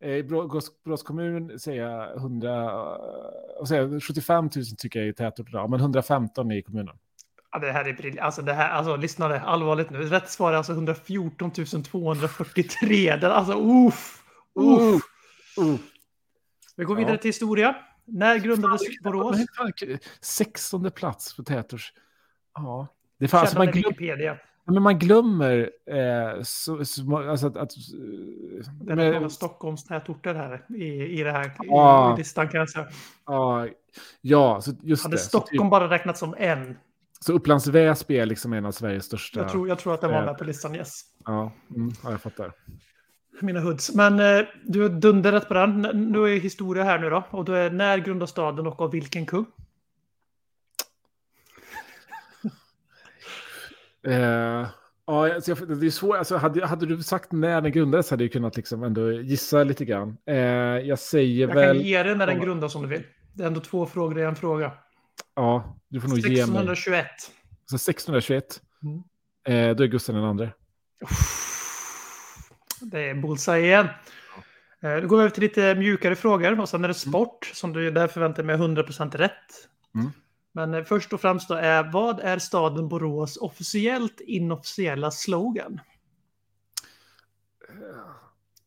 [0.04, 2.72] Eh, I Borås- Borås kommun säger jag 100,
[3.58, 6.96] vad säger jag, 75 000 tycker jag är tätort idag, men 115 är i kommunen.
[7.52, 8.20] Ja, det här är briljant.
[8.26, 10.02] Alltså, det här, alltså, lyssna det, allvarligt nu.
[10.02, 13.16] Rätt svar är alltså 114 243.
[13.16, 14.22] Den, alltså, uff!
[14.60, 15.02] Uff!
[15.58, 15.76] Uh,
[16.76, 17.76] Vi går vidare till historia.
[18.04, 19.36] När grundades Borås?
[19.36, 21.92] men fan, 16 plats på tätorts...
[22.54, 22.86] Ja.
[23.18, 24.38] Det är fan, Källa man, Wikipedia.
[24.64, 27.56] men man glömmer eh, så, så, alltså att...
[27.56, 27.70] att
[28.80, 32.10] Det är några Stockholms tätorter här i, i det här Ja.
[32.10, 32.88] i, i listan kan jag säga.
[33.26, 33.66] ja,
[34.20, 35.18] ja, så just Hade det.
[35.18, 36.76] Så, Stockholm typ, bara räknat som en?
[37.20, 39.40] så Upplands Väsby är liksom en av Sveriges största...
[39.40, 41.02] Jag tror, jag tror att den var med på listan, yes.
[41.24, 42.52] Ja, mm, ja, jag fattar.
[43.42, 43.94] Mina hoods.
[43.94, 45.80] Men eh, du har dunderrätt på den.
[46.12, 47.26] Nu är historia här nu då.
[47.30, 49.46] Och då är när grundas staden och av vilken kung?
[54.06, 54.66] Eh,
[55.06, 56.16] ja, alltså, jag- det är svårt.
[56.16, 59.84] Alltså, hade, hade du sagt när den grundades hade jag kunnat liksom ändå gissa lite
[59.84, 60.16] grann.
[60.26, 61.76] Eh, jag säger Jag väl...
[61.76, 63.02] kan ge dig när den grundas om du vill.
[63.34, 64.72] Det är ändå två frågor i en fråga.
[65.34, 66.40] Ja, du får nog ge mig.
[66.40, 67.06] 1621.
[67.66, 68.60] Så 1621.
[68.82, 69.70] Mm.
[69.70, 70.52] Eh, då är Gustav den andre.
[72.80, 73.86] Det är bullseye igen.
[74.80, 77.72] Eh, Då går vi över till lite mjukare frågor och sen är det sport som
[77.72, 79.32] du där förväntar mig 100% rätt.
[79.94, 80.10] Mm.
[80.52, 85.80] Men eh, först och främst då är vad är staden Borås officiellt inofficiella slogan?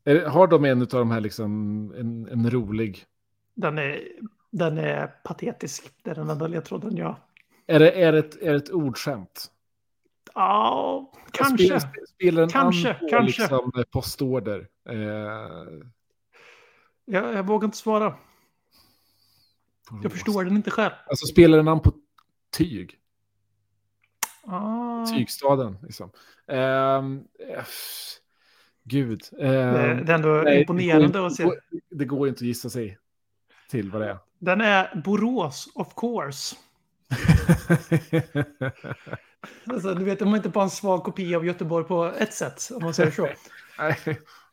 [0.04, 1.50] Är det- Har de en av de här liksom,
[1.98, 3.04] en, en rolig...
[3.54, 4.02] Den är,
[4.50, 5.90] den är patetisk.
[6.02, 7.16] Det är den enda ledtråden jag...
[7.66, 9.50] Är det, är det, ett, är det ett ordskämt?
[10.34, 11.64] Ja, kanske.
[11.80, 13.42] Spelar, spelar den Kanske, an på kanske.
[13.42, 14.68] liksom eh, postorder?
[14.88, 14.96] Eh,
[17.04, 18.14] Jag, jag vågar inte svara.
[20.02, 20.92] Jag förstår den inte själv.
[21.06, 21.92] Alltså spelar den an på
[22.56, 22.98] tyg?
[24.46, 26.10] Ah, Tygstaden, liksom.
[26.46, 27.02] Eh,
[28.84, 29.20] gud.
[29.30, 31.78] det, Ehm, det är ändå nej, imponerande går, att inte- se.
[31.90, 32.98] Det går inte att gissa sig
[33.70, 34.18] till vad det är.
[34.38, 36.56] Den är Borås, of course.
[39.70, 42.68] Alltså, du vet, de är inte bara en svag kopia av Göteborg på ett sätt,
[42.74, 43.28] om man säger så.
[43.78, 43.96] nej,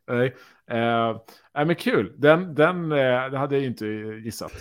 [0.07, 0.35] nej.
[0.71, 1.17] Eh,
[1.55, 2.13] nej, men kul.
[2.17, 4.53] Den, den det hade jag inte gissat.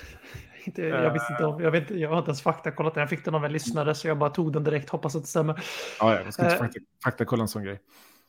[0.65, 3.01] Inte, jag visste inte om, jag, vet, jag har inte ens faktakollat den.
[3.01, 5.29] Jag fick den av en lyssnare, så jag bara tog den direkt, hoppas att det
[5.29, 5.65] stämmer.
[6.01, 7.81] Ja, ja, jag ska inte fakta, faktakolla en sån grej.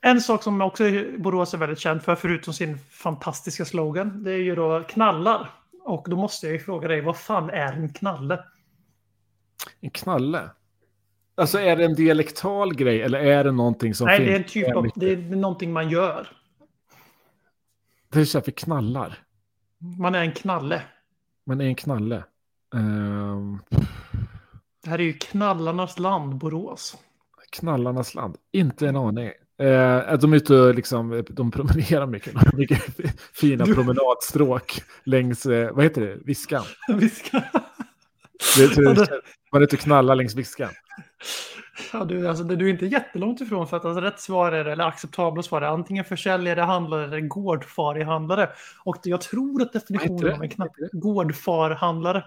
[0.01, 0.83] En sak som också
[1.17, 5.49] Borås är väldigt känd för, förutom sin fantastiska slogan, det är ju då knallar.
[5.83, 8.43] Och då måste jag ju fråga dig, vad fan är en knalle?
[9.81, 10.49] En knalle?
[11.35, 14.27] Alltså är det en dialektal grej eller är det någonting som Nej, finns?
[14.27, 16.27] det är en typ av, det är någonting man gör.
[18.09, 19.17] Det är så här för knallar.
[19.99, 20.81] Man är en knalle.
[21.45, 22.23] Men är en knalle?
[22.75, 23.59] Ehm,
[24.83, 26.97] Det här är ju knallarnas land, Borås.
[27.51, 28.35] knallarnas land?
[28.51, 29.31] Inte en aning.
[29.59, 32.33] Eh, att de är ute och liksom, de promenerar mycket.
[32.51, 32.83] De mycket
[33.33, 36.63] fina Du- promenadstråk längs, eh, vad heter det, Viskan.
[36.97, 37.37] Vi ska...
[38.57, 39.21] Det, det, det-
[39.51, 40.69] man är ute och knallar längs Viskan.
[41.93, 44.83] Ja, du, alltså, du är inte jättelångt ifrån för att alltså, rätt svar är, eller
[44.83, 48.49] acceptabla svar är antingen försäljare, handlare eller gårdfarihandlare.
[48.83, 52.23] Och jag tror att definitionen av en knapp gårdfarhandlare.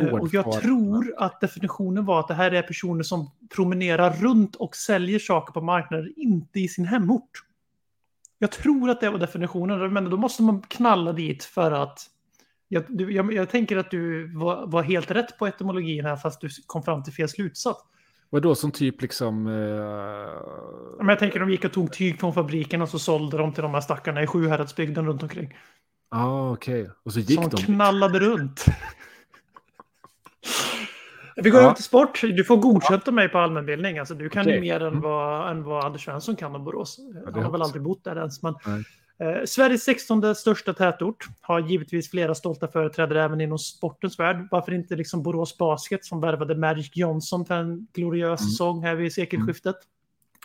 [0.00, 4.10] Eh, Och jag Gårdfar- tror att definitionen var att det här är personer som promenerar
[4.10, 7.30] runt och säljer saker på marknaden, inte i sin hemort.
[8.38, 12.10] Jag tror att det var definitionen, men då måste man knalla dit för att...
[12.74, 16.40] Jag, du, jag, jag tänker att du var, var helt rätt på etymologin här, fast
[16.40, 17.80] du kom fram till fel slutsats.
[18.30, 19.46] Vadå som typ liksom...
[19.46, 19.52] Eh...
[20.98, 23.62] Men jag tänker de gick och tog tyg från fabriken och så sålde de till
[23.62, 25.54] de här stackarna i Sjuhäradsbygden runt omkring.
[26.08, 26.90] ah, okej.
[27.02, 27.56] Och så gick Som de...
[27.56, 28.64] knallade runt.
[31.36, 31.64] Vi går Ja.
[31.66, 32.20] över till sport.
[32.20, 33.98] Du får godkänt av mig på allmänbildning.
[33.98, 34.54] Alltså, du kan Okej.
[34.54, 35.00] ju mer än Mm.
[35.00, 36.96] vad, än vad Anders Svensson kan om Borås.
[36.96, 38.42] det Han har väl aldrig bott där ens.
[38.42, 38.84] Men, Nej.
[39.24, 44.48] Eh, Sveriges 16 största tätort har givetvis flera stolta företrädare även inom sportens värld.
[44.50, 48.50] Varför inte liksom Borås Basket som värvade Magic Johnson för en gloriös Mm.
[48.50, 49.76] säsong här vid sekelskiftet.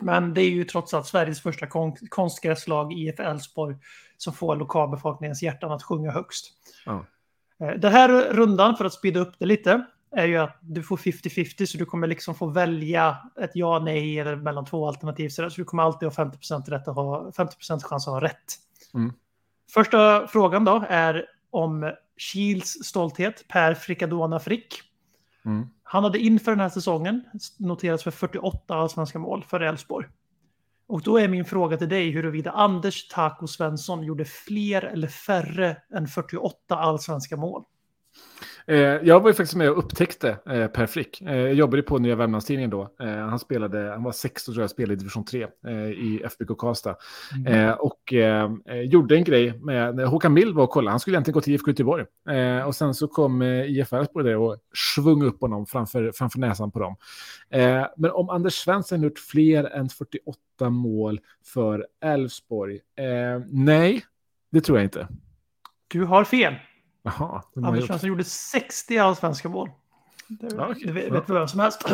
[0.02, 3.76] Men det är ju trots allt Sveriges första kon konstgräslag, IF Elfsborg,
[4.18, 6.54] som får lokalbefolkningens hjärtan att sjunga högst.
[6.86, 7.06] Ja.
[7.62, 10.98] Eh, Den här rundan, för att speeda upp det lite, är ju att du får
[10.98, 15.30] 50-50 så du kommer liksom få välja ett ja, nej eller mellan två alternativ.
[15.30, 18.56] Så du kommer alltid ha 50% rätt att ha 50% chans att ha rätt.
[18.94, 19.14] Mm.
[19.74, 24.82] Första frågan då är om Kils stolthet, Per Fricadona Frick.
[25.46, 25.68] Mm.
[25.84, 27.24] Han hade inför den här säsongen
[27.58, 30.08] noterats för 48 allsvenska mål för Elfsborg.
[30.88, 35.78] Och då är min fråga till dig huruvida Anders Taco Svensson gjorde fler eller färre
[35.94, 37.64] än 48 allsvenska mål.
[38.70, 41.22] Eh, jag var ju faktiskt med och upptäckte eh, Per Frick.
[41.22, 42.94] Eh, jag jobbade på Nya Värmlandstidningen då.
[43.00, 46.96] Han, spelade, han var 16 tror jag, spelade i division 3 eh, i FBK Karlstad.
[47.48, 48.14] Eh, och
[48.84, 50.92] gjorde en grej med Håkan Mild var och kollade.
[50.92, 52.06] Han skulle egentligen gå till IFK Göteborg.
[52.66, 54.58] Och sen så kom eh, IF Elfsborg där och
[54.96, 56.96] svung upp honom framför, framför näsan på dem.
[57.98, 61.20] Men om Anders Svensson gjort fler än 48 mål
[61.54, 62.80] för Elfsborg?
[63.50, 64.06] Nej,
[64.52, 65.08] det tror jag inte.
[65.88, 66.56] Du har fel.
[67.20, 67.86] Jaha, Anders.
[67.88, 69.70] Svensson gjorde 60 allsvenska mål.
[70.28, 70.84] Det, Ja, okej.
[70.86, 71.86] det vet, vet vem som helst.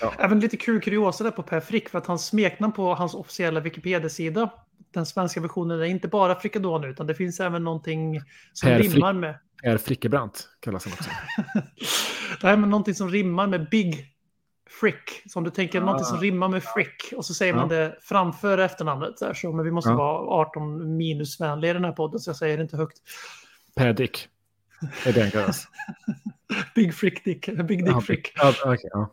[0.00, 0.12] Ja.
[0.18, 3.60] Även lite kul kuriosa där på Per Frick för att hans smeknamn på hans officiella
[3.60, 4.50] Wikipedia-sida,
[4.94, 8.20] den svenska versionen, är inte bara Frikadon utan det finns även någonting
[8.52, 11.10] som Per rimmar med Per Frickebrant kallas han också.
[12.40, 14.06] det här med någonting som rimmar med Big
[14.80, 15.22] Frick.
[15.26, 15.84] Som du tänker, Ah.
[15.84, 17.12] någonting som rimmar med Frick.
[17.16, 17.76] Och så säger man Ja.
[17.76, 19.18] det framför efternamnet.
[19.18, 22.56] Så så, men vi måste vara 18 minusvänliga i den här podden så jag säger
[22.56, 22.96] det inte högt.
[23.76, 24.28] Per Dick.
[25.06, 25.68] Är det han kallas?
[26.74, 28.32] Big Frick Dick, Big Dick Frick.
[28.34, 29.10] Ja, okej, ja.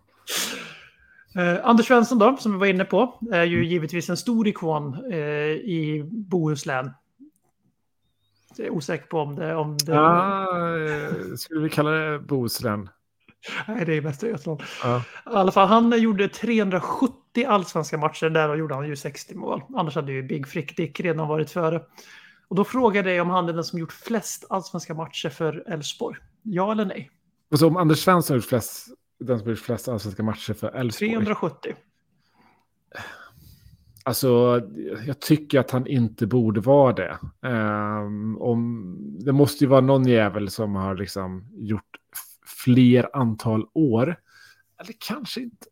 [1.35, 5.11] Eh, Anders Svensson då, som vi var inne på, är ju givetvis en stor ikon
[5.11, 6.91] eh, i Bohuslän.
[8.57, 9.55] Jag är osäker på om det...
[9.55, 10.47] Om det Ja,
[10.77, 12.89] eh, skulle vi kalla det Bohuslän?
[13.67, 14.63] Nej, det är Västra Götaland.
[14.83, 14.97] Ja.
[14.97, 18.29] I alla fall, han gjorde 370 allsvenska matcher.
[18.29, 19.61] Där gjorde han ju 60 mål.
[19.75, 21.81] Annars hade ju Big Frick Dick redan varit före.
[22.49, 26.17] Och då frågade jag om han är den som gjort flest allsvenska matcher för Elfsborg.
[26.43, 27.11] Ja eller nej?
[27.51, 28.87] Och så om Anders Svensson har gjort flest,
[29.19, 31.11] den som har gjort flest allsvenska matcher för Elfsborg.
[31.11, 31.75] 370.
[34.03, 34.61] Alltså,
[35.05, 37.19] jag tycker att han inte borde vara det.
[37.41, 41.97] Ehm, om, det måste ju vara någon jävel som har liksom gjort
[42.63, 44.15] fler antal år.
[44.81, 45.67] Eller kanske inte.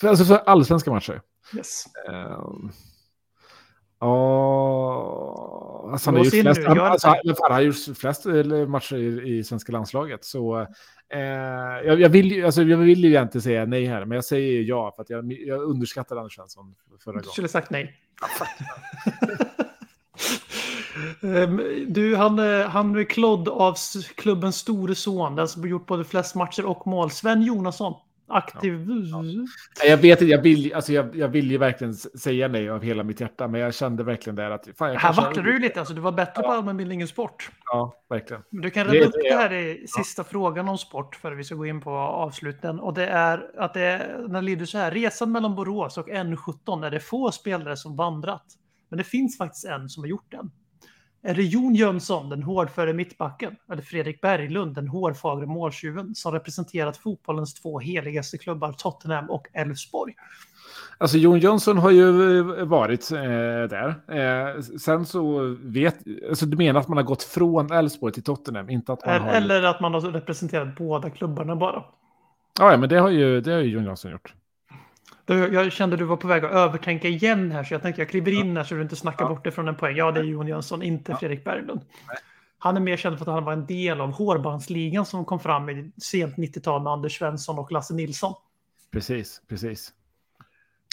[0.00, 1.22] För, alltså för allsvenska matcher.
[1.56, 1.84] Yes.
[2.08, 2.70] Ehm,
[4.04, 8.24] Ja, alltså han har in flest, han, alltså, han, har ju flest
[8.68, 10.24] matcher i, i svenska landslaget.
[10.24, 10.60] Så
[11.08, 11.18] eh,
[11.84, 14.62] jag, jag, vill, ju- alltså, jag vill ju egentligen säga nej här, men jag säger
[14.62, 16.74] ja för att jag, jag underskattade Anders Svensson
[17.04, 17.32] förra Du gången.
[17.32, 17.96] skulle sagt nej.
[21.22, 23.74] Ehm, Du, han, eh, han är klodd av
[24.16, 27.10] klubbens store son, den som har gjort både flest matcher och mål.
[27.10, 27.94] Sven Jonasson,
[28.34, 28.86] aktiv.
[28.88, 32.82] Nej, Jag vet inte, jag vill, alltså, jag, jag vill ju verkligen säga nej av
[32.82, 34.68] hela mitt hjärta, men jag kände verkligen där att...
[34.78, 37.50] Fan, jag Här vacklade du lite, alltså, du var bättre på allmänbildning än sport.
[37.64, 38.42] Ja, verkligen.
[38.50, 41.44] Du kan Det- reda upp det- det här i sista frågan om sport för vi
[41.44, 42.80] ska gå in på avsluten.
[42.80, 44.90] Och det är att det är, den lyder så här.
[44.90, 48.44] Resan mellan Borås och N17 är det få spelare som vandrat.
[48.88, 50.50] Men det finns faktiskt en som har gjort den.
[51.26, 56.96] Är det Jon Jönsson, den hårdföre mittbacken, eller Fredrik Berglund, den hårfagre måltjuven, som representerat
[56.96, 60.14] fotbollens två heligaste klubbar, Tottenham och Elfsborg?
[60.98, 63.94] Alltså Jon Jönsson har ju eh, varit eh, där.
[64.08, 65.96] Eh, sen så vet...
[66.28, 69.28] Alltså du menar att man har gått från Elfsborg till Tottenham, inte att man har...
[69.28, 71.84] Eller att man har representerat båda klubbarna bara.
[72.58, 74.34] Ja, ja, men det har ju, det har ju Jon Jönsson gjort.
[75.26, 78.32] Jag kände du var på väg att övertänka igen här, så jag tänkte jag kliver
[78.32, 79.96] in här så du inte snackar bort det från en poäng.
[79.96, 81.80] Ja, det är Jon Jönsson, inte Fredrik Berglund.
[82.58, 85.70] Han är mer känd för att han var en del av hårbandsligan som kom fram
[85.70, 88.34] i sent 90-tal med Anders Svensson och Lasse Nilsson.
[88.92, 89.92] Precis, precis.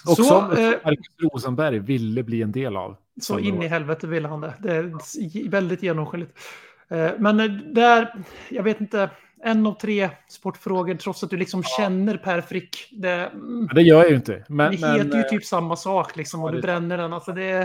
[0.08, 2.98] Och Så, som eh, Marcus Rosenberg ville bli en del av.
[3.22, 4.54] Så in i helvete ville han det.
[4.60, 6.40] Det är väldigt genomskinligt.
[6.88, 9.10] Eh, Men eh, där, jag vet inte,
[9.44, 12.90] en av tre sportfrågor trots att du liksom känner Per Frick.
[12.92, 14.46] Det, mm, Men det gör jag ju inte.
[14.50, 17.14] Men, det men, heter ju typ samma sak liksom och ja, du bränner den.
[17.14, 17.60] Alltså det,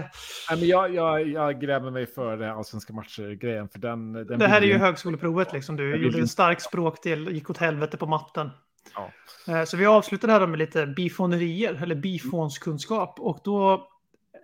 [0.50, 3.68] nej, men jag, jag, jag gräver mig för det allsvenska matcher-grejen.
[3.68, 5.76] För den, den det här är ju högskoleprovet liksom.
[5.76, 8.50] Du gjorde en stark språkdel, gick åt helvete på matten.
[8.94, 9.10] Ja.
[9.54, 13.88] Eh, Så vi avslutar det här med lite bifonerier eller bifonskunskap och då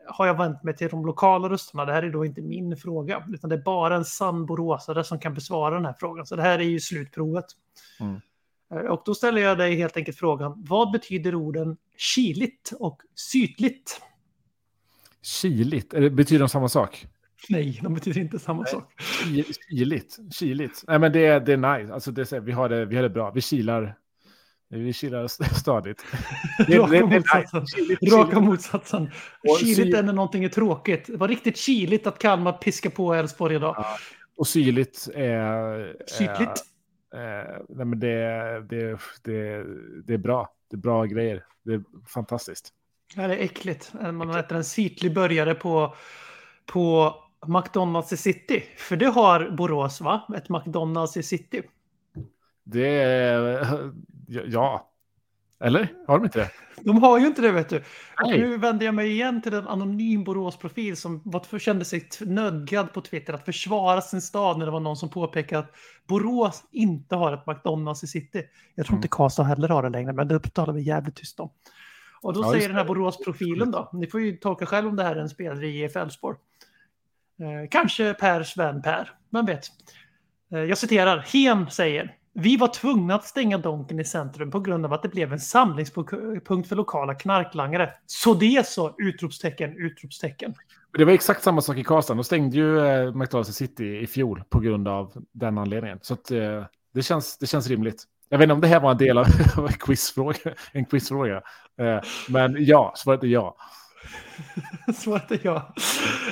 [0.06, 1.84] har jag vänt mig till de lokala rösterna.
[1.84, 5.18] Det här är då inte min fråga, utan det är bara en sann boråsare som
[5.18, 6.26] kan besvara den här frågan.
[6.26, 7.44] Så det här är ju slutprovet.
[8.00, 8.20] Mm.
[8.74, 14.00] Eh, Och då ställer jag dig helt enkelt frågan, vad betyder orden kiligt och sytligt?
[15.22, 17.06] Kiligt, betyder de samma sak?
[17.48, 18.92] Nej, de betyder inte samma sak.
[19.24, 20.84] Ki- Kiligt, kiligt.
[20.86, 23.02] Nej men det, är- det är nice, alltså det är, vi, har det, vi har
[23.02, 23.94] det bra, vi kilar,
[24.78, 26.04] vi st- stadigt.
[28.12, 29.02] Raka motsatsen.
[29.48, 31.06] Raka sy- är när någonting är tråkigt.
[31.06, 33.84] Det var riktigt kiligt att Kalmar piskar på Elfsborg idag.
[34.36, 35.96] Och syrligt är...
[36.06, 36.64] Sydligt.
[37.14, 38.16] Eh, nej men det,
[38.70, 39.64] det, det,
[40.04, 42.72] det är bra, det är bra grejer, det är fantastiskt.
[43.16, 43.92] Ja, det är äckligt.
[44.12, 45.94] Man äter en sitlig burgare på,
[46.66, 47.14] på
[47.46, 48.64] McDonalds i city.
[48.78, 50.22] För det har Borås, va?
[50.36, 51.62] Ett McDonalds i city.
[52.64, 53.66] Det är...
[54.26, 54.88] Ja.
[55.64, 55.92] Eller?
[56.06, 56.50] Har de inte det?
[56.84, 57.82] De har ju inte det, vet du.
[58.24, 63.00] Nu vänder jag mig igen till en anonym Borås-profil som var, kände sig nödgad på
[63.00, 65.72] Twitter att försvara sin stad när det var någon som påpekade att
[66.06, 68.44] Borås inte har ett McDonalds i city.
[68.74, 71.50] Jag tror inte Karlstad heller har det längre, men det talar vi jävligt tyst om.
[72.22, 75.02] Och då Ja, säger den här Borås-profilen då, ni får ju tolka själv om det
[75.02, 76.36] här är en spelare i IF Elfsborg.
[77.40, 79.64] Eh, kanske Pers vän Per, vem vet.
[80.52, 84.86] Eh, jag citerar, Hen säger vi var tvungna att stänga Donken i centrum på grund
[84.86, 87.90] av att det blev en samlingspunkt för lokala knarklangare.
[88.06, 88.94] Så det så!
[88.98, 90.54] Utropstecken, utropstecken.
[90.98, 92.14] Det var exakt samma sak i Karlstad.
[92.14, 95.98] De stängde ju eh, McDonalds City i fjol på grund av den anledningen.
[96.02, 96.64] Så att, eh,
[96.94, 98.04] det, känns, det känns rimligt.
[98.28, 99.26] Jag vet inte om det här var en del av
[99.56, 100.54] en quizfråga.
[100.72, 101.42] En quizfråga.
[101.80, 103.56] Eh, men ja, svaret är ja.
[104.94, 105.74] Svaret är ja.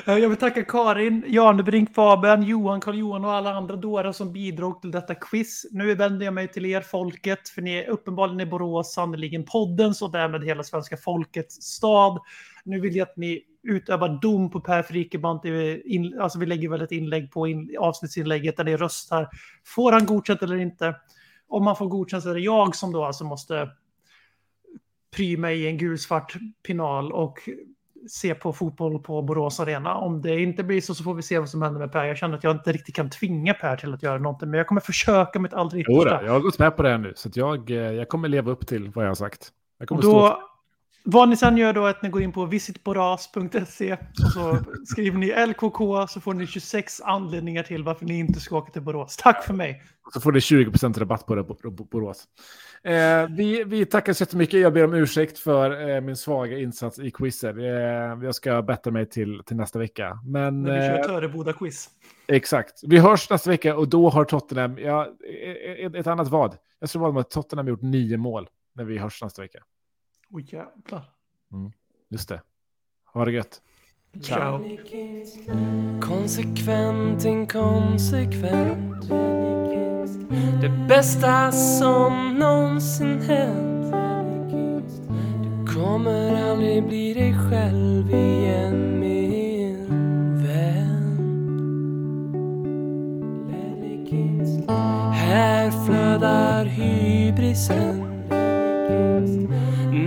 [0.05, 4.81] Eh, jag vill tacka Karin, Janebrink, Fabian, Johan, Karl-Johan och alla andra dårar som bidrog
[4.81, 5.65] till detta quiz.
[5.71, 10.01] Nu vänder jag mig till er, folket, för ni är uppenbarligen i Borås, sannerligen poddens
[10.01, 12.19] och därmed hela svenska folkets stad.
[12.63, 15.39] Nu vill jag att ni utövar dom på Per Frikeman.
[15.85, 19.29] In, alltså vi lägger väl ett inlägg på in, avsnittsinlägget där ni röstar.
[19.65, 20.95] Får han godkänt eller inte?
[21.47, 23.69] Om man får godkänt så är det jag som då alltså måste
[25.15, 26.35] pry mig i en gulsvart
[26.67, 27.39] pinal och
[28.09, 29.95] se på fotboll på Borås Arena.
[29.95, 32.05] Om det inte blir så så får vi se vad som händer med Per.
[32.05, 34.67] Jag känner att jag inte riktigt kan tvinga Per till att göra någonting, men jag
[34.67, 36.25] kommer försöka mitt allra yttersta.
[36.25, 37.13] jag har gått med på det här nu.
[37.15, 39.49] Så jag, eh, jag kommer leva upp till vad jag har sagt.
[39.77, 40.50] Jag kommer stå då,
[41.03, 45.17] vad ni sen gör då är att ni går in på visitboras.se och så skriver
[45.17, 49.17] ni LKK så får ni 26 anledningar till varför ni inte ska åka till Borås.
[49.17, 49.83] Tack för mig!
[50.13, 51.43] Så får du 20% rabatt på det
[51.91, 52.27] Borås.
[52.83, 54.59] Eh, vi, vi tackar så jättemycket.
[54.59, 57.57] Jag ber om ursäkt för eh, min svaga insats i quizet.
[57.57, 57.63] Eh,
[58.23, 60.19] jag ska bättra mig till, till nästa vecka.
[60.25, 61.89] Men När vi kör eh, Töreboda-quiz.
[62.27, 62.79] exakt.
[62.83, 65.07] Vi hörs nästa vecka och då har Tottenham, ja,
[65.79, 66.57] ett, ett annat vad.
[66.79, 69.59] Jag tror att Tottenham har gjort nio mål när vi hörs nästa vecka.
[70.33, 71.05] Oj jävlar.
[72.09, 72.41] Just det.
[73.13, 73.61] Ha det gött.
[74.21, 74.59] Ciao.
[76.01, 79.09] Konsekvent, inkonsekvent
[80.61, 83.93] Det bästa som någonsin hänt
[85.43, 89.87] Du kommer aldrig bli dig själv igen min
[90.43, 91.17] vän
[95.13, 98.10] Här flödar hybrisen